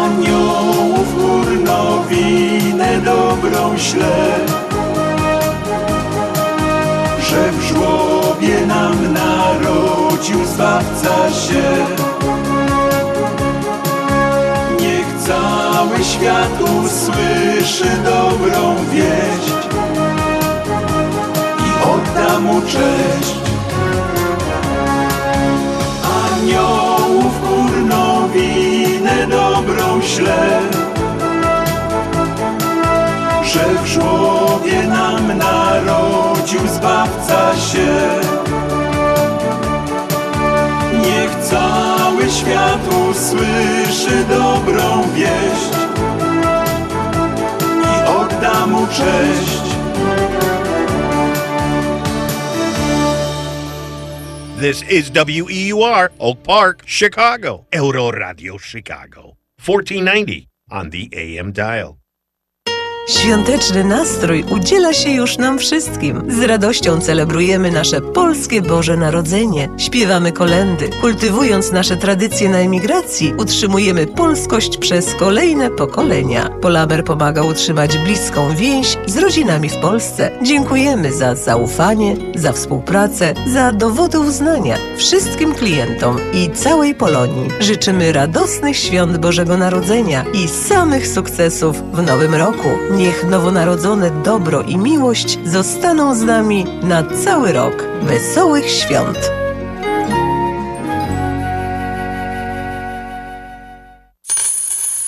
Aniołów 0.00 1.22
górnowinę 1.22 3.00
dobrą 3.04 3.78
śle 3.78 4.38
Że 7.30 7.52
w 7.52 7.62
żłobie 7.62 8.66
nam 8.66 9.12
narodził 9.12 10.44
Zbawca 10.44 11.30
się. 11.30 11.62
Świat 16.02 16.60
usłyszy 16.60 17.96
dobrą 18.04 18.76
wieść 18.92 19.51
mu 22.42 22.60
cześć. 22.60 23.34
Aniołów 26.24 27.48
górną 27.48 28.28
winę 28.28 29.26
dobrą 29.26 30.02
śle, 30.02 30.60
że 33.44 33.82
w 33.82 33.86
żłobie 33.86 34.82
nam 34.82 35.38
narodził 35.38 36.60
Zbawca 36.68 37.56
się. 37.56 37.96
Niech 41.02 41.44
cały 41.50 42.30
świat 42.30 42.80
usłyszy 43.10 44.24
dobrą 44.28 45.02
wieść 45.14 45.72
i 47.82 48.08
odda 48.08 48.66
mu 48.66 48.86
cześć. 48.86 49.62
This 54.62 54.82
is 54.82 55.10
WEUR, 55.10 56.12
Oak 56.20 56.44
Park, 56.44 56.82
Chicago. 56.86 57.66
Euro 57.72 58.12
Radio 58.12 58.58
Chicago. 58.58 59.36
1490 59.58 60.48
on 60.70 60.90
the 60.90 61.08
AM 61.12 61.50
dial. 61.50 61.98
Świąteczny 63.06 63.84
nastrój 63.84 64.44
udziela 64.50 64.92
się 64.92 65.10
już 65.10 65.38
nam 65.38 65.58
wszystkim. 65.58 66.22
Z 66.28 66.42
radością 66.42 67.00
celebrujemy 67.00 67.70
nasze 67.70 68.00
polskie 68.00 68.62
Boże 68.62 68.96
Narodzenie. 68.96 69.68
Śpiewamy 69.76 70.32
kolendy. 70.32 70.90
Kultywując 71.00 71.72
nasze 71.72 71.96
tradycje 71.96 72.48
na 72.48 72.58
emigracji, 72.58 73.34
utrzymujemy 73.38 74.06
polskość 74.06 74.78
przez 74.78 75.14
kolejne 75.14 75.70
pokolenia. 75.70 76.50
Polamer 76.60 77.04
pomaga 77.04 77.42
utrzymać 77.42 77.98
bliską 77.98 78.56
więź 78.56 78.96
z 79.06 79.16
rodzinami 79.16 79.68
w 79.68 79.76
Polsce. 79.76 80.30
Dziękujemy 80.42 81.12
za 81.12 81.34
zaufanie, 81.34 82.16
za 82.34 82.52
współpracę, 82.52 83.34
za 83.46 83.72
dowody 83.72 84.20
uznania 84.20 84.76
wszystkim 84.96 85.54
klientom 85.54 86.16
i 86.34 86.50
całej 86.50 86.94
Polonii. 86.94 87.48
Życzymy 87.60 88.12
radosnych 88.12 88.76
świąt 88.76 89.18
Bożego 89.18 89.56
Narodzenia 89.56 90.24
i 90.34 90.48
samych 90.48 91.06
sukcesów 91.06 91.82
w 91.92 92.02
nowym 92.02 92.34
roku. 92.34 92.68
Niech 92.92 93.24
nowonarodzone 93.24 94.10
dobro 94.10 94.62
i 94.62 94.76
miłość 94.76 95.38
zostaną 95.44 96.14
z 96.14 96.22
nami 96.22 96.64
na 96.82 97.02
cały 97.24 97.52
rok. 97.52 97.84
Wesołych 98.02 98.70
świąt! 98.70 99.30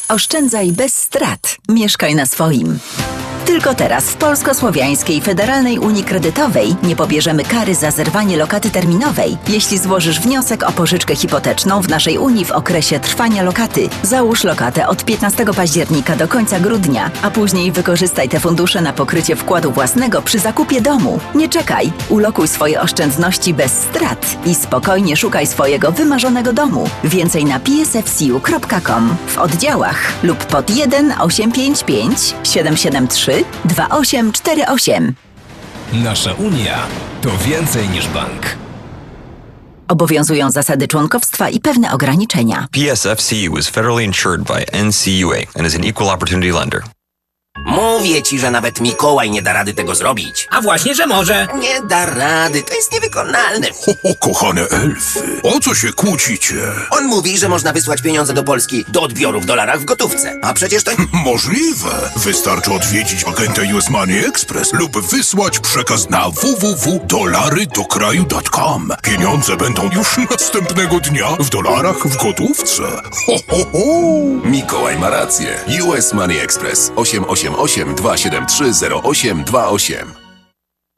Oszczędzaj 0.09 0.73
bez 0.73 0.95
strat. 0.95 1.57
Mieszkaj 1.69 2.15
na 2.15 2.27
swoim. 2.27 2.79
Tylko 3.47 3.75
teraz 3.75 4.05
w 4.05 4.17
Polsko-Słowiańskiej 4.17 5.21
Federalnej 5.21 5.79
Unii 5.79 6.05
Kredytowej 6.05 6.77
nie 6.83 6.97
pobierzemy 6.97 7.45
kary 7.45 7.75
za 7.75 7.91
zerwanie 7.91 8.37
lokaty 8.37 8.71
terminowej, 8.71 9.37
jeśli 9.49 9.79
złożysz 9.79 10.21
wniosek 10.21 10.63
o 10.63 10.73
pożyczkę 10.73 11.17
hipoteczną 11.17 11.83
w 11.83 11.89
naszej 11.89 12.19
Unii 12.19 12.45
w 12.45 12.53
okresie 12.53 13.01
trwania 13.01 13.43
lokaty. 13.43 13.89
Załóż 14.03 14.45
lokatę 14.45 14.89
od 14.89 15.05
15 15.05 15.45
października 15.57 16.17
do 16.17 16.29
końca 16.29 16.61
grudnia, 16.61 17.11
a 17.23 17.31
później 17.31 17.73
wykorzystaj 17.73 18.29
te 18.29 18.41
fundusze 18.41 18.81
na 18.81 18.93
pokrycie 18.93 19.37
wkładu 19.37 19.73
własnego 19.73 20.23
przy 20.23 20.39
zakupie 20.39 20.81
domu. 20.81 21.21
Nie 21.35 21.49
czekaj, 21.49 21.93
ulokuj 22.09 22.49
swoje 22.49 22.81
oszczędności 22.81 23.55
bez 23.55 23.73
strat 23.73 24.37
i 24.47 24.55
spokojnie 24.55 25.17
szukaj 25.17 25.47
swojego 25.47 25.93
wymarzonego 25.93 26.53
domu. 26.53 26.89
Więcej 27.05 27.45
na 27.45 27.61
psfcu.com 27.61 29.17
w 29.27 29.39
oddziałach 29.39 30.13
lub 30.23 30.45
pod 30.45 30.71
1 30.77 31.15
855 31.21 32.35
773 32.45 33.34
2848. 33.65 35.15
Nasza 35.93 36.33
Unia 36.33 36.79
to 37.23 37.31
więcej 37.47 37.89
niż 37.89 38.09
bank. 38.09 38.57
Obowiązują 39.89 40.51
zasady 40.51 40.89
członkowstwa 40.89 41.49
i 41.49 41.61
pewne 41.61 41.93
ograniczenia. 41.93 42.67
PSFCU 42.73 43.59
is 43.59 43.71
federally 43.71 44.05
insured 44.05 44.43
by 44.43 44.85
NCUA 44.85 45.59
and 45.59 45.67
is 45.67 45.75
an 45.75 45.85
equal 45.85 46.09
opportunity 46.11 46.53
lender. 46.53 46.83
Mówię 47.65 48.23
ci, 48.23 48.39
że 48.39 48.51
nawet 48.51 48.81
Mikołaj 48.81 49.31
nie 49.31 49.43
da 49.43 49.53
rady 49.53 49.75
tego 49.75 49.95
zrobić. 49.95 50.47
A 50.51 50.61
właśnie, 50.61 50.95
że 50.95 51.07
może. 51.07 51.49
Nie 51.59 51.83
da 51.83 52.07
rady, 52.07 52.63
to 52.63 52.75
jest 52.75 52.93
niewykonalne. 52.93 53.67
Ho, 53.87 53.93
ho, 54.03 54.15
kochane 54.21 54.69
elfy, 54.69 55.41
o 55.43 55.61
co 55.61 55.75
się 55.75 55.93
kłócicie? 55.93 56.55
On 56.91 57.05
mówi, 57.05 57.39
że 57.39 57.49
można 57.49 57.73
wysłać 57.73 58.03
pieniądze 58.03 58.35
do 58.35 58.45
Polski 58.45 58.85
do 58.89 59.03
odbioru 59.03 59.41
w 59.41 59.47
dolarach 59.47 59.81
w 59.81 59.85
gotówce. 59.85 60.39
A 60.43 60.53
przecież 60.55 60.85
to... 60.85 60.91
Możliwe. 61.25 62.11
Wystarczy 62.17 62.73
odwiedzić 62.73 63.25
agenta 63.25 63.63
US 63.77 63.91
Money 63.91 64.25
Express 64.27 64.73
lub 64.73 64.99
wysłać 65.01 65.59
przekaz 65.59 66.11
na 66.11 66.31
www.dolarydokraju.com. 66.31 68.93
Pieniądze 69.03 69.57
będą 69.57 69.91
już 69.91 70.09
następnego 70.31 71.01
dnia 71.01 71.29
w 71.41 71.51
dolarach 71.51 72.09
w 72.09 72.17
gotówce. 72.17 72.83
Ho, 73.27 73.37
ho, 73.49 73.57
ho. 73.73 73.79
Mikołaj 74.45 74.99
ma 74.99 75.11
rację. 75.11 75.59
US 75.87 76.13
Money 76.13 76.39
Express 76.39 76.93
888 76.97 77.54
273 77.55 78.73
0828. 79.03 80.24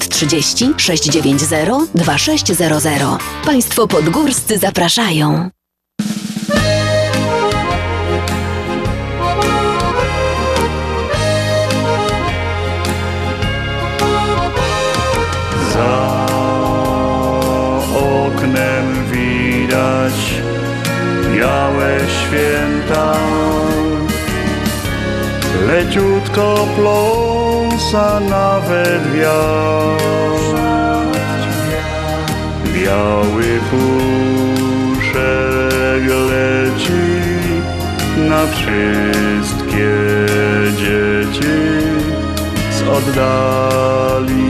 630 0.00 0.74
690 0.76 1.90
2600. 1.94 3.02
Państwo 3.44 3.88
podgórscy 3.88 4.58
zapraszają. 4.58 5.50
Za 15.72 16.26
oknem 17.94 19.10
widać 19.12 20.14
białe 21.34 21.98
święta, 22.08 23.16
leciutko 25.66 26.66
pląsa 27.80 28.20
nawet 28.20 29.12
wiatr. 29.12 30.54
Biały 32.74 33.60
puszek 33.70 35.22
leci 36.30 37.08
na 38.28 38.46
wszystkie 38.46 39.90
dzieci. 40.76 41.58
Z 42.70 42.82
oddali 42.88 44.44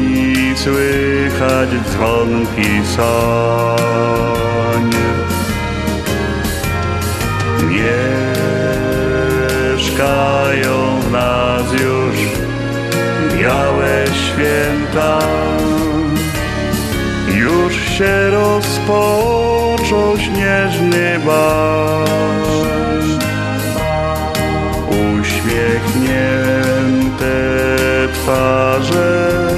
słychać 0.57 1.69
dzwonki 1.91 2.71
sanie. 2.97 4.31
Mieszkają 9.71 11.01
w 11.01 11.11
nas 11.11 11.73
już 11.73 12.00
białe 13.41 14.05
święta. 14.07 15.19
Już 17.35 17.75
się 17.75 18.31
rozpoczął 18.31 20.19
śnieżny 20.19 21.21
bal. 21.27 22.05
Uśmiechnięte 24.89 27.37
twarze 28.15 29.49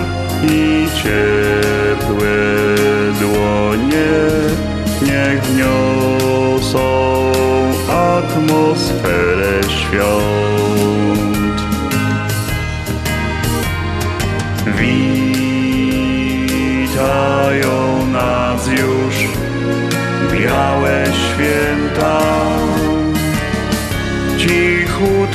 i 0.43 0.87
ciepłe 1.03 2.39
dłonie 3.21 4.15
niech 5.03 5.43
wniosą 5.43 6.83
atmosferę 7.89 9.61
świąt. 9.69 10.42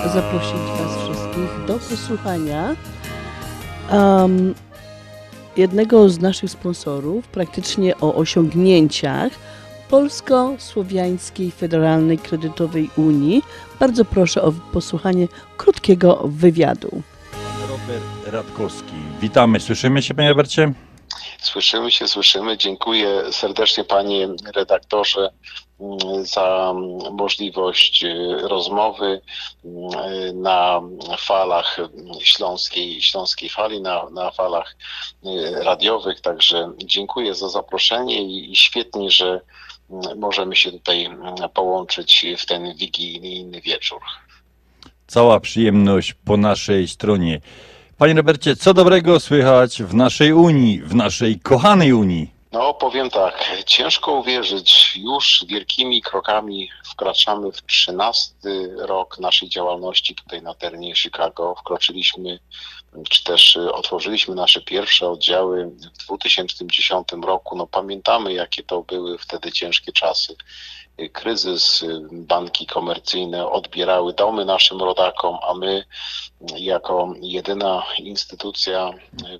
zaprosić 0.00 0.52
Was 0.78 1.02
wszystkich 1.02 1.66
do 1.66 1.74
posłuchania 1.74 2.76
um, 3.92 4.54
jednego 5.56 6.08
z 6.08 6.18
naszych 6.18 6.50
sponsorów, 6.50 7.28
praktycznie 7.28 8.00
o 8.00 8.14
osiągnięciach 8.14 9.32
Polsko-Słowiańskiej 9.90 11.50
Federalnej 11.50 12.18
Kredytowej 12.18 12.90
Unii. 12.96 13.42
Bardzo 13.80 14.04
proszę 14.04 14.42
o 14.42 14.52
posłuchanie 14.52 15.28
krótkiego 15.56 16.20
wywiadu. 16.24 17.02
Robert 17.60 18.04
Radkowski. 18.26 18.94
Witamy, 19.20 19.60
słyszymy 19.60 20.02
się 20.02 20.14
panie 20.14 20.28
Robercie? 20.28 20.72
Słyszymy 21.42 21.90
się, 21.90 22.08
słyszymy. 22.08 22.58
Dziękuję 22.58 23.22
serdecznie 23.30 23.84
panie 23.84 24.28
redaktorze 24.54 25.30
za 26.22 26.74
możliwość 27.12 28.04
y, 28.04 28.38
rozmowy 28.48 29.20
mm, 29.64 30.42
na 30.42 30.80
falach 31.18 31.78
śląskiej, 32.20 33.02
śląskiej 33.02 33.48
fali, 33.48 33.80
na, 33.80 34.10
na 34.10 34.30
falach 34.30 34.76
y, 35.24 35.64
radiowych. 35.64 36.20
Także 36.20 36.72
dziękuję 36.84 37.34
za 37.34 37.48
zaproszenie 37.48 38.22
i, 38.22 38.56
świetnie, 38.56 39.10
że 39.10 39.40
możemy 40.16 40.56
się 40.56 40.72
tutaj 40.72 41.08
połączyć 41.54 42.26
w 42.38 42.46
ten 42.46 42.74
wigilijny 42.74 43.60
wieczór. 43.60 44.00
Cała 45.06 45.40
przyjemność 45.40 46.14
po 46.24 46.36
naszej 46.36 46.88
stronie. 46.88 47.40
Panie 47.98 48.14
Robercie, 48.14 48.56
co 48.56 48.74
dobrego 48.74 49.20
słychać 49.20 49.82
w 49.82 49.94
naszej 49.94 50.32
Unii, 50.32 50.80
w 50.80 50.94
naszej 50.94 51.40
kochanej 51.40 51.92
Unii? 51.92 52.33
No, 52.54 52.74
powiem 52.74 53.10
tak, 53.10 53.50
ciężko 53.66 54.12
uwierzyć, 54.12 54.96
już 54.96 55.44
wielkimi 55.48 56.02
krokami 56.02 56.70
wkraczamy 56.92 57.52
w 57.52 57.62
13 57.66 58.34
rok 58.78 59.18
naszej 59.18 59.48
działalności 59.48 60.14
tutaj 60.14 60.42
na 60.42 60.54
terenie 60.54 60.96
Chicago. 60.96 61.54
Wkroczyliśmy, 61.60 62.38
czy 63.08 63.24
też 63.24 63.56
otworzyliśmy 63.56 64.34
nasze 64.34 64.60
pierwsze 64.60 65.08
oddziały 65.08 65.66
w 65.66 66.06
2010 66.06 67.08
roku. 67.22 67.56
No, 67.56 67.66
pamiętamy, 67.66 68.32
jakie 68.32 68.62
to 68.62 68.82
były 68.82 69.18
wtedy 69.18 69.52
ciężkie 69.52 69.92
czasy. 69.92 70.36
Kryzys, 71.12 71.84
banki 72.12 72.66
komercyjne 72.66 73.48
odbierały 73.48 74.12
domy 74.12 74.44
naszym 74.44 74.80
rodakom, 74.80 75.38
a 75.48 75.54
my 75.54 75.84
jako 76.56 77.14
jedyna 77.20 77.82
instytucja 77.98 78.90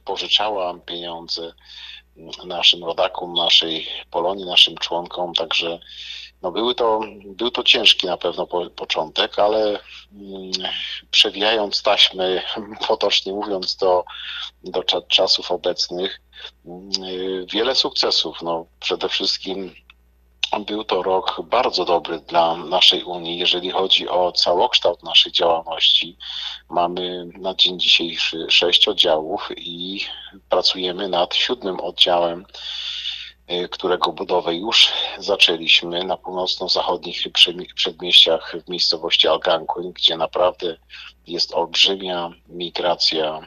pożyczała 0.05 0.75
pieniądze 0.87 1.53
naszym 2.45 2.85
rodakom, 2.85 3.35
naszej 3.35 3.87
Polonii, 4.11 4.45
naszym 4.45 4.77
członkom, 4.77 5.35
także 5.35 5.79
no 6.43 6.53
były 6.53 6.75
to, 6.75 7.01
był 7.27 7.51
to 7.51 7.63
ciężki 7.63 8.07
na 8.07 8.17
pewno 8.17 8.47
po, 8.47 8.71
początek, 8.71 9.39
ale 9.39 9.79
mm, 10.13 10.53
przewijając 11.11 11.83
taśmy, 11.83 12.43
potocznie 12.89 13.33
mówiąc, 13.33 13.77
do, 13.77 14.05
do 14.65 14.85
cza, 14.85 15.03
czasów 15.03 15.51
obecnych, 15.51 16.21
mm, 16.67 16.91
wiele 17.53 17.75
sukcesów. 17.75 18.43
No, 18.43 18.67
przede 18.81 19.09
wszystkim 19.09 19.75
był 20.59 20.85
to 20.85 21.03
rok 21.03 21.43
bardzo 21.45 21.85
dobry 21.85 22.21
dla 22.21 22.57
naszej 22.57 23.05
Unii, 23.05 23.39
jeżeli 23.39 23.71
chodzi 23.71 24.09
o 24.09 24.33
całokształt 24.33 25.03
naszej 25.03 25.33
działalności. 25.33 26.17
Mamy 26.71 27.29
na 27.39 27.55
dzień 27.55 27.81
dzisiejszy 27.81 28.47
sześć 28.51 28.89
oddziałów 28.89 29.49
i 29.57 30.01
pracujemy 30.49 31.09
nad 31.09 31.35
siódmym 31.35 31.81
oddziałem, 31.81 32.47
y, 33.51 33.69
którego 33.69 34.13
budowę 34.13 34.55
już 34.55 34.93
zaczęliśmy 35.19 36.05
na 36.05 36.17
północno-zachodnich 36.17 37.25
przedmieściach 37.75 38.57
w 38.65 38.69
miejscowości 38.71 39.29
Algonquin, 39.29 39.93
gdzie 39.93 40.17
naprawdę 40.17 40.77
jest 41.27 41.55
olbrzymia 41.55 42.31
migracja 42.49 43.41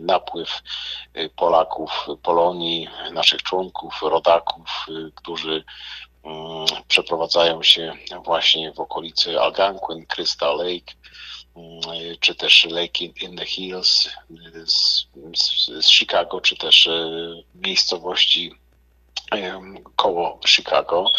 napływ 0.00 0.62
y, 1.16 1.30
Polaków, 1.36 2.06
Polonii, 2.22 2.88
naszych 3.12 3.42
członków, 3.42 4.02
rodaków, 4.02 4.86
y, 4.88 5.12
którzy 5.14 5.64
mm, 6.24 6.66
przeprowadzają 6.88 7.62
się 7.62 7.92
właśnie 8.24 8.72
w 8.72 8.80
okolicy 8.80 9.40
Algonquin, 9.40 10.06
Crystal 10.06 10.56
Lake, 10.56 10.92
mm, 11.56 11.80
czy 12.20 12.34
też 12.34 12.64
Lake 12.70 13.04
in, 13.04 13.36
the 13.36 13.46
Hills 13.46 14.08
z, 14.66 15.06
z, 15.80 15.88
Chicago, 15.88 16.40
czy 16.40 16.56
też 16.56 16.88
miejscowości 17.54 18.52
koło 19.96 20.40
Chicago. 20.46 21.12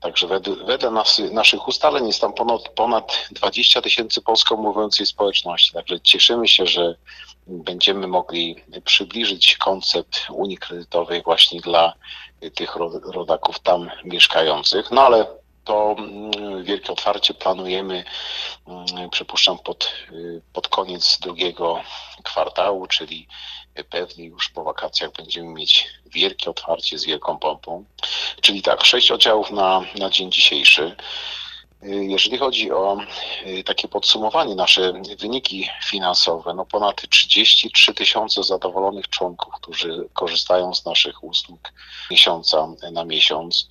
Także 0.00 0.26
wedle, 0.26 0.56
wedle 0.56 0.90
nas, 0.90 1.18
naszych 1.32 1.68
ustaleń 1.68 2.06
jest 2.06 2.20
tam 2.20 2.32
ponad, 2.32 2.68
ponad 2.68 3.28
20 3.30 3.82
tysięcy 3.82 4.22
polsko 4.22 4.56
mówiącej 4.56 5.06
społeczności. 5.06 5.72
Także 5.72 6.00
cieszymy 6.00 6.48
się, 6.48 6.66
że 6.66 6.94
będziemy 7.48 8.06
mogli 8.06 8.56
przybliżyć 8.84 9.56
koncept 9.56 10.26
Unii 10.30 10.58
Kredytowej 10.58 11.22
właśnie 11.22 11.60
dla 11.60 11.94
tych 12.54 12.76
ro- 12.76 13.00
rodaków 13.04 13.58
tam 13.58 13.90
mieszkających. 14.04 14.90
No 14.90 15.02
ale 15.02 15.26
to 15.64 15.96
mm, 15.98 16.64
wielkie 16.64 16.92
otwarcie 16.92 17.34
planujemy, 17.34 18.04
mm, 18.66 19.10
przypuszczam, 19.10 19.58
pod, 19.58 19.92
y, 20.12 20.42
pod 20.52 20.68
koniec 20.68 21.18
drugiego 21.20 21.80
kwartału, 22.22 22.86
czyli 22.86 23.28
pewnie 23.90 24.24
już 24.24 24.48
po 24.48 24.64
wakacjach 24.64 25.12
będziemy 25.12 25.48
mieć 25.48 25.88
wielkie 26.06 26.50
otwarcie 26.50 26.98
z 26.98 27.04
wielką 27.04 27.38
pompą. 27.38 27.84
Czyli 28.40 28.62
tak, 28.62 28.84
sześć 28.84 29.10
oddziałów 29.10 29.50
na, 29.50 29.82
na 29.98 30.10
dzień 30.10 30.32
dzisiejszy. 30.32 30.96
Jeżeli 31.82 32.38
chodzi 32.38 32.72
o 32.72 32.98
y, 33.46 33.64
takie 33.64 33.88
podsumowanie, 33.88 34.54
nasze 34.54 34.92
wyniki 35.18 35.68
finansowe, 35.84 36.54
no 36.54 36.66
ponad 36.66 37.08
33 37.10 37.94
tysiące 37.94 38.42
zadowolonych 38.42 39.08
członków, 39.08 39.54
którzy 39.54 40.08
korzystają 40.12 40.74
z 40.74 40.84
naszych 40.84 41.24
usług 41.24 41.72
miesiąca 42.10 42.68
na 42.92 43.04
miesiąc, 43.04 43.68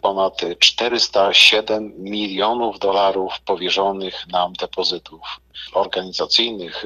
ponad 0.00 0.40
407 0.58 1.94
milionów 1.98 2.78
dolarów 2.78 3.40
powierzonych 3.40 4.26
nam 4.28 4.52
depozytów 4.52 5.20
organizacyjnych, 5.72 6.84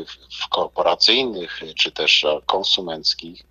korporacyjnych 0.51 1.61
czy 1.79 1.93
też 1.93 2.27
konsumenckich. 2.47 3.43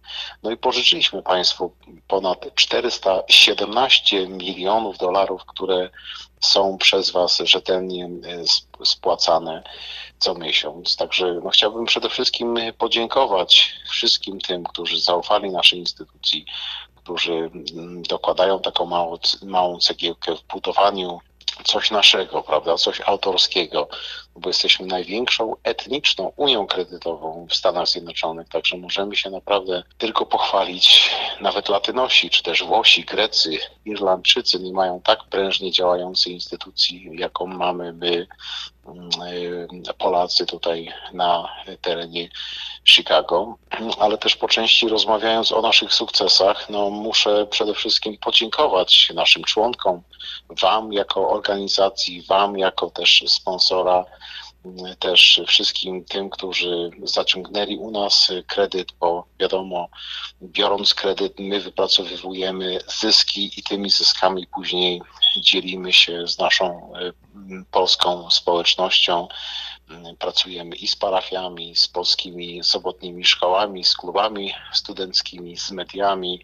No 0.43 0.51
i 0.51 0.57
pożyczyliśmy 0.57 1.23
Państwu 1.23 1.73
ponad 2.07 2.55
417 2.55 4.27
milionów 4.27 4.97
dolarów, 4.97 5.45
które 5.45 5.89
są 6.45 6.77
przez 6.77 7.11
Was 7.11 7.37
rzetelnie 7.37 8.09
e, 8.25 8.39
sp- 8.55 8.85
spłacane 8.85 9.63
co 10.19 10.35
miesiąc. 10.35 10.95
Także 10.95 11.39
no, 11.43 11.49
chciałbym 11.49 11.85
przede 11.85 12.09
wszystkim 12.09 12.59
podziękować 12.77 13.73
wszystkim 13.89 14.41
tym, 14.41 14.63
którzy 14.63 15.01
zaufali 15.01 15.51
naszej 15.51 15.79
instytucji, 15.79 16.45
którzy 16.95 17.33
mm, 17.33 18.03
dokładają 18.03 18.59
taką 18.59 18.85
małą, 18.85 19.17
małą 19.43 19.79
cegiełkę 19.79 20.35
w 20.35 20.43
budowaniu 20.53 21.19
coś 21.63 21.91
naszego, 21.91 22.43
prawda, 22.43 22.77
coś 22.77 23.01
autorskiego, 23.01 23.87
bo 24.35 24.49
jesteśmy 24.49 24.85
największą 24.85 25.55
etniczną 25.63 26.31
unią 26.35 26.67
kredytową 26.67 27.47
w 27.49 27.55
Stanach 27.55 27.87
Zjednoczonych, 27.87 28.49
także 28.49 28.77
możemy 28.77 29.15
się 29.15 29.29
naprawdę 29.29 29.83
tylko 29.97 30.25
pochwalić. 30.25 31.11
Nawet 31.41 31.69
Latynosi, 31.69 32.29
czy 32.29 32.43
też 32.43 32.63
Włosi, 32.63 33.05
Grecy, 33.05 33.57
Irlandczycy 33.85 34.59
nie 34.59 34.73
mają 34.73 35.01
tak 35.01 35.23
prężnie 35.23 35.71
działającej 35.71 36.33
instytucji, 36.33 37.09
jaką 37.13 37.47
mamy 37.47 37.93
my, 37.93 38.27
mm, 38.85 39.09
y, 39.89 39.93
Polacy 39.97 40.45
tutaj 40.45 40.93
na 41.13 41.49
terenie 41.81 42.29
Chicago, 42.85 43.57
ale 43.99 44.17
też 44.17 44.35
po 44.35 44.47
części 44.47 44.89
rozmawiając 44.89 45.51
o 45.51 45.61
naszych 45.61 45.93
sukcesach, 45.93 46.69
no 46.69 46.89
muszę 46.89 47.47
przede 47.49 47.73
wszystkim 47.73 48.17
podziękować 48.17 49.11
naszym 49.15 49.43
członkom, 49.43 50.01
Wam 50.61 50.93
jako 50.93 51.29
organizacji, 51.29 52.21
Wam 52.21 52.57
jako 52.57 52.89
też 52.89 53.23
sponsora, 53.27 54.05
też 54.99 55.41
wszystkim 55.47 56.05
tym, 56.05 56.29
którzy 56.29 56.89
zaciągnęli 57.03 57.77
u 57.77 57.91
nas 57.91 58.31
kredyt, 58.47 58.91
bo 58.99 59.25
wiadomo, 59.39 59.89
biorąc 60.41 60.93
kredyt, 60.93 61.39
my 61.39 61.59
wypracowujemy 61.59 62.79
zyski 62.99 63.51
i 63.57 63.63
tymi 63.63 63.89
zyskami 63.89 64.47
później 64.47 65.01
dzielimy 65.37 65.93
się 65.93 66.27
z 66.27 66.37
naszą 66.37 66.93
e, 66.95 67.11
polską 67.71 68.31
społecznością. 68.31 69.27
Mm, 69.89 70.15
Pracujemy 70.17 70.75
i 70.75 70.87
z 70.87 70.95
parafiami, 70.95 71.75
z 71.75 71.87
polskimi 71.87 72.63
sobotnimi 72.63 73.25
szkołami, 73.25 73.83
z 73.83 73.95
klubami 73.95 74.53
studenckimi, 74.73 75.57
z 75.57 75.71
mediami. 75.71 76.43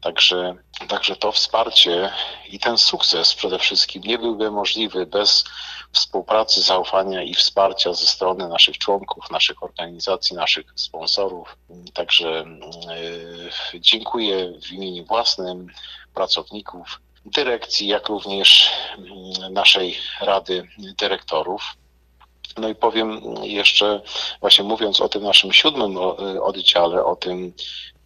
Także, 0.00 0.54
także 0.88 1.16
to 1.16 1.32
wsparcie 1.32 2.12
i 2.48 2.58
ten 2.58 2.78
sukces 2.78 3.34
przede 3.34 3.58
wszystkim 3.58 4.02
nie 4.02 4.18
byłby 4.18 4.50
możliwy 4.50 5.06
bez 5.06 5.44
współpracy, 5.92 6.62
zaufania 6.62 7.22
i 7.22 7.34
wsparcia 7.34 7.92
ze 7.94 8.06
strony 8.06 8.48
naszych 8.48 8.78
członków, 8.78 9.30
naszych 9.30 9.62
organizacji, 9.62 10.36
naszych 10.36 10.66
sponsorów. 10.74 11.56
Także 11.94 12.44
yy, 13.72 13.80
dziękuję 13.80 14.52
w 14.62 14.72
imieniu 14.72 15.04
własnym 15.04 15.66
pracowników 16.14 17.00
dyrekcji, 17.24 17.86
jak 17.86 18.08
również 18.08 18.70
mm, 18.98 19.52
naszej 19.52 19.96
Rady 20.20 20.68
Dyrektorów. 20.78 21.62
No 22.58 22.68
i 22.68 22.74
powiem 22.74 23.20
jeszcze, 23.42 24.00
właśnie 24.40 24.64
mówiąc 24.64 25.00
o 25.00 25.08
tym 25.08 25.22
naszym 25.22 25.52
siódmym 25.52 25.96
y, 25.96 26.42
oddziale, 26.42 27.04
o 27.04 27.16
tym 27.16 27.52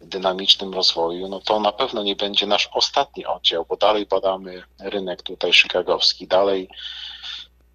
dynamicznym 0.01 0.73
rozwoju, 0.73 1.27
no 1.27 1.39
to 1.39 1.59
na 1.59 1.71
pewno 1.71 2.03
nie 2.03 2.15
będzie 2.15 2.47
nasz 2.47 2.69
ostatni 2.73 3.25
oddział, 3.25 3.65
bo 3.69 3.77
dalej 3.77 4.05
badamy 4.05 4.63
rynek 4.79 5.21
tutaj 5.21 5.53
chicagowski, 5.53 6.27
dalej 6.27 6.69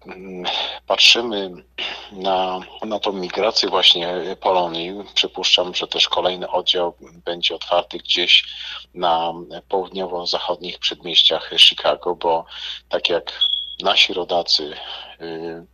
mm, 0.05 0.43
patrzymy 0.87 1.51
na, 2.11 2.59
na 2.83 2.99
tą 2.99 3.13
migrację 3.13 3.69
właśnie 3.69 4.37
Polonii. 4.39 4.93
Przypuszczam, 5.13 5.75
że 5.75 5.87
też 5.87 6.09
kolejny 6.09 6.49
oddział 6.49 6.93
będzie 7.25 7.55
otwarty 7.55 7.97
gdzieś 7.97 8.45
na 8.93 9.33
południowo-zachodnich 9.69 10.79
przedmieściach 10.79 11.51
Chicago, 11.57 12.15
bo 12.15 12.45
tak 12.89 13.09
jak 13.09 13.39
nasi 13.81 14.13
rodacy 14.13 14.75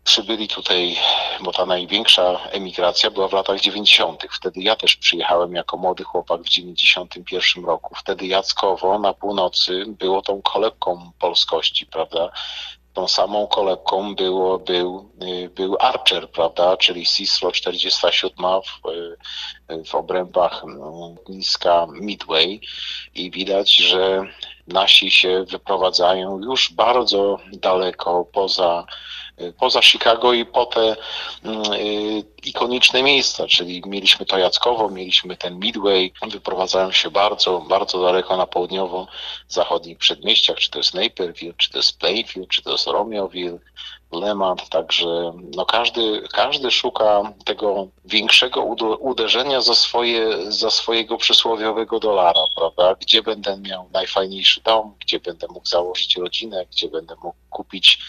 przybyli 0.04 0.48
tutaj, 0.48 0.96
bo 1.42 1.52
ta 1.52 1.66
największa 1.66 2.40
emigracja 2.52 3.12
była 3.12 3.28
w 3.28 3.34
latach 3.34 3.60
90. 3.60 4.24
Wtedy 4.32 4.62
ja 4.62 4.76
też 4.76 4.96
przyjechałem 4.96 5.56
jako 5.56 5.78
młody 5.78 6.04
chłopak 6.04 6.42
w 6.42 6.50
91 6.50 7.66
roku. 7.66 7.96
Wtedy 7.96 8.28
Jackowo 8.28 9.00
na 9.00 9.14
północy 9.14 9.86
było 9.88 10.22
tą 10.22 10.42
kolebką 10.42 11.12
polskości, 11.20 11.86
prawda? 11.86 12.32
Tą 12.94 13.08
samą 13.08 13.48
kolebką 13.48 14.16
było, 14.16 14.60
był, 14.60 15.12
y, 15.24 15.50
był 15.50 15.78
Archer, 15.80 16.32
prawda? 16.32 16.78
Czyli 16.78 17.06
Cislo 17.06 17.52
47 17.52 18.46
w, 18.62 18.90
y, 18.90 19.84
w 19.84 19.96
obrębach 19.96 20.64
no, 20.68 21.16
niska 21.30 21.88
Midway 21.92 22.62
i 23.16 23.32
widać, 23.32 23.76
że 23.76 24.24
nasi 24.68 25.12
się 25.12 25.44
wyprowadzają 25.44 26.40
już 26.40 26.74
bardzo 26.74 27.40
daleko 27.54 28.26
poza, 28.26 28.86
poza 29.58 29.82
Chicago 29.82 30.34
i 30.34 30.46
po 30.46 30.66
te 30.66 30.96
mm, 31.44 31.74
y, 31.74 32.24
ikoniczne 32.44 33.04
miejsca, 33.04 33.48
czyli 33.48 33.82
mieliśmy 33.86 34.26
to 34.26 34.38
Jackowo, 34.38 34.90
mieliśmy 34.90 35.38
ten 35.38 35.60
Midway, 35.60 36.14
wyprowadzają 36.32 36.92
się 36.92 37.12
bardzo, 37.12 37.60
bardzo 37.70 38.02
daleko 38.02 38.38
na 38.38 38.48
południowo-zachodnich 38.48 39.98
przedmieściach, 39.98 40.58
czy 40.58 40.72
to 40.72 40.80
jest 40.80 40.94
Naperville, 40.94 41.54
czy 41.58 41.70
to 41.70 41.78
jest 41.78 42.00
Plainfield, 42.00 42.50
czy 42.50 42.62
to 42.62 42.72
jest 42.72 42.88
Romeoville, 42.88 43.60
Lemont, 44.12 44.70
także 44.70 45.34
no 45.56 45.66
każdy, 45.66 46.28
każdy 46.34 46.72
szuka 46.72 47.34
tego 47.46 47.88
większego 48.06 48.62
uderzenia 49.00 49.62
za, 49.62 49.76
swoje, 49.76 50.52
za 50.52 50.72
swojego 50.72 51.18
przysłowiowego 51.18 52.00
dolara, 52.00 52.42
prawda? 52.56 52.96
Gdzie 52.96 53.24
będę 53.24 53.58
miał 53.58 53.90
najfajniejszy 53.94 54.62
dom, 54.62 54.96
gdzie 55.00 55.20
będę 55.20 55.48
mógł 55.48 55.68
założyć 55.68 56.16
rodzinę, 56.16 56.66
gdzie 56.72 56.90
będę 56.90 57.16
mógł 57.16 57.38
kupić 57.50 58.00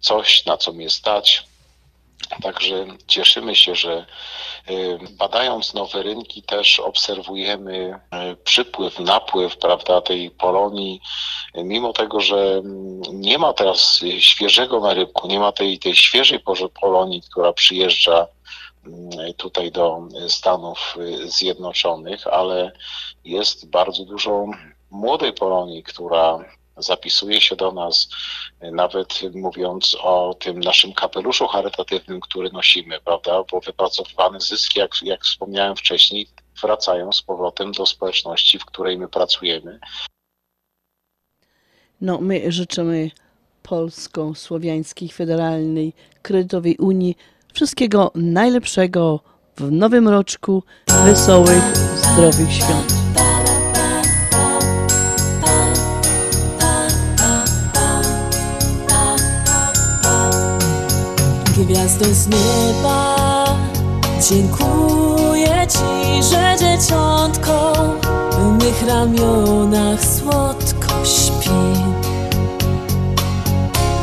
coś, 0.00 0.46
na 0.46 0.56
co 0.56 0.72
mnie 0.72 0.90
stać. 0.90 1.44
Także 2.42 2.86
cieszymy 3.06 3.56
się, 3.56 3.74
że 3.74 4.06
y, 4.70 4.98
badając 5.10 5.74
nowe 5.74 6.02
rynki 6.02 6.42
też 6.42 6.80
obserwujemy 6.80 8.00
y, 8.32 8.36
przypływ, 8.36 8.98
napływ, 8.98 9.56
prawda, 9.56 10.00
tej 10.00 10.30
Polonii, 10.30 11.00
mimo 11.54 11.92
tego, 11.92 12.20
że 12.20 12.36
mm, 12.36 13.00
nie 13.12 13.38
ma 13.38 13.52
teraz 13.52 14.00
świeżego 14.18 14.80
na 14.80 14.94
rynku, 14.94 15.28
nie 15.28 15.38
ma 15.38 15.52
tej, 15.52 15.78
tej 15.78 15.94
świeżej 15.94 16.40
Polonii, 16.80 17.22
która 17.30 17.52
przyjeżdża 17.52 18.26
mm, 18.86 19.34
tutaj 19.36 19.72
do 19.72 19.98
Stanów 20.28 20.96
y, 21.00 21.30
Zjednoczonych, 21.30 22.26
ale 22.26 22.72
jest 23.24 23.70
bardzo 23.70 24.04
dużo 24.04 24.46
młodej 24.90 25.32
Polonii, 25.32 25.82
która 25.82 26.38
zapisuje 26.82 27.40
się 27.40 27.56
do 27.56 27.72
nas, 27.72 28.08
nawet 28.60 29.20
mówiąc 29.34 29.96
o 30.00 30.34
tym 30.40 30.60
naszym 30.60 30.92
kapeluszu 30.92 31.46
charytatywnym, 31.46 32.20
który 32.20 32.50
nosimy, 32.50 33.00
prawda? 33.00 33.42
Bo 33.50 33.60
wypracowane 33.60 34.40
zyski, 34.40 34.78
jak, 34.78 34.90
jak 35.02 35.24
wspomniałem 35.24 35.76
wcześniej, 35.76 36.26
wracają 36.62 37.12
z 37.12 37.22
powrotem 37.22 37.72
do 37.72 37.86
społeczności, 37.86 38.58
w 38.58 38.64
której 38.64 38.98
my 38.98 39.08
pracujemy. 39.08 39.80
No, 42.00 42.18
my 42.20 42.52
życzymy 42.52 43.10
Polsko-Słowiańskiej 43.62 45.08
Federalnej 45.08 45.92
Kredytowej 46.22 46.76
Unii 46.76 47.16
wszystkiego 47.52 48.12
najlepszego 48.14 49.20
w 49.56 49.72
nowym 49.72 50.08
roczku, 50.08 50.62
wesołych, 51.04 51.76
zdrowych 51.76 52.52
świąt. 52.52 52.99
Gwiazdo 61.70 62.04
z 62.04 62.26
nieba. 62.26 63.16
Dziękuję 64.28 65.66
Ci, 65.68 66.22
że 66.30 66.56
dzieciątko 66.58 67.72
W 68.32 68.64
mych 68.64 68.82
ramionach 68.86 70.04
słodko 70.04 71.04
śpi. 71.04 71.50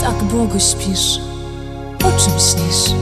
Tak 0.02 0.24
błogo 0.24 0.60
śpisz, 0.60 1.20
o 2.00 2.12
czym 2.20 2.34
śnisz? 2.40 2.96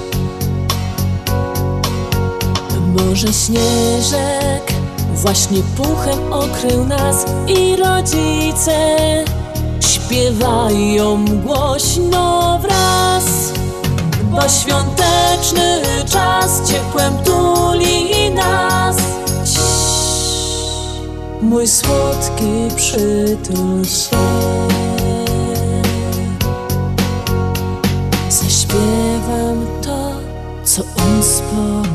Może 2.95 3.27
śnieżek 3.33 4.73
właśnie 5.13 5.61
puchem 5.77 6.33
okrył 6.33 6.85
nas 6.85 7.25
I 7.47 7.75
rodzice 7.75 8.97
śpiewają 9.79 11.25
głośno 11.25 12.59
wraz 12.59 13.25
Bo 14.31 14.49
świąteczny 14.49 15.81
czas 16.11 16.71
ciepłem 16.71 17.13
tuli 17.23 18.31
nas. 18.31 18.95
Mój 21.41 21.67
słodki 21.67 22.75
przytul 22.75 23.85
się. 23.85 24.17
Zaśpiewam 28.29 29.65
to, 29.81 30.11
co 30.63 30.81
uspokaja 30.81 31.94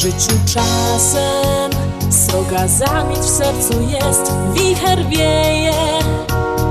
życiu 0.00 0.32
czasem 0.54 1.70
sroga 2.10 2.68
zamieć 2.68 3.18
w 3.18 3.28
sercu 3.28 3.72
jest, 3.82 4.32
wicher 4.54 5.06
wieje 5.08 5.98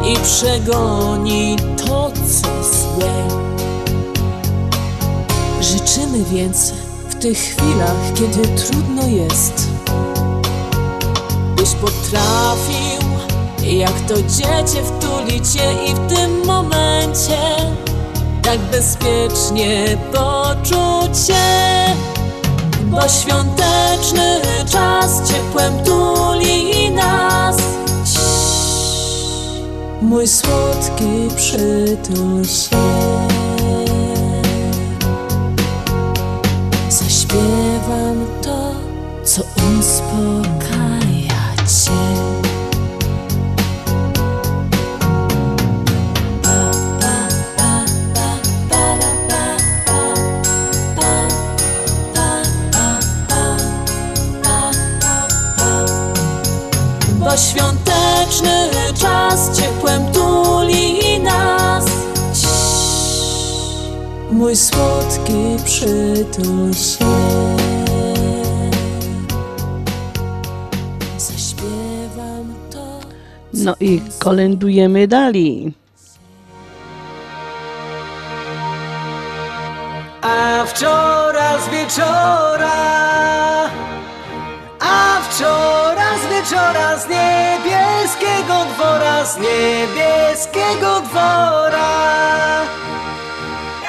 i 0.06 0.16
przegoni 0.24 1.56
to, 1.78 2.12
co 2.12 2.50
złe. 2.64 3.28
Życzymy 5.62 6.24
więc 6.32 6.74
w 7.10 7.16
tych 7.16 7.38
chwilach, 7.38 8.14
kiedy 8.16 8.48
trudno 8.48 9.08
jest, 9.08 9.70
byś 11.56 11.70
potrafił, 11.70 13.10
jak 13.78 14.00
to 14.08 14.16
dziecię 14.16 14.84
wtulić 14.84 15.54
się 15.54 15.74
i 15.86 15.96
w 15.96 16.16
tym 16.16 16.46
momencie 16.46 17.40
tak 18.42 18.60
bezpiecznie 18.60 19.98
poczuć 20.14 21.28
się. 21.28 22.19
Bo 22.90 23.02
świąteczny 23.08 24.42
czas 24.72 25.32
ciepłem 25.32 25.84
tuli 25.84 26.92
nas. 26.92 27.58
Mój 30.02 30.28
słodki 30.28 31.36
przytul 31.36 32.46
się. 32.46 32.78
Zaśpiewam 36.90 38.26
to, 38.42 38.72
co 39.24 39.42
uspokaja 39.80 40.59
świąteczny 57.40 58.70
czas 59.02 59.60
ciepłem 59.60 60.12
tuli 60.12 61.20
nas 61.20 61.86
Mój 64.32 64.56
słodki 64.56 65.58
przytul 65.66 66.74
się 66.74 67.06
Zaśpiewam 71.18 72.54
to 72.72 73.00
No 73.54 73.76
i 73.80 74.02
kolędujemy 74.20 75.08
dalej. 75.08 75.74
A 80.22 80.66
wczoraj 80.66 81.62
z 81.62 81.70
wieczora, 81.70 82.72
a 84.80 85.22
wczoraj 85.30 85.79
wieczora 86.40 86.98
z 86.98 87.08
niebieskiego 87.08 88.66
dwora, 88.74 89.26
z 89.26 89.38
niebieskiego 89.38 91.02
dwora. 91.02 91.90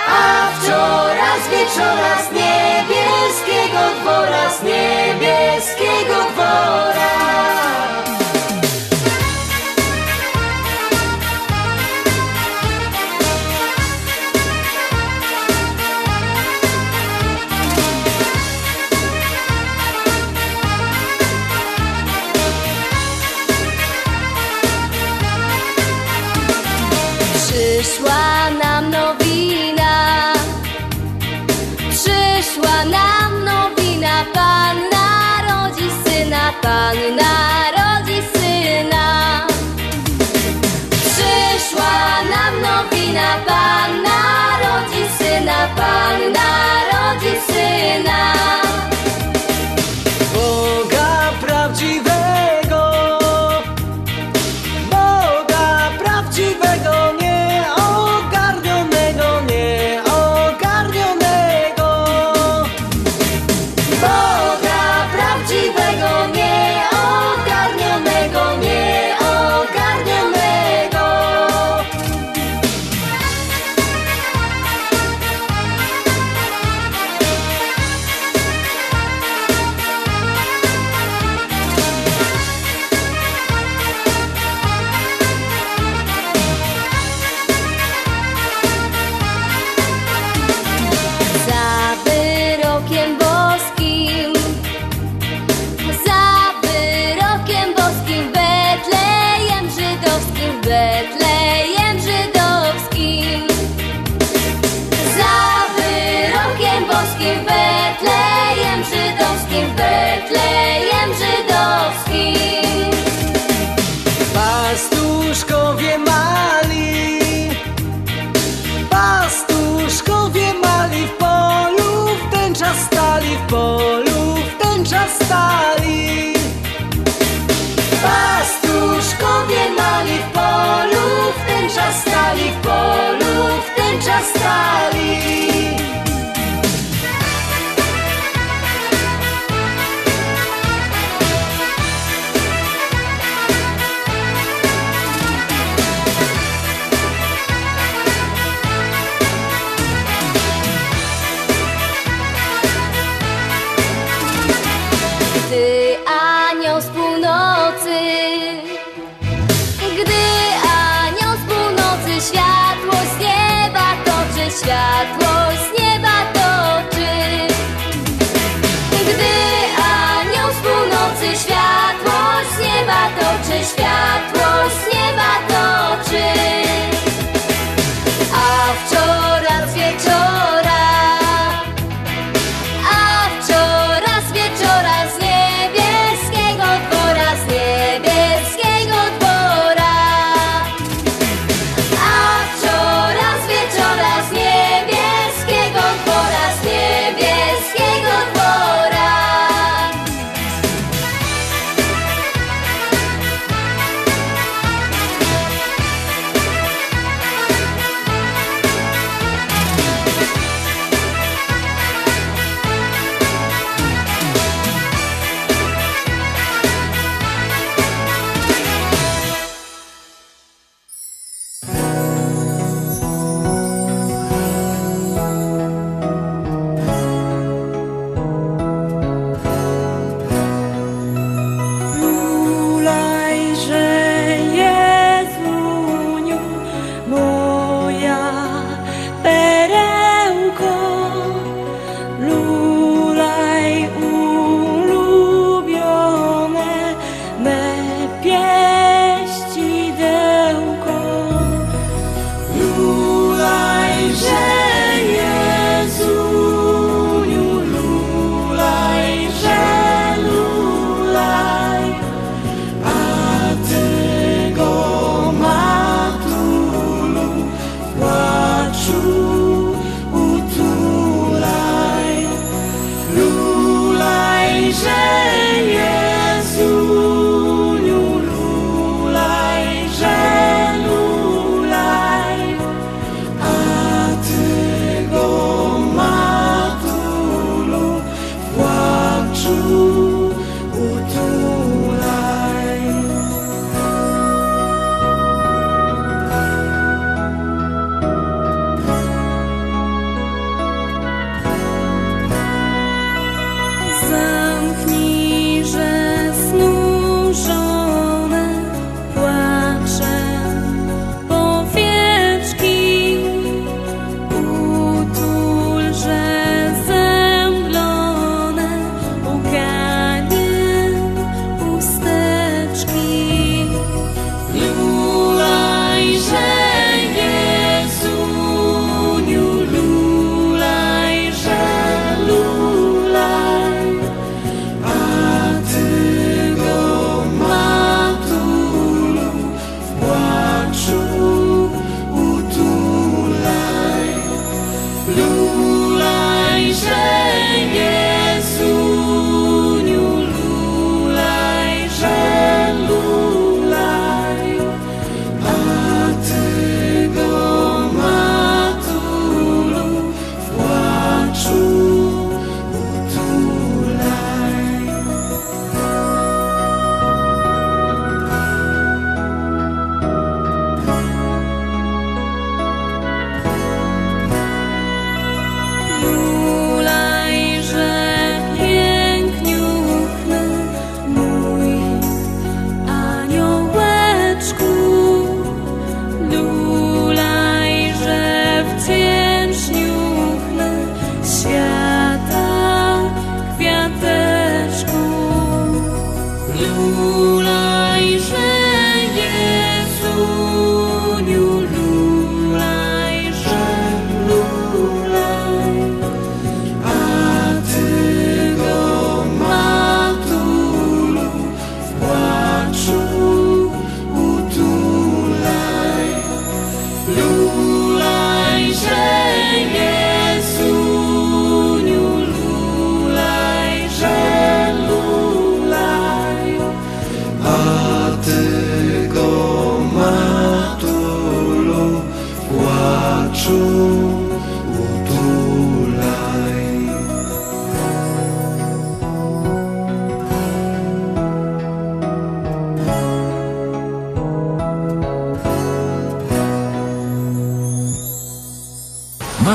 A 0.09 0.49
wczoraj 0.59 1.41
z 1.45 1.49
wieczora 1.49 2.23
z 2.23 2.33
niebieskiego 2.33 3.81
dwora, 4.01 4.51
z 4.51 4.63
niebieskiego 4.63 6.17
dwora. 6.33 7.20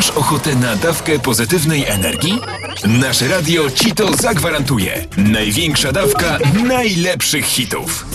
Masz 0.06 0.18
ochotę 0.18 0.56
na 0.56 0.76
dawkę 0.76 1.20
pozytywnej 1.20 1.86
energii? 1.86 2.40
Nasze 2.88 3.28
radio 3.28 3.72
ci 3.72 3.92
to 3.92 4.18
zagwarantuje. 4.18 5.06
Największa 5.18 5.92
dawka 5.92 6.40
najlepszych 6.68 7.46
hitów. 7.46 8.15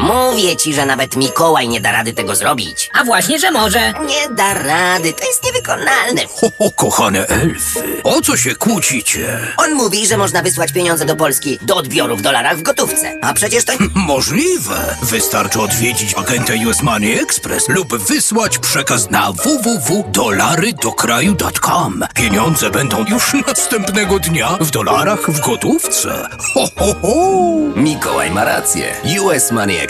Mówię 0.00 0.56
ci, 0.56 0.74
że 0.74 0.86
nawet 0.86 1.16
Mikołaj 1.16 1.68
nie 1.68 1.80
da 1.80 1.92
rady 1.92 2.12
tego 2.12 2.36
zrobić. 2.36 2.90
A 3.00 3.04
właśnie, 3.04 3.38
że 3.38 3.50
może. 3.50 3.92
Nie 3.92 4.28
da 4.36 4.54
rady, 4.54 5.12
to 5.12 5.24
jest 5.24 5.44
niewykonalne. 5.44 6.22
Ho, 6.40 6.50
ho, 6.58 6.70
kochane 6.76 7.26
elfy, 7.26 8.00
o 8.04 8.20
co 8.22 8.36
się 8.36 8.54
kłócicie? 8.54 9.38
On 9.56 9.74
mówi, 9.74 10.06
że 10.06 10.16
można 10.16 10.42
wysłać 10.42 10.72
pieniądze 10.72 11.04
do 11.04 11.16
Polski 11.16 11.58
do 11.62 11.76
odbioru 11.76 12.16
w 12.16 12.22
dolarach 12.22 12.58
w 12.58 12.62
gotówce. 12.62 13.18
A 13.22 13.32
przecież 13.32 13.64
to... 13.64 13.72
Możliwe. 13.94 14.96
Wystarczy 15.02 15.60
odwiedzić 15.60 16.14
agenta 16.14 16.52
US 16.66 16.82
Money 16.82 17.20
Express 17.20 17.68
lub 17.68 17.96
wysłać 17.96 18.58
przekaz 18.58 19.10
na 19.10 19.32
www.dolarydokraju.com. 19.32 22.04
Pieniądze 22.14 22.70
będą 22.70 23.04
już 23.04 23.32
następnego 23.46 24.18
dnia 24.18 24.56
w 24.60 24.70
dolarach 24.70 25.30
w 25.30 25.40
gotówce. 25.40 26.28
Ho, 26.54 26.68
ho, 26.78 26.94
ho. 27.02 27.14
Mikołaj 27.76 28.30
ma 28.30 28.44
rację. 28.44 28.94
US 29.22 29.50
Money 29.50 29.76
Express 29.76 29.89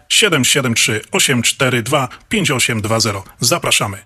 773 0.11 1.01
842 1.11 2.07
5820. 2.29 3.23
Zapraszamy. 3.39 3.97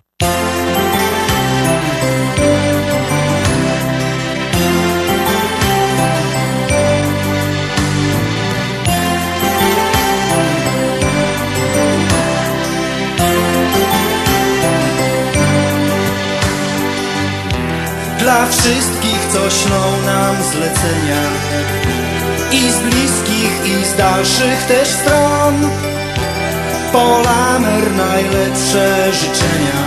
Dla 18.19 18.48
wszystkich, 18.48 19.19
co 19.34 19.49
ślą 19.49 20.02
nam 20.06 20.36
zlecenia 20.44 21.22
I 22.52 22.72
z 22.72 22.80
bliskich, 22.80 23.52
i 23.65 23.86
z 23.86 23.95
dalszych 23.95 24.64
też 24.68 24.88
stron 24.88 25.69
Polamer 26.96 27.92
najlepsze 27.96 29.14
życzenia. 29.14 29.80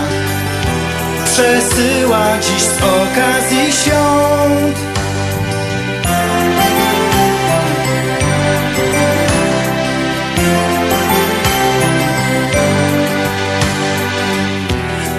Przesyła 1.25 2.39
dziś 2.41 2.61
z 2.63 2.77
okazji 2.77 3.73
świąt. 3.73 4.77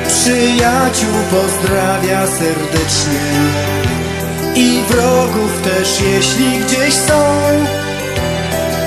Przyjaciół 0.08 1.14
pozdrawia 1.30 2.26
serdecznie 2.26 3.20
I 4.54 4.82
wrogów 4.88 5.62
też 5.62 6.00
jeśli 6.00 6.58
gdzieś 6.58 6.94
są 6.94 7.20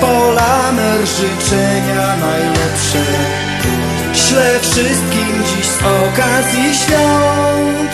Polamer 0.00 1.06
życzenia 1.06 2.16
najlepsze. 2.16 3.04
Ślę 4.14 4.60
wszystkim 4.60 5.42
dziś 5.44 5.66
z 5.66 5.78
okazji 5.78 6.74
świąt 6.74 7.90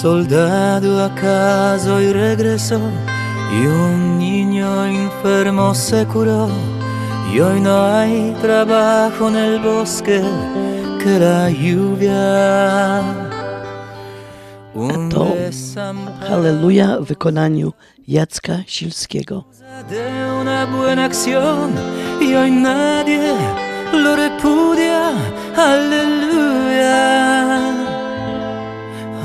soldado 0.00 1.04
a 1.04 1.12
casa 1.12 2.00
y 2.00 2.12
regresó 2.12 2.80
y 3.50 3.66
un 3.66 4.16
niño 4.16 4.86
enfermo 4.86 5.74
se 5.74 6.06
curó 6.06 6.48
y 7.32 7.40
hoy 7.40 7.60
no 7.60 7.84
hay 7.84 8.32
trabajo 8.40 9.28
en 9.28 9.36
el 9.36 9.58
bosque 9.58 10.22
que 11.02 11.18
la 11.18 11.50
lluvia. 11.50 13.02
Un 14.74 15.08
To 15.08 15.34
Halleluja 16.30 17.00
w 17.00 17.06
wykonaniu 17.08 17.72
Jacka 18.06 18.62
Silskiego. 18.68 19.46
de 19.90 20.06
una 20.40 20.64
buena 20.66 21.06
acción 21.06 21.72
y 22.20 22.34
hoy 22.34 22.52
nadie 22.52 23.34
lo 23.92 24.14
repudia. 24.14 25.10
Aleluya. 25.56 26.58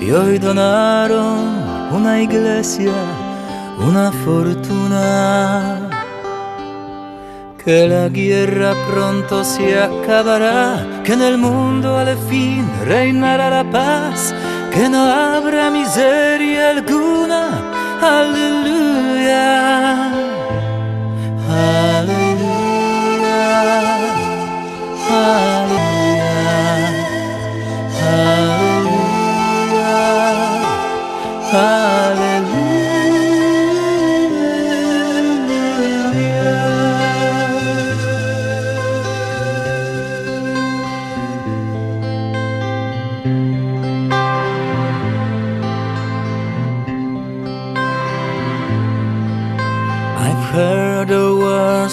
Y 0.00 0.10
hoy 0.10 0.38
donaron 0.38 1.38
una 1.90 2.22
iglesia, 2.22 2.92
una 3.78 4.12
fortuna. 4.12 5.90
Que 7.64 7.88
la 7.88 8.08
guerra 8.08 8.74
pronto 8.90 9.42
se 9.42 9.76
acabará, 9.80 11.02
que 11.02 11.14
en 11.14 11.22
el 11.22 11.38
mundo 11.38 11.98
al 11.98 12.16
fin 12.28 12.70
reinará 12.84 13.50
la 13.50 13.64
paz, 13.70 14.32
que 14.72 14.88
no 14.88 15.04
habrá 15.04 15.70
miseria 15.70 16.70
alguna. 16.70 17.48
Aleluya. 18.00 19.56
Aleluya. 21.48 22.46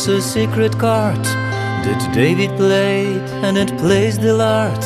Was 0.03 0.07
a 0.07 0.21
secret 0.21 0.77
card 0.79 1.23
that 1.85 2.11
David 2.13 2.49
played 2.57 3.21
and 3.45 3.57
it 3.57 3.77
plays 3.77 4.17
the 4.19 4.33
art. 4.37 4.83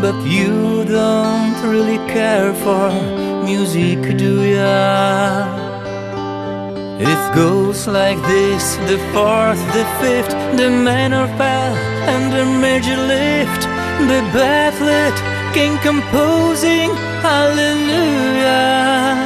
But 0.00 0.16
you 0.26 0.84
don't 0.84 1.56
really 1.62 1.98
care 2.08 2.52
for 2.54 3.25
music, 3.46 4.18
do 4.18 4.42
ya? 4.42 5.46
It 6.98 7.22
goes 7.34 7.86
like 7.86 8.18
this 8.32 8.64
the 8.90 8.98
fourth, 9.12 9.62
the 9.76 9.84
fifth, 10.00 10.34
the 10.58 10.68
minor 10.68 11.26
fall, 11.38 11.72
and 12.12 12.24
the 12.36 12.44
major 12.64 12.98
lift, 13.14 13.62
the 14.10 14.20
baffled 14.34 15.18
king 15.54 15.78
composing. 15.78 16.90
Hallelujah. 17.22 19.25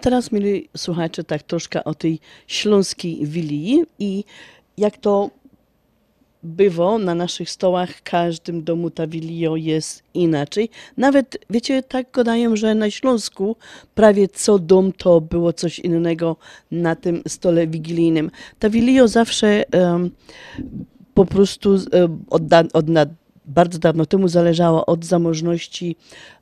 Teraz, 0.00 0.32
mieli 0.32 0.68
słuchacze, 0.76 1.24
tak 1.24 1.42
troszkę 1.42 1.84
o 1.84 1.94
tej 1.94 2.18
śląskiej 2.46 3.26
wilii 3.26 3.84
i 3.98 4.24
jak 4.76 4.96
to 4.96 5.30
bywa 6.42 6.98
na 6.98 7.14
naszych 7.14 7.50
stołach, 7.50 7.90
w 7.90 8.02
każdym 8.02 8.64
domu 8.64 8.90
ta 8.90 9.06
wilio 9.06 9.56
jest 9.56 10.02
inaczej. 10.14 10.68
Nawet, 10.96 11.38
wiecie, 11.50 11.82
tak 11.82 12.10
gadają, 12.12 12.56
że 12.56 12.74
na 12.74 12.90
Śląsku 12.90 13.56
prawie 13.94 14.28
co 14.28 14.58
dom 14.58 14.92
to 14.92 15.20
było 15.20 15.52
coś 15.52 15.78
innego 15.78 16.36
na 16.70 16.96
tym 16.96 17.22
stole 17.28 17.66
wigilijnym. 17.66 18.30
Ta 18.58 18.70
wilio 18.70 19.08
zawsze 19.08 19.72
em, 19.72 20.10
po 21.14 21.26
prostu 21.26 21.74
e, 21.74 21.78
od, 22.30 22.42
od 22.72 22.88
bardzo 23.50 23.78
dawno 23.78 24.06
temu 24.06 24.28
zależało 24.28 24.86
od 24.86 25.04
zamożności 25.04 25.96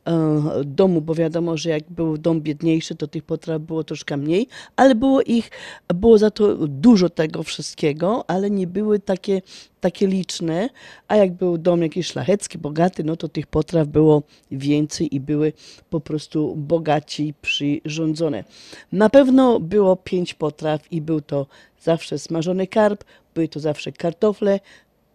e, 0.06 0.40
domu, 0.64 1.00
bo 1.00 1.14
wiadomo, 1.14 1.56
że 1.56 1.70
jak 1.70 1.90
był 1.90 2.18
dom 2.18 2.40
biedniejszy, 2.40 2.94
to 2.94 3.06
tych 3.06 3.22
potraw 3.22 3.62
było 3.62 3.84
troszkę 3.84 4.16
mniej, 4.16 4.48
ale 4.76 4.94
było 4.94 5.22
ich, 5.22 5.50
było 5.94 6.18
za 6.18 6.30
to 6.30 6.54
dużo 6.68 7.08
tego 7.08 7.42
wszystkiego, 7.42 8.24
ale 8.30 8.50
nie 8.50 8.66
były 8.66 8.98
takie, 8.98 9.42
takie 9.80 10.06
liczne, 10.06 10.68
a 11.08 11.16
jak 11.16 11.32
był 11.32 11.58
dom 11.58 11.82
jakiś 11.82 12.06
szlachecki, 12.06 12.58
bogaty, 12.58 13.04
no 13.04 13.16
to 13.16 13.28
tych 13.28 13.46
potraw 13.46 13.88
było 13.88 14.22
więcej 14.50 15.14
i 15.14 15.20
były 15.20 15.52
po 15.90 16.00
prostu 16.00 16.56
bogaci 16.56 17.34
przyrządzone. 17.42 18.44
Na 18.92 19.08
pewno 19.10 19.60
było 19.60 19.96
pięć 19.96 20.34
potraw 20.34 20.92
i 20.92 21.00
był 21.00 21.20
to 21.20 21.46
zawsze 21.80 22.18
smażony 22.18 22.66
karp, 22.66 23.04
były 23.34 23.48
to 23.48 23.60
zawsze 23.60 23.92
kartofle, 23.92 24.60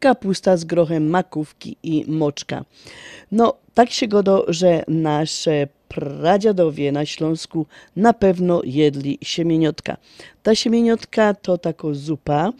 kapusta 0.03 0.57
z 0.57 0.63
grochem, 0.65 1.09
makówki 1.09 1.77
i 1.83 2.05
moczka. 2.07 2.65
No, 3.31 3.53
tak 3.73 3.91
się 3.91 4.07
godo, 4.07 4.45
że 4.47 4.83
nasze 4.87 5.67
pradziadowie 5.87 6.91
na 6.91 7.05
Śląsku 7.05 7.65
na 7.95 8.13
pewno 8.13 8.61
jedli 8.65 9.17
siemieniotka. 9.21 9.97
Ta 10.43 10.55
siemieniotka 10.55 11.33
to 11.33 11.57
taka 11.57 11.87
zupa 11.91 12.51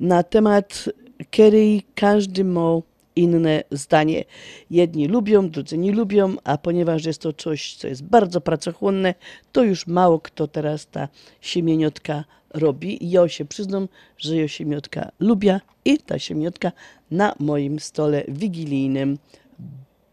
na 0.00 0.22
temat 0.22 0.88
której 1.30 1.82
każdy 1.94 2.44
ma 2.44 2.80
inne 3.16 3.64
zdanie. 3.70 4.24
Jedni 4.70 5.08
lubią, 5.08 5.50
drudzy 5.50 5.78
nie 5.78 5.92
lubią, 5.92 6.36
a 6.44 6.58
ponieważ 6.58 7.04
jest 7.04 7.22
to 7.22 7.32
coś, 7.32 7.74
co 7.74 7.88
jest 7.88 8.04
bardzo 8.04 8.40
pracochłonne, 8.40 9.14
to 9.52 9.64
już 9.64 9.86
mało 9.86 10.20
kto 10.20 10.48
teraz 10.48 10.86
ta 10.86 11.08
siemieniotka 11.40 12.24
robi. 12.54 12.98
Ja 13.00 13.28
się 13.28 13.44
przyznam, 13.44 13.88
że 14.18 14.36
ja 14.36 14.48
siemiotka 14.48 15.10
lubię 15.20 15.60
i 15.84 15.98
ta 15.98 16.18
siemiotka 16.18 16.72
na 17.10 17.34
moim 17.38 17.80
stole 17.80 18.24
wigilijnym 18.28 19.18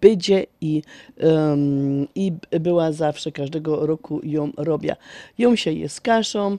będzie 0.01 0.45
i, 0.61 0.81
em, 1.17 2.07
i 2.15 2.31
była 2.59 2.91
zawsze, 2.91 3.31
każdego 3.31 3.85
roku 3.85 4.21
ją 4.23 4.51
robię. 4.57 4.95
Ją 5.37 5.55
się 5.55 5.71
je 5.71 5.89
z 5.89 6.01
kaszą, 6.01 6.57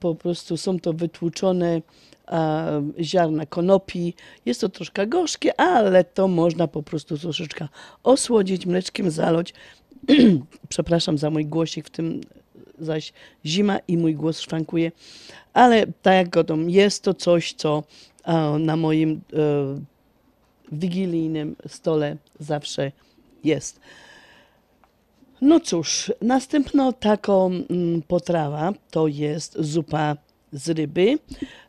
po 0.00 0.14
prostu 0.14 0.56
są 0.56 0.80
to 0.80 0.92
wytłuczone 0.92 1.82
ziarna 3.00 3.46
konopi. 3.46 4.14
Jest 4.46 4.60
to 4.60 4.68
troszkę 4.68 5.06
gorzkie, 5.06 5.60
ale 5.60 6.04
to 6.04 6.28
można 6.28 6.68
po 6.68 6.82
prostu 6.82 7.18
troszeczkę 7.18 7.68
osłodzić, 8.02 8.66
mleczkiem 8.66 9.10
zalać. 9.10 9.54
Przepraszam 10.68 11.18
za 11.18 11.30
mój 11.30 11.46
głosik, 11.46 11.86
w 11.86 11.90
tym 11.90 12.20
zaś 12.80 13.12
zima 13.46 13.78
i 13.88 13.98
mój 13.98 14.14
głos 14.14 14.40
szwankuje. 14.40 14.92
Ale 15.52 15.86
tak 15.86 16.14
jak 16.14 16.28
godą, 16.28 16.66
jest 16.66 17.02
to 17.02 17.14
coś, 17.14 17.52
co 17.52 17.82
a, 18.24 18.58
na 18.58 18.76
moim 18.76 19.20
e, 19.32 19.80
wigilijnym 20.72 21.56
stole 21.68 22.16
zawsze 22.38 22.92
jest. 23.44 23.80
No 25.40 25.60
cóż, 25.60 26.12
następną 26.22 26.92
taką 26.92 27.46
mm, 27.46 28.02
potrawa 28.02 28.72
to 28.90 29.08
jest 29.08 29.56
zupa 29.60 30.16
z 30.52 30.68
ryby. 30.68 31.18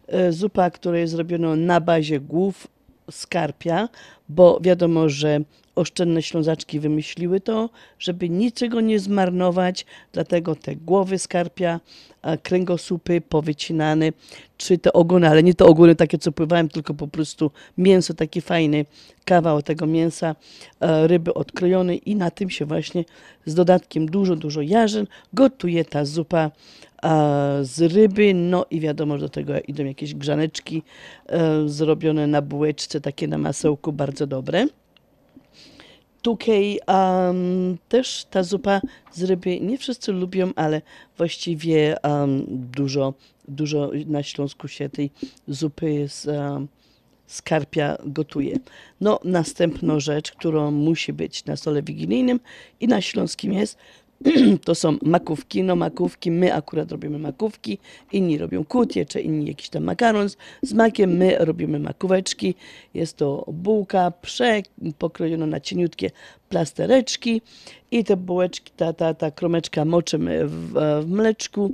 E, 0.07 0.31
Zupa, 0.31 0.69
która 0.69 0.97
jest 0.97 1.13
zrobiona 1.13 1.55
na 1.55 1.81
bazie 1.81 2.19
głów 2.19 2.67
skarpia, 3.11 3.89
bo 4.29 4.59
wiadomo, 4.61 5.09
że 5.09 5.39
oszczędne 5.75 6.21
ślązaczki 6.21 6.79
wymyśliły 6.79 7.39
to, 7.39 7.69
żeby 7.99 8.29
niczego 8.29 8.81
nie 8.81 8.99
zmarnować, 8.99 9.85
dlatego 10.13 10.55
te 10.55 10.75
głowy 10.75 11.19
skarpia, 11.19 11.79
kręgosłupy 12.43 13.21
powycinane, 13.21 14.11
czy 14.57 14.77
te 14.77 14.93
ogony, 14.93 15.29
ale 15.29 15.43
nie 15.43 15.53
te 15.53 15.65
ogony 15.65 15.95
takie, 15.95 16.17
co 16.17 16.31
pływałem, 16.31 16.69
tylko 16.69 16.93
po 16.93 17.07
prostu 17.07 17.51
mięso, 17.77 18.13
taki 18.13 18.41
fajny 18.41 18.85
kawał 19.25 19.61
tego 19.61 19.85
mięsa, 19.85 20.35
e, 20.79 21.07
ryby 21.07 21.33
odkrojonej 21.33 22.09
i 22.09 22.15
na 22.15 22.31
tym 22.31 22.49
się 22.49 22.65
właśnie 22.65 23.05
z 23.45 23.53
dodatkiem 23.53 24.05
dużo, 24.05 24.35
dużo 24.35 24.61
jarzyn 24.61 25.07
gotuje 25.33 25.85
ta 25.85 26.05
zupa 26.05 26.51
a, 27.01 27.57
z 27.61 27.93
ryby, 27.93 28.33
no 28.33 28.65
i 28.71 28.79
wiadomo, 28.79 29.17
że 29.17 29.25
do 29.25 29.29
tego 29.29 29.53
idą 29.67 29.85
jakieś 29.85 30.15
grzaneczki 30.15 30.83
e, 31.27 31.69
zrobione 31.69 32.27
na 32.27 32.41
bułeczce, 32.41 33.01
takie 33.01 33.27
na 33.27 33.37
masełku, 33.37 33.93
bardzo 33.93 34.27
dobre. 34.27 34.67
Tutaj 36.21 36.79
um, 36.87 37.77
też 37.89 38.25
ta 38.29 38.43
zupa 38.43 38.81
z 39.11 39.23
ryby 39.23 39.59
nie 39.59 39.77
wszyscy 39.77 40.11
lubią, 40.11 40.51
ale 40.55 40.81
właściwie 41.17 41.95
um, 42.03 42.45
dużo, 42.47 43.13
dużo 43.47 43.91
na 44.05 44.23
Śląsku 44.23 44.67
się 44.67 44.89
tej 44.89 45.11
zupy 45.47 46.07
z 46.07 46.27
um, 46.27 46.67
skarpia 47.31 47.97
gotuje. 48.05 48.59
No, 49.01 49.19
następna 49.23 49.99
rzecz, 49.99 50.31
którą 50.31 50.71
musi 50.71 51.13
być 51.13 51.45
na 51.45 51.55
stole 51.55 51.83
wigilijnym 51.83 52.39
i 52.79 52.87
na 52.87 53.01
śląskim 53.01 53.53
jest, 53.53 53.77
to 54.65 54.75
są 54.75 54.97
makówki. 55.01 55.63
No 55.63 55.75
makówki, 55.75 56.31
my 56.31 56.53
akurat 56.53 56.91
robimy 56.91 57.19
makówki, 57.19 57.77
inni 58.11 58.37
robią 58.37 58.65
kutie, 58.65 59.05
czy 59.05 59.21
inni 59.21 59.45
jakiś 59.45 59.69
tam 59.69 59.83
makaron 59.83 60.29
z, 60.61 60.73
makiem, 60.73 61.17
my 61.17 61.35
robimy 61.39 61.79
makóweczki. 61.79 62.55
Jest 62.93 63.17
to 63.17 63.45
bułka 63.47 64.11
pokrojona 64.97 65.45
na 65.45 65.59
cieniutkie 65.59 66.11
plastereczki 66.49 67.41
i 67.91 68.03
te 68.03 68.17
bułeczki, 68.17 68.71
ta, 68.77 68.93
ta, 68.93 69.13
ta 69.13 69.31
kromeczka 69.31 69.85
moczymy 69.85 70.47
w, 70.47 70.73
w 71.03 71.09
mleczku 71.09 71.71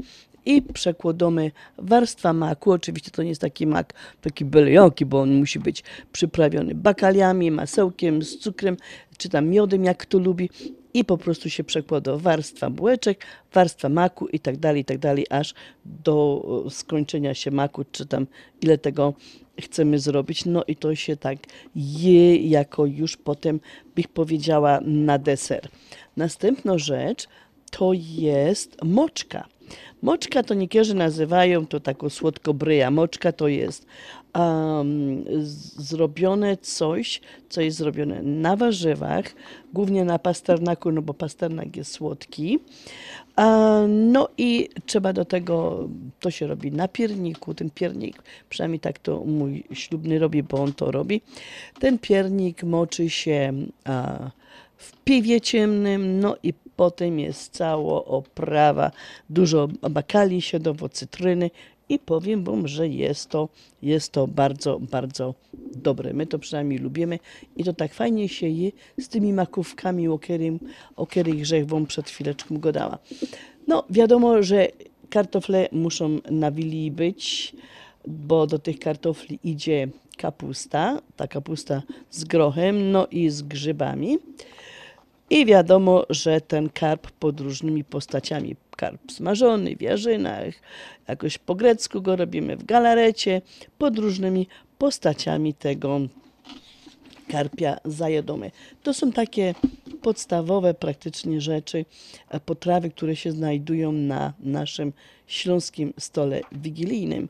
i 0.47 0.61
przekładamy 0.61 1.51
warstwa 1.77 2.33
maku. 2.33 2.71
Oczywiście 2.71 3.11
to 3.11 3.23
nie 3.23 3.29
jest 3.29 3.41
taki 3.41 3.67
mak, 3.67 3.93
taki 4.21 4.45
byle 4.45 4.71
jaki, 4.71 5.05
bo 5.05 5.21
on 5.21 5.33
musi 5.33 5.59
być 5.59 5.83
przyprawiony 6.11 6.75
bakaliami, 6.75 7.51
masełkiem, 7.51 8.23
z 8.23 8.37
cukrem, 8.37 8.77
czy 9.17 9.29
tam 9.29 9.47
miodem, 9.47 9.83
jak 9.83 9.97
kto 9.97 10.19
lubi. 10.19 10.49
I 10.93 11.05
po 11.05 11.17
prostu 11.17 11.49
się 11.49 11.63
przekłada 11.63 12.17
warstwa 12.17 12.69
bułeczek, 12.69 13.25
warstwa 13.53 13.89
maku 13.89 14.27
i 14.27 14.39
tak 14.39 14.57
dalej, 14.57 14.81
i 14.81 14.85
tak 14.85 14.97
dalej, 14.97 15.25
aż 15.29 15.53
do 15.85 16.45
e, 16.65 16.69
skończenia 16.69 17.33
się 17.33 17.51
maku, 17.51 17.83
czy 17.91 18.05
tam 18.05 18.27
ile 18.61 18.77
tego 18.77 19.13
chcemy 19.61 19.99
zrobić. 19.99 20.45
No 20.45 20.63
i 20.67 20.75
to 20.75 20.95
się 20.95 21.17
tak 21.17 21.37
je 21.75 22.37
jako 22.37 22.85
już 22.85 23.17
potem, 23.17 23.59
bych 23.95 24.07
powiedziała, 24.07 24.79
na 24.81 25.17
deser. 25.17 25.67
Następna 26.17 26.77
rzecz 26.77 27.27
to 27.71 27.91
jest 27.93 28.83
moczka. 28.83 29.47
Moczka 30.01 30.43
to 30.43 30.53
niektórzy 30.53 30.93
nazywają 30.93 31.67
to 31.67 31.79
taką 31.79 32.09
słodkobryja. 32.09 32.91
Moczka 32.91 33.31
to 33.31 33.47
jest 33.47 33.85
um, 34.37 35.23
zrobione 35.77 36.57
coś, 36.57 37.21
co 37.49 37.61
jest 37.61 37.77
zrobione 37.77 38.21
na 38.23 38.55
warzywach, 38.55 39.25
głównie 39.73 40.05
na 40.05 40.19
pasternaku, 40.19 40.91
no 40.91 41.01
bo 41.01 41.13
pasternak 41.13 41.75
jest 41.75 41.91
słodki. 41.91 42.59
No 43.87 44.29
i 44.37 44.69
trzeba 44.85 45.13
do 45.13 45.25
tego, 45.25 45.87
to 46.19 46.31
się 46.31 46.47
robi 46.47 46.71
na 46.71 46.87
pierniku, 46.87 47.53
ten 47.53 47.69
piernik, 47.69 48.23
przynajmniej 48.49 48.79
tak 48.79 48.99
to 48.99 49.23
mój 49.25 49.63
ślubny 49.73 50.19
robi, 50.19 50.43
bo 50.43 50.57
on 50.57 50.73
to 50.73 50.91
robi. 50.91 51.21
Ten 51.79 51.99
piernik 51.99 52.63
moczy 52.63 53.09
się 53.09 53.53
w 54.77 54.97
piwie 55.03 55.41
ciemnym, 55.41 56.19
no 56.19 56.35
i 56.43 56.53
potem 56.75 57.19
jest 57.19 57.53
cała 57.53 58.05
oprawa, 58.05 58.91
dużo 59.29 59.67
bakali 59.89 60.41
siodowo, 60.41 60.89
cytryny 60.89 61.51
i 61.89 61.99
powiem 61.99 62.43
Wam, 62.43 62.67
że 62.67 62.87
jest 62.87 63.29
to, 63.29 63.49
jest 63.81 64.11
to 64.11 64.27
bardzo, 64.27 64.79
bardzo 64.79 65.33
dobre. 65.75 66.13
My 66.13 66.27
to 66.27 66.39
przynajmniej 66.39 66.79
lubimy 66.79 67.19
i 67.57 67.63
to 67.63 67.73
tak 67.73 67.93
fajnie 67.93 68.29
się 68.29 68.47
je 68.47 68.71
z 68.97 69.09
tymi 69.09 69.33
makówkami, 69.33 70.07
o 70.07 71.07
których, 71.07 71.65
Wam 71.65 71.85
przed 71.85 72.09
chwileczką 72.09 72.57
gadała. 72.57 72.97
No 73.67 73.83
wiadomo, 73.89 74.43
że 74.43 74.67
kartofle 75.09 75.69
muszą 75.71 76.19
na 76.31 76.51
wili 76.51 76.91
być, 76.91 77.53
bo 78.07 78.47
do 78.47 78.59
tych 78.59 78.79
kartofli 78.79 79.39
idzie 79.43 79.87
kapusta, 80.17 81.01
ta 81.15 81.27
kapusta 81.27 81.81
z 82.11 82.23
grochem, 82.23 82.91
no 82.91 83.07
i 83.11 83.29
z 83.29 83.41
grzybami. 83.41 84.17
I 85.29 85.45
wiadomo, 85.45 86.03
że 86.09 86.41
ten 86.41 86.69
karp 86.69 87.11
pod 87.11 87.39
różnymi 87.39 87.83
postaciami. 87.83 88.55
Karp 88.77 89.11
smażony 89.11 89.75
w 89.75 89.81
jarzynach, 89.81 90.53
jakoś 91.07 91.37
po 91.37 91.55
grecku 91.55 92.01
go 92.01 92.15
robimy 92.15 92.57
w 92.57 92.65
galarecie, 92.65 93.41
pod 93.77 93.97
różnymi 93.99 94.47
postaciami 94.77 95.53
tego 95.53 95.99
karpia 97.27 97.77
zajadamy. 97.85 98.51
To 98.83 98.93
są 98.93 99.11
takie 99.11 99.55
podstawowe 100.01 100.73
praktycznie 100.73 101.41
rzeczy, 101.41 101.85
e, 102.29 102.39
potrawy, 102.39 102.89
które 102.89 103.15
się 103.15 103.31
znajdują 103.31 103.91
na 103.91 104.33
naszym 104.39 104.93
śląskim 105.27 105.93
stole 105.99 106.41
wigilijnym. 106.51 107.29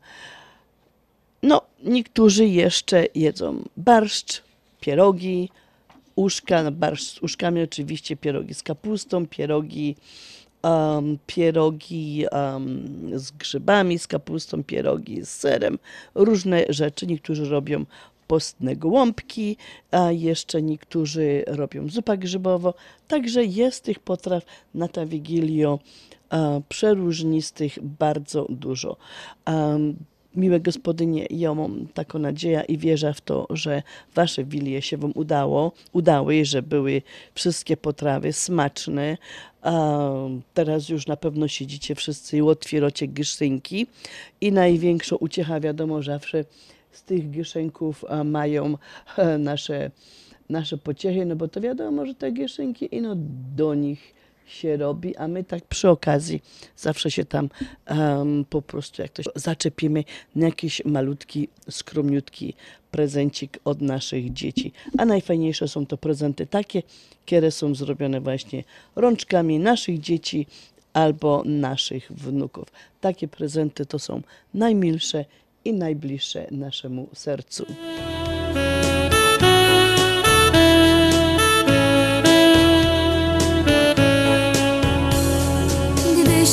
No, 1.42 1.62
niektórzy 1.84 2.46
jeszcze 2.46 3.06
jedzą 3.14 3.64
barszcz, 3.76 4.42
pierogi, 4.80 5.50
uszka, 6.16 6.62
no, 6.62 6.72
barsz 6.72 7.02
z 7.02 7.22
uszkami 7.22 7.62
oczywiście, 7.62 8.16
pierogi 8.16 8.54
z 8.54 8.62
kapustą, 8.62 9.26
pierogi, 9.26 9.96
um, 10.62 11.18
pierogi 11.26 12.24
um, 12.32 13.18
z 13.18 13.30
grzybami, 13.30 13.98
z 13.98 14.06
kapustą, 14.06 14.64
pierogi 14.64 15.24
z 15.24 15.28
serem, 15.28 15.78
różne 16.14 16.64
rzeczy. 16.68 17.06
Niektórzy 17.06 17.48
robią 17.48 17.84
postne 18.26 18.76
gołąbki, 18.76 19.56
a 19.90 20.12
jeszcze 20.12 20.62
niektórzy 20.62 21.44
robią 21.46 21.88
zupa 21.88 22.16
grzybowo. 22.16 22.74
Także 23.08 23.44
jest 23.44 23.84
tych 23.84 23.98
potraw 23.98 24.44
na 24.74 24.88
ta 24.88 25.06
Wigilio 25.06 25.78
przeróżnistych 26.68 27.78
bardzo 27.82 28.46
dużo. 28.48 28.96
Um, 29.46 29.96
miłe 30.38 30.60
gospodynie, 30.60 31.26
ja 31.30 31.54
mam 31.54 31.86
taką 31.94 32.18
nadzieję 32.18 32.64
i 32.68 32.78
wierzę 32.78 33.14
w 33.14 33.20
to, 33.20 33.46
że 33.50 33.82
wasze 34.14 34.44
wilie 34.44 34.82
się 34.82 34.96
wam 34.96 35.12
udało, 35.14 35.72
udały, 35.92 36.44
że 36.44 36.62
były 36.62 37.02
wszystkie 37.34 37.76
potrawy 37.76 38.32
smaczne. 38.32 39.18
A 39.62 40.08
teraz 40.54 40.88
już 40.88 41.06
na 41.06 41.16
pewno 41.16 41.48
siedzicie 41.48 41.94
wszyscy 41.94 42.36
i 42.36 42.42
otwieracie 42.42 43.08
gyszynki 43.08 43.86
i 44.40 44.52
największą 44.52 45.16
uciecha 45.16 45.60
wiadomo 45.60 46.02
zawsze 46.02 46.44
z 46.92 47.02
tych 47.02 47.30
gyszynków 47.30 48.04
mają 48.24 48.78
e, 49.16 49.38
nasze, 49.38 49.90
nasze 50.48 50.78
pociechy, 50.78 51.26
no 51.26 51.36
bo 51.36 51.48
to 51.48 51.60
wiadomo, 51.60 52.06
że 52.06 52.14
te 52.14 52.32
gyszynki 52.32 52.96
ino 52.96 53.14
do 53.56 53.74
nich 53.74 54.17
się 54.48 54.76
robi, 54.76 55.16
a 55.16 55.28
my 55.28 55.44
tak 55.44 55.64
przy 55.64 55.88
okazji 55.88 56.42
zawsze 56.76 57.10
się 57.10 57.24
tam 57.24 57.48
um, 57.90 58.44
po 58.50 58.62
prostu 58.62 59.02
jak 59.02 59.10
to 59.12 59.22
się 59.22 59.30
zaczepimy 59.34 60.04
na 60.34 60.46
jakiś 60.46 60.84
malutki, 60.84 61.48
skromniutki 61.70 62.54
prezencik 62.90 63.58
od 63.64 63.80
naszych 63.80 64.32
dzieci. 64.32 64.72
A 64.98 65.04
najfajniejsze 65.04 65.68
są 65.68 65.86
to 65.86 65.96
prezenty 65.96 66.46
takie, 66.46 66.82
które 67.26 67.50
są 67.50 67.74
zrobione 67.74 68.20
właśnie 68.20 68.64
rączkami 68.96 69.58
naszych 69.58 70.00
dzieci 70.00 70.46
albo 70.92 71.42
naszych 71.44 72.12
wnuków. 72.12 72.68
Takie 73.00 73.28
prezenty 73.28 73.86
to 73.86 73.98
są 73.98 74.22
najmilsze 74.54 75.24
i 75.64 75.72
najbliższe 75.72 76.46
naszemu 76.50 77.08
sercu. 77.14 77.66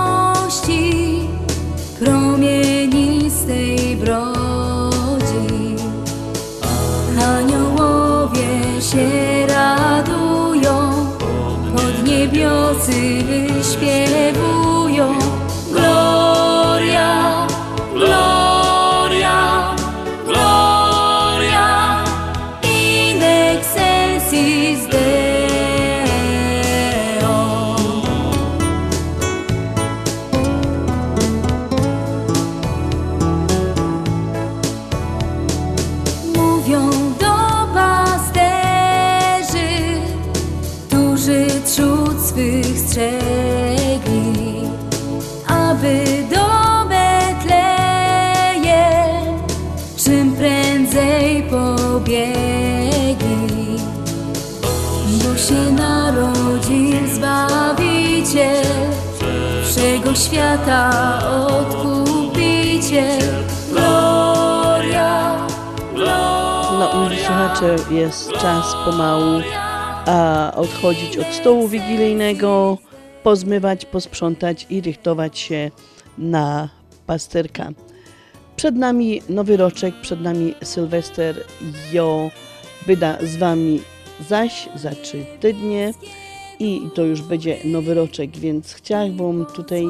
promienistej 1.99 3.95
brodzi. 3.95 5.75
Aniołowie 7.37 8.81
się 8.81 9.07
radują, 9.47 11.05
pod 11.75 12.03
niebiosy 12.07 13.23
śpiewują. 13.71 14.46
Świata 60.17 60.89
odkupiciel. 61.47 63.19
Gloria, 63.71 65.47
No, 66.79 67.03
milí 67.03 67.17
słuchacze, 67.17 67.75
jest 67.91 68.31
czas 68.31 68.75
pomału 68.85 69.41
a 70.05 70.51
odchodzić 70.55 71.17
od 71.17 71.27
stołu 71.27 71.67
wigilijnego, 71.67 72.77
pozmywać, 73.23 73.85
posprzątać 73.85 74.65
i 74.69 74.81
rychtować 74.81 75.39
się 75.39 75.71
na 76.17 76.69
pasterka. 77.05 77.69
Przed 78.55 78.75
nami 78.75 79.21
nowy 79.29 79.57
roczek, 79.57 79.95
przed 80.01 80.21
nami 80.21 80.55
Sylwester. 80.63 81.43
Jo 81.93 82.29
byda 82.87 83.17
z 83.21 83.35
wami 83.37 83.81
zaś 84.29 84.69
za 84.75 84.91
trzy 84.91 85.25
tydnie 85.39 85.93
i 86.59 86.89
to 86.95 87.03
już 87.03 87.21
będzie 87.21 87.57
nowy 87.65 87.93
roczek, 87.93 88.37
więc 88.37 88.73
chciałabym 88.73 89.45
tutaj 89.45 89.85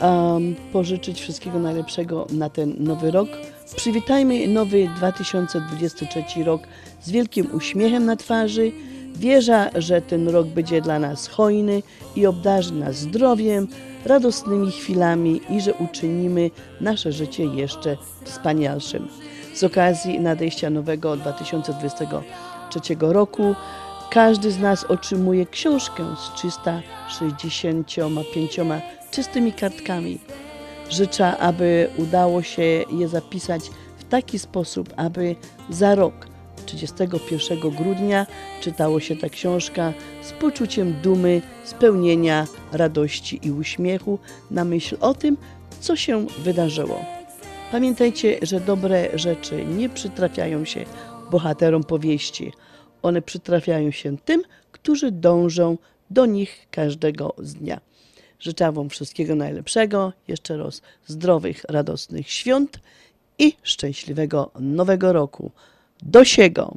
um, 0.00 0.54
pożyczyć 0.72 1.20
wszystkiego 1.20 1.58
najlepszego 1.58 2.26
na 2.30 2.50
ten 2.50 2.74
nowy 2.78 3.10
rok. 3.10 3.28
Przywitajmy 3.76 4.48
nowy 4.48 4.88
2023 4.96 6.44
rok 6.44 6.62
z 7.02 7.10
wielkim 7.10 7.48
uśmiechem 7.54 8.04
na 8.04 8.16
twarzy. 8.16 8.72
Wierzę, 9.16 9.70
że 9.74 10.02
ten 10.02 10.28
rok 10.28 10.46
będzie 10.46 10.80
dla 10.80 10.98
nas 10.98 11.28
hojny 11.28 11.82
i 12.16 12.26
obdarzy 12.26 12.74
nas 12.74 12.96
zdrowiem, 12.96 13.68
radosnymi 14.04 14.70
chwilami 14.70 15.40
i 15.50 15.60
że 15.60 15.74
uczynimy 15.74 16.50
nasze 16.80 17.12
życie 17.12 17.44
jeszcze 17.44 17.96
wspanialszym. 18.24 19.08
Z 19.54 19.64
okazji 19.64 20.20
nadejścia 20.20 20.70
nowego 20.70 21.16
2023 21.16 22.80
roku 23.00 23.54
każdy 24.14 24.50
z 24.50 24.58
nas 24.58 24.84
otrzymuje 24.84 25.46
książkę 25.46 26.16
z 26.16 26.34
365 26.34 28.60
czystymi 29.10 29.52
kartkami. 29.52 30.18
Życzę, 30.90 31.38
aby 31.38 31.90
udało 31.96 32.42
się 32.42 32.62
je 32.92 33.08
zapisać 33.08 33.70
w 33.98 34.04
taki 34.04 34.38
sposób, 34.38 34.94
aby 34.96 35.36
za 35.70 35.94
rok 35.94 36.26
31 36.66 37.60
grudnia 37.60 38.26
czytało 38.60 39.00
się 39.00 39.16
ta 39.16 39.28
książka 39.28 39.92
z 40.22 40.32
poczuciem 40.32 40.94
dumy, 41.02 41.42
spełnienia, 41.64 42.46
radości 42.72 43.40
i 43.42 43.50
uśmiechu 43.50 44.18
na 44.50 44.64
myśl 44.64 44.96
o 45.00 45.14
tym, 45.14 45.36
co 45.80 45.96
się 45.96 46.26
wydarzyło. 46.26 47.04
Pamiętajcie, 47.72 48.38
że 48.42 48.60
dobre 48.60 49.18
rzeczy 49.18 49.64
nie 49.64 49.88
przytrafiają 49.88 50.64
się 50.64 50.84
bohaterom 51.30 51.84
powieści. 51.84 52.52
One 53.04 53.22
przytrafiają 53.22 53.90
się 53.90 54.18
tym, 54.18 54.42
którzy 54.72 55.10
dążą 55.10 55.78
do 56.10 56.26
nich 56.26 56.66
każdego 56.70 57.34
z 57.38 57.54
dnia. 57.54 57.80
Życzę 58.40 58.72
Wam 58.72 58.90
wszystkiego 58.90 59.34
najlepszego, 59.34 60.12
jeszcze 60.28 60.56
raz 60.56 60.82
zdrowych, 61.06 61.64
radosnych 61.68 62.30
świąt 62.30 62.80
i 63.38 63.56
szczęśliwego 63.62 64.50
nowego 64.60 65.12
roku. 65.12 65.50
Do 66.02 66.24
siego! 66.24 66.74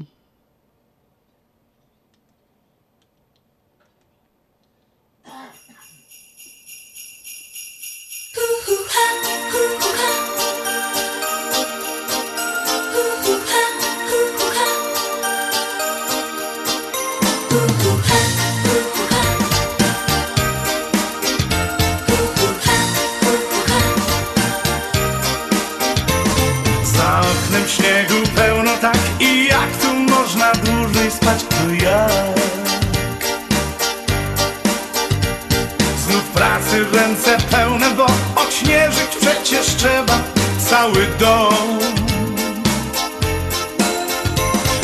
Dłużej 31.08 31.12
spać, 31.12 31.44
to 31.50 31.86
jak 31.86 32.40
Znów 36.08 36.24
pracy 36.24 36.86
ręce 36.94 37.38
pełne, 37.52 37.92
bo 37.92 38.06
odśnieżyć 38.42 39.16
przecież 39.22 39.66
trzeba 39.76 40.20
cały 40.70 41.08
dom. 41.20 41.80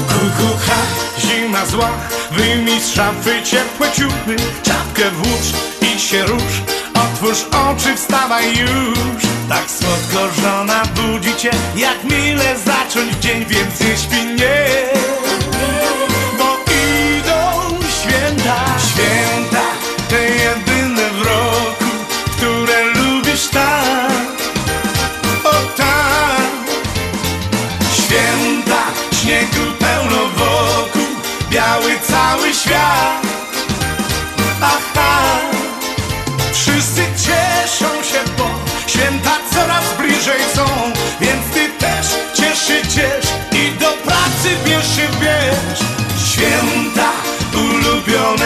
Kukucha, 0.07 0.77
zima 1.19 1.65
zła, 1.65 1.89
wyjmij 2.31 2.81
z 2.81 2.93
szafy 2.93 3.41
ciepłe 3.43 3.91
ciuchy 3.91 4.35
Czapkę 4.63 5.11
włóż 5.11 5.61
i 5.81 5.99
się 5.99 6.23
rusz, 6.23 6.61
otwórz 6.93 7.45
oczy, 7.69 7.95
wstawaj 7.95 8.57
już. 8.57 9.23
Tak 9.49 9.65
słodko 9.71 10.41
żona 10.41 10.83
budzi 10.85 11.35
cię, 11.35 11.51
jak 11.75 12.03
mile 12.03 12.59
zacząć 12.65 13.13
dzień, 13.19 13.45
więc 13.45 13.79
nie 13.79 13.97
śpi 13.97 14.25
nie 14.25 15.22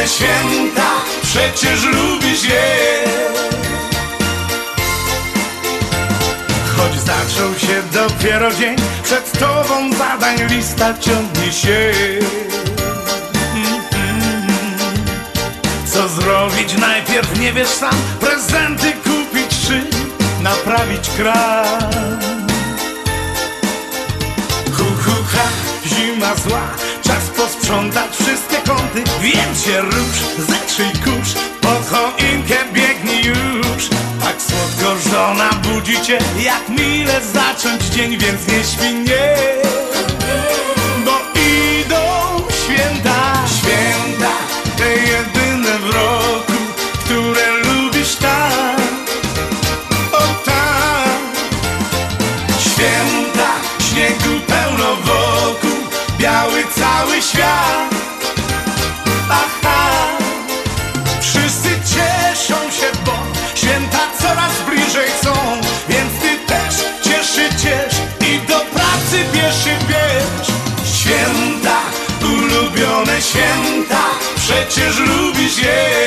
święta 0.07 0.91
Przecież 1.23 1.83
lubisz 1.83 2.43
je 2.43 2.63
Choć 6.77 6.99
zaczął 6.99 7.59
się 7.59 7.81
dopiero 7.93 8.51
dzień 8.51 8.75
Przed 9.03 9.39
tobą 9.39 9.93
zadań 9.97 10.37
lista 10.49 10.93
ciągnie 10.99 11.51
się. 11.51 11.93
Co 15.93 16.07
zrobić? 16.07 16.77
Najpierw 16.77 17.39
nie 17.39 17.53
wiesz 17.53 17.67
sam 17.67 17.95
Prezenty 18.19 18.91
kupić 18.91 19.67
czy 19.67 19.87
naprawić 20.41 21.09
kran 21.09 22.19
Hu 24.77 24.83
hu 24.83 25.23
ha, 25.31 25.66
zima 25.87 26.35
zła 26.35 26.61
Czas 27.01 27.29
posprzątać 27.37 28.11
wszystkie 28.15 28.57
kąty. 28.57 29.03
Więc 29.21 29.65
się 29.65 29.81
rusz, 29.81 30.47
zetrzyj 30.47 30.91
kurz 31.03 31.33
Po 31.61 31.95
choinkę 31.95 32.55
biegnij 32.73 33.23
już. 33.25 33.89
Tak 34.23 34.35
słodko 34.41 35.09
żona 35.09 35.49
budzi 35.49 36.01
cię 36.01 36.17
Jak 36.39 36.69
mile 36.69 37.21
zacząć 37.33 37.83
dzień 37.83 38.17
Więc 38.17 38.47
nie 38.47 38.63
śpi 38.63 38.93
nie. 38.93 39.35
Bo 41.05 41.19
idą 41.41 41.97
święta 42.63 42.67
Święta, 42.67 43.36
święta. 73.21 74.03
Przecież 74.35 74.99
lubisz 74.99 75.57
je 75.57 76.06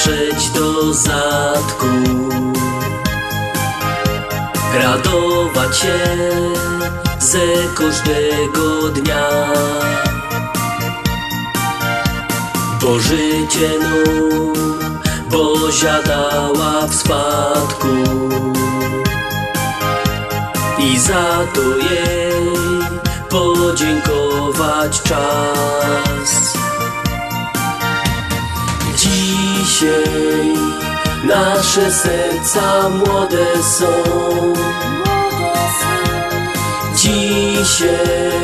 patrzeć 0.00 0.50
do 0.50 0.94
zadku. 0.94 1.86
Radować 4.74 5.78
się 5.78 5.98
ze 7.18 7.74
każdego 7.74 8.88
dnia. 8.88 9.28
Bo 12.82 12.98
życie 12.98 13.70
no, 13.80 14.12
bo 15.30 15.72
ziadała 15.72 16.86
w 16.86 16.94
spadku. 16.94 17.88
I 20.78 20.98
za 20.98 21.46
to 21.54 21.76
jej 21.76 22.54
podziękować 23.28 25.02
czas 25.02 26.39
Dzisiaj. 29.80 30.54
Nasze 31.24 31.92
serca 31.92 32.88
młode 32.88 33.62
są. 33.62 33.86
Dzisiaj 36.96 38.40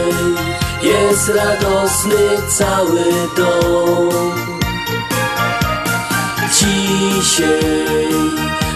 jest 0.83 1.29
radosny 1.29 2.17
cały 2.49 3.05
dom. 3.37 4.35
Dzisiaj 6.53 8.09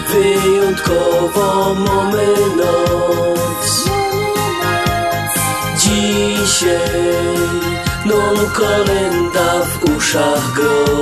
wyjątkowo 0.09 1.75
mamy 1.75 2.27
noc. 2.57 3.89
Dzisiaj 5.77 7.37
no 8.05 8.21
kolenda 8.53 9.65
w 9.65 9.97
uszach 9.97 10.53
gro 10.53 11.01